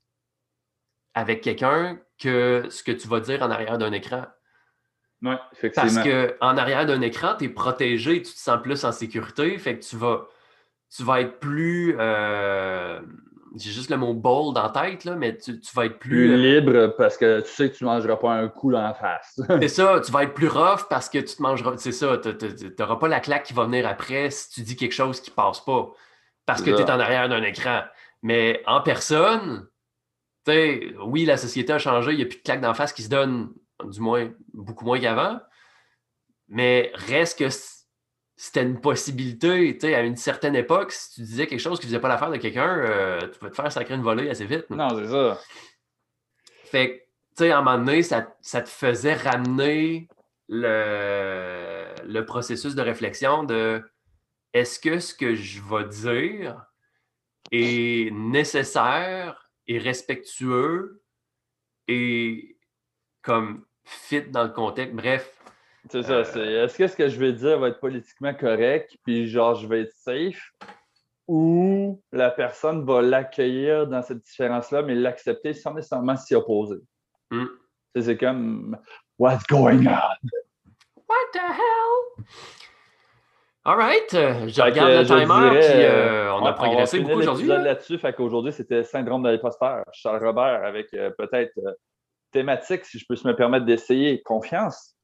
avec 1.15 1.41
quelqu'un 1.41 1.99
que 2.21 2.67
ce 2.69 2.83
que 2.83 2.93
tu 2.93 3.09
vas 3.09 3.21
dire 3.21 3.43
en 3.43 3.51
arrière 3.51 3.79
d'un 3.79 3.93
écran. 3.93 4.27
Oui, 5.23 5.35
effectivement. 5.53 5.91
Parce 5.95 6.07
qu'en 6.07 6.57
arrière 6.59 6.85
d'un 6.85 7.01
écran, 7.01 7.35
tu 7.39 7.47
es 7.47 7.49
protégé, 7.49 8.21
tu 8.23 8.33
te 8.33 8.39
sens 8.39 8.61
plus 8.63 8.85
en 8.85 8.93
sécurité, 8.93 9.57
fait 9.57 9.79
que 9.79 9.85
tu 9.85 9.97
vas, 9.97 10.27
tu 10.95 11.03
vas 11.03 11.23
être 11.23 11.39
plus. 11.39 11.97
Euh, 11.99 13.01
j'ai 13.57 13.71
juste 13.71 13.91
le 13.91 13.97
mot 13.97 14.13
bold 14.13 14.59
en 14.59 14.69
tête, 14.69 15.05
là, 15.05 15.15
mais 15.15 15.39
tu, 15.39 15.59
vas 15.75 15.87
être 15.87 15.99
plus. 15.99 16.27
Plus 16.27 16.33
euh, 16.33 16.37
libre 16.37 16.95
parce 16.99 17.17
que 17.17 17.41
tu 17.41 17.49
sais 17.49 17.71
que 17.71 17.77
tu 17.77 17.85
ne 17.85 17.89
mangeras 17.89 18.17
pas 18.17 18.33
un 18.33 18.49
coup 18.49 18.71
dans 18.71 18.83
la 18.83 18.95
face. 18.95 19.41
c'est 19.61 19.69
ça, 19.69 20.01
tu 20.05 20.13
vas 20.13 20.25
être 20.25 20.35
plus 20.35 20.49
rough 20.49 20.89
parce 20.91 21.09
que 21.09 21.19
tu 21.19 21.37
te 21.37 21.41
mangeras. 21.41 21.75
C'est 21.79 21.93
ça, 21.93 22.19
tu 22.19 22.75
n'auras 22.79 22.97
pas 22.97 23.09
la 23.09 23.21
claque 23.21 23.45
qui 23.45 23.55
va 23.55 23.65
venir 23.65 23.87
après 23.87 24.31
si 24.31 24.51
tu 24.51 24.61
dis 24.61 24.77
quelque 24.77 24.93
chose 24.93 25.21
qui 25.21 25.31
ne 25.31 25.37
passe 25.37 25.61
pas 25.61 25.91
parce 26.47 26.63
que 26.63 26.71
tu 26.71 26.83
es 26.83 26.91
en 26.91 27.01
arrière 27.01 27.29
d'un 27.29 27.43
écran. 27.43 27.83
Mais 28.23 28.63
en 28.67 28.81
personne, 28.81 29.67
oui, 30.47 31.25
la 31.25 31.37
société 31.37 31.73
a 31.73 31.79
changé, 31.79 32.13
il 32.13 32.17
n'y 32.19 32.23
a 32.23 32.27
plus 32.27 32.39
de 32.39 32.43
claques 32.43 32.61
d'en 32.61 32.75
face 32.75 32.93
qui 32.93 33.03
se 33.03 33.09
donnent, 33.09 33.53
du 33.85 34.01
moins 34.01 34.31
beaucoup 34.53 34.85
moins 34.85 34.99
qu'avant. 34.99 35.41
Mais 36.49 36.93
reste 36.95 37.39
que 37.39 37.49
c'était 38.37 38.63
une 38.63 38.81
possibilité, 38.81 39.75
tu 39.75 39.87
sais, 39.87 39.95
à 39.95 40.03
une 40.03 40.17
certaine 40.17 40.57
époque, 40.57 40.93
si 40.93 41.15
tu 41.15 41.21
disais 41.23 41.47
quelque 41.47 41.61
chose 41.61 41.79
qui 41.79 41.87
ne 41.87 41.91
faisait 41.91 42.01
pas 42.01 42.09
l'affaire 42.09 42.31
de 42.31 42.37
quelqu'un, 42.37 42.77
euh, 42.79 43.21
tu 43.21 43.39
pouvais 43.39 43.51
te 43.51 43.57
faire 43.57 43.71
sacrer 43.71 43.95
une 43.95 44.03
volée 44.03 44.29
assez 44.29 44.47
vite. 44.47 44.69
Non, 44.71 44.89
c'est 44.97 45.09
ça. 45.09 45.39
Fait 46.65 46.91
que, 46.91 46.95
tu 46.95 47.05
sais, 47.37 47.51
à 47.53 47.59
un 47.59 47.63
moment 47.63 47.79
donné, 47.79 48.03
ça, 48.03 48.23
te 48.23 48.69
faisait 48.69 49.15
ramener 49.15 50.09
le, 50.49 51.87
le 52.05 52.25
processus 52.27 52.75
de 52.75 52.83
réflexion 52.83 53.45
de 53.45 53.83
est-ce 54.53 54.79
que 54.79 54.99
ce 54.99 55.15
que 55.15 55.35
je 55.35 55.61
vais 55.63 55.89
dire 55.89 56.65
est 57.51 58.13
nécessaire 58.13 59.51
et 59.67 59.79
respectueux 59.79 61.03
et 61.89 62.57
comme 63.23 63.65
fit 63.85 64.23
dans 64.23 64.45
le 64.45 64.51
contexte? 64.51 64.95
Bref. 64.95 65.39
C'est 65.91 66.05
ça. 66.05 66.23
Euh, 66.37 66.65
est-ce 66.65 66.79
que 66.79 66.87
ce 66.87 66.97
que 66.97 67.09
je 67.09 67.19
vais 67.19 67.33
dire 67.33 67.59
va 67.59 67.69
être 67.69 67.81
politiquement 67.81 68.33
correct, 68.35 68.97
puis 69.05 69.27
genre 69.27 69.57
je 69.57 69.67
vais 69.67 69.83
être 69.83 69.95
safe? 69.97 70.53
ou 71.29 72.03
la 72.13 72.31
personne 72.31 72.85
va 72.85 73.01
l'accueillir 73.01 73.87
dans 73.87 74.03
cette 74.03 74.23
différence-là, 74.23 74.83
mais 74.83 74.95
l'accepter 74.95 75.55
sans 75.55 75.75
nécessairement 75.75 76.17
s'y 76.17 76.35
opposer? 76.35 76.81
Mm. 77.31 77.47
C'est 77.99 78.17
comme 78.17 78.77
What's 79.19 79.45
going 79.47 79.87
on? 79.87 80.29
What 81.09 81.33
the 81.33 81.39
hell? 81.39 82.27
All 83.65 83.77
right. 83.77 84.15
Euh, 84.15 84.49
je 84.49 84.55
Fait 84.55 84.63
regarde 84.63 84.91
le 84.91 85.05
timer, 85.05 85.25
dirais, 85.25 85.61
puis 85.61 85.83
euh, 85.85 86.27
euh, 86.29 86.33
on 86.33 86.45
a 86.45 86.53
progressé 86.53 86.99
va 86.99 87.05
beaucoup 87.05 87.21
aujourd'hui. 87.21 87.47
là. 87.47 87.59
là-dessus. 87.59 87.97
Fait 87.99 88.13
qu'aujourd'hui, 88.13 88.53
c'était 88.53 88.83
syndrome 88.83 89.23
de 89.23 89.29
l'imposteur. 89.31 89.85
Charles 89.93 90.25
Robert 90.25 90.65
avec 90.65 90.93
euh, 90.95 91.11
peut-être 91.17 91.53
euh, 91.59 91.73
thématique, 92.33 92.85
si 92.85 92.99
je 92.99 93.07
peux 93.09 93.15
me 93.25 93.37
permettre 93.37 93.65
d'essayer, 93.65 94.21
confiance? 94.23 94.97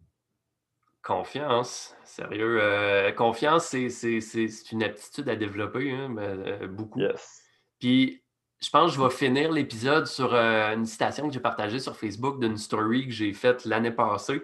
Confiance, 1.04 1.96
sérieux. 2.04 3.12
confiance, 3.16 3.66
c'est- 3.66 4.72
une 4.72 4.82
aptitude 4.82 5.28
à 5.28 5.36
développer, 5.36 5.92
hein, 5.92 6.08
mais, 6.10 6.26
euh, 6.26 6.66
beaucoup. 6.66 7.00
Yes. 7.00 7.40
Puis, 7.78 8.22
je 8.60 8.68
pense 8.70 8.90
que 8.90 8.96
je 8.98 9.02
vais 9.04 9.10
finir 9.10 9.52
l'épisode 9.52 10.06
sur 10.06 10.34
une 10.34 10.84
citation 10.84 11.28
que 11.28 11.32
j'ai 11.32 11.40
partagée 11.40 11.78
sur 11.78 11.96
Facebook 11.96 12.40
d'une 12.40 12.56
story 12.56 13.06
que 13.06 13.12
j'ai 13.12 13.32
faite 13.32 13.64
l'année 13.64 13.92
passée. 13.92 14.42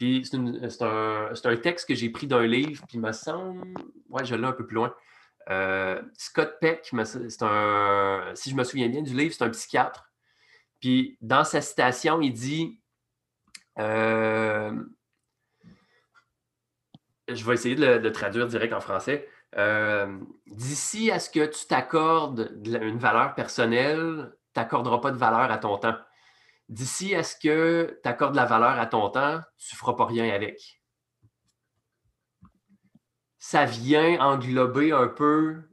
Puis, 0.00 0.24
c'est 0.24 0.38
c'est 0.70 0.82
un, 0.82 1.30
un 1.44 1.56
texte 1.58 1.86
que 1.86 1.94
j'ai 1.94 2.08
pris 2.10 2.26
d'un 2.26 2.46
livre, 2.46 2.84
puis 2.88 2.96
il 2.96 3.02
me 3.02 3.12
semble. 3.12 3.68
Ouais, 4.08 4.24
je 4.24 4.34
l'ai 4.34 4.46
un 4.46 4.52
peu 4.52 4.66
plus 4.66 4.76
loin. 4.76 4.94
Euh, 5.50 6.00
Scott 6.16 6.56
Peck, 6.60 6.90
c'est 7.04 7.42
un. 7.42 8.32
Si 8.34 8.50
je 8.50 8.56
me 8.56 8.64
souviens 8.64 8.88
bien 8.88 9.02
du 9.02 9.14
livre, 9.14 9.34
c'est 9.34 9.44
un 9.44 9.50
psychiatre. 9.50 10.10
Puis, 10.80 11.18
dans 11.20 11.44
sa 11.44 11.60
citation, 11.60 12.22
il 12.22 12.32
dit. 12.32 12.80
euh, 13.78 14.72
je 17.28 17.44
vais 17.44 17.54
essayer 17.54 17.74
de 17.74 17.84
le, 17.84 18.12
traduire 18.12 18.46
direct 18.46 18.72
en 18.72 18.80
français. 18.80 19.28
Euh, 19.56 20.18
D'ici 20.46 21.10
à 21.10 21.18
ce 21.18 21.28
que 21.30 21.44
tu 21.46 21.66
t'accordes 21.66 22.58
une 22.64 22.98
valeur 22.98 23.34
personnelle, 23.34 24.32
tu 24.54 24.60
n'accorderas 24.60 24.98
pas 24.98 25.10
de 25.10 25.18
valeur 25.18 25.50
à 25.50 25.58
ton 25.58 25.76
temps. 25.78 25.96
D'ici 26.70 27.16
à 27.16 27.24
ce 27.24 27.34
que 27.34 27.98
tu 28.00 28.08
accordes 28.08 28.36
la 28.36 28.44
valeur 28.44 28.78
à 28.78 28.86
ton 28.86 29.10
temps, 29.10 29.40
tu 29.58 29.74
ne 29.74 29.76
feras 29.76 29.94
pas 29.94 30.06
rien 30.06 30.32
avec. 30.32 30.80
Ça 33.40 33.64
vient 33.64 34.20
englober 34.20 34.92
un 34.92 35.08
peu 35.08 35.64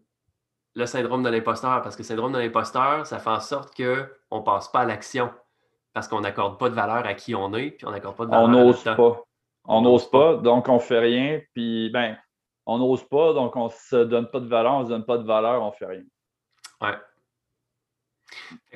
le 0.73 0.85
syndrome 0.87 1.21
de 1.21 1.29
l'imposteur, 1.29 1.83
parce 1.83 1.95
que 1.95 2.01
le 2.01 2.07
syndrome 2.07 2.33
de 2.33 2.39
l'imposteur, 2.39 3.05
ça 3.05 3.19
fait 3.19 3.29
en 3.29 3.39
sorte 3.39 3.77
qu'on 3.77 4.37
ne 4.39 4.43
passe 4.43 4.69
pas 4.69 4.79
à 4.79 4.85
l'action, 4.85 5.31
parce 5.93 6.07
qu'on 6.07 6.21
n'accorde 6.21 6.57
pas 6.57 6.67
de 6.67 6.73
valeur 6.73 7.05
à 7.05 7.13
qui 7.13 7.35
on 7.35 7.53
est, 7.53 7.71
puis 7.71 7.85
on 7.85 7.91
n'accorde 7.91 8.15
pas 8.15 8.25
de 8.25 8.31
valeur 8.31 8.49
On 8.49 8.53
à 8.53 8.63
notre 8.63 8.83
temps. 8.83 8.95
pas. 8.95 9.23
On 9.65 9.81
n'ose 9.81 10.09
pas, 10.09 10.37
donc 10.37 10.67
on 10.67 10.79
fait 10.79 10.99
rien. 10.99 11.41
Puis, 11.53 11.91
ben, 11.91 12.17
on 12.65 12.79
n'ose 12.79 13.03
pas, 13.07 13.33
donc 13.33 13.55
on 13.55 13.69
se 13.69 13.97
donne 13.97 14.31
pas 14.31 14.39
de 14.39 14.47
valeur, 14.47 14.73
on 14.73 14.83
se 14.83 14.89
donne 14.89 15.05
pas 15.05 15.19
de 15.19 15.27
valeur, 15.27 15.61
on 15.61 15.71
fait 15.71 15.85
rien. 15.85 16.03
Ouais. 16.81 16.97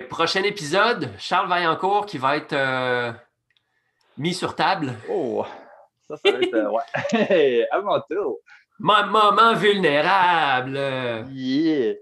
Prochain 0.09 0.43
épisode, 0.43 1.09
Charles 1.17 1.47
Vaillancourt 1.49 2.05
qui 2.05 2.17
va 2.17 2.37
être 2.37 2.53
euh, 2.53 3.11
mis 4.17 4.33
sur 4.33 4.55
table. 4.55 4.93
Oh, 5.09 5.45
ça, 6.07 6.17
ça 6.17 6.31
va 6.31 6.39
être. 6.39 6.53
euh, 6.53 6.69
ouais. 6.69 6.83
Hey, 7.11 7.67
à 7.71 7.81
mon 7.81 7.99
tour. 8.09 8.39
Mon 8.79 9.05
moment 9.07 9.53
vulnérable. 9.53 10.75
Yeah. 11.31 11.95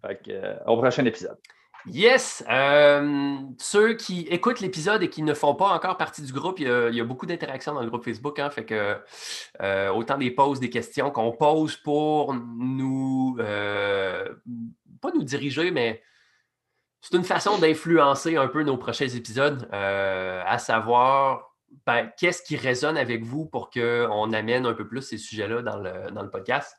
Fait 0.00 0.22
que, 0.24 0.30
euh, 0.30 0.56
au 0.66 0.78
prochain 0.78 1.04
épisode. 1.04 1.38
Yes! 1.86 2.44
Euh, 2.50 3.36
ceux 3.58 3.94
qui 3.94 4.26
écoutent 4.28 4.60
l'épisode 4.60 5.02
et 5.02 5.08
qui 5.08 5.22
ne 5.22 5.32
font 5.32 5.54
pas 5.54 5.68
encore 5.68 5.96
partie 5.96 6.22
du 6.22 6.32
groupe, 6.32 6.60
il 6.60 6.66
y 6.66 6.70
a, 6.70 6.88
il 6.90 6.94
y 6.94 7.00
a 7.00 7.04
beaucoup 7.04 7.24
d'interactions 7.26 7.74
dans 7.74 7.80
le 7.82 7.88
groupe 7.88 8.04
Facebook. 8.04 8.38
Hein, 8.38 8.50
fait 8.50 8.66
que 8.66 8.98
euh, 9.62 9.88
autant 9.90 10.18
des 10.18 10.30
poses, 10.30 10.60
des 10.60 10.68
questions 10.68 11.10
qu'on 11.10 11.32
pose 11.32 11.76
pour 11.76 12.34
nous 12.34 13.36
euh, 13.40 14.28
pas 15.00 15.10
nous 15.12 15.22
diriger, 15.22 15.70
mais 15.70 16.02
c'est 17.00 17.16
une 17.16 17.24
façon 17.24 17.58
d'influencer 17.58 18.36
un 18.36 18.48
peu 18.48 18.62
nos 18.62 18.76
prochains 18.76 19.08
épisodes, 19.08 19.68
euh, 19.72 20.42
à 20.46 20.58
savoir 20.58 21.54
ben, 21.86 22.10
qu'est-ce 22.18 22.42
qui 22.42 22.56
résonne 22.56 22.96
avec 22.96 23.24
vous 23.24 23.46
pour 23.46 23.70
qu'on 23.70 24.32
amène 24.32 24.66
un 24.66 24.74
peu 24.74 24.86
plus 24.86 25.02
ces 25.02 25.18
sujets-là 25.18 25.62
dans 25.62 25.78
le, 25.78 26.30
podcast. 26.30 26.76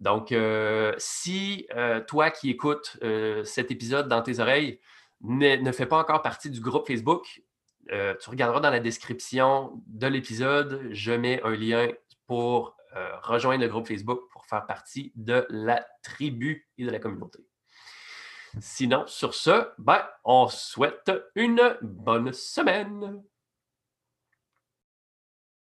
Donc, 0.00 0.32
euh, 0.32 0.94
si 0.98 1.68
euh, 1.76 2.00
toi 2.00 2.30
qui 2.30 2.50
écoutes 2.50 2.98
cet 3.44 3.70
épisode 3.70 4.08
dans 4.08 4.22
tes 4.22 4.40
oreilles 4.40 4.80
ne, 5.20 5.70
fais 5.70 5.86
pas 5.86 5.98
encore 5.98 6.22
partie 6.22 6.50
du 6.50 6.60
groupe 6.60 6.86
Facebook, 6.86 7.42
tu 7.88 8.30
regarderas 8.30 8.60
dans 8.60 8.70
la 8.70 8.80
description 8.80 9.82
de 9.86 10.06
l'épisode, 10.06 10.88
je 10.90 11.12
mets 11.12 11.42
un 11.42 11.54
lien 11.54 11.88
pour 12.26 12.76
rejoindre 13.22 13.62
le 13.62 13.68
groupe 13.68 13.86
Facebook 13.86 14.22
pour 14.32 14.46
faire 14.46 14.66
partie 14.66 15.12
de 15.14 15.46
la 15.50 15.86
tribu 16.02 16.68
et 16.78 16.84
de 16.84 16.90
la 16.90 16.98
communauté. 16.98 17.46
Sinon, 18.60 19.04
sur 19.06 19.34
ce, 19.34 19.68
ben, 19.78 20.02
on 20.24 20.48
souhaite 20.48 21.10
une 21.34 21.76
bonne 21.82 22.32
semaine. 22.32 23.22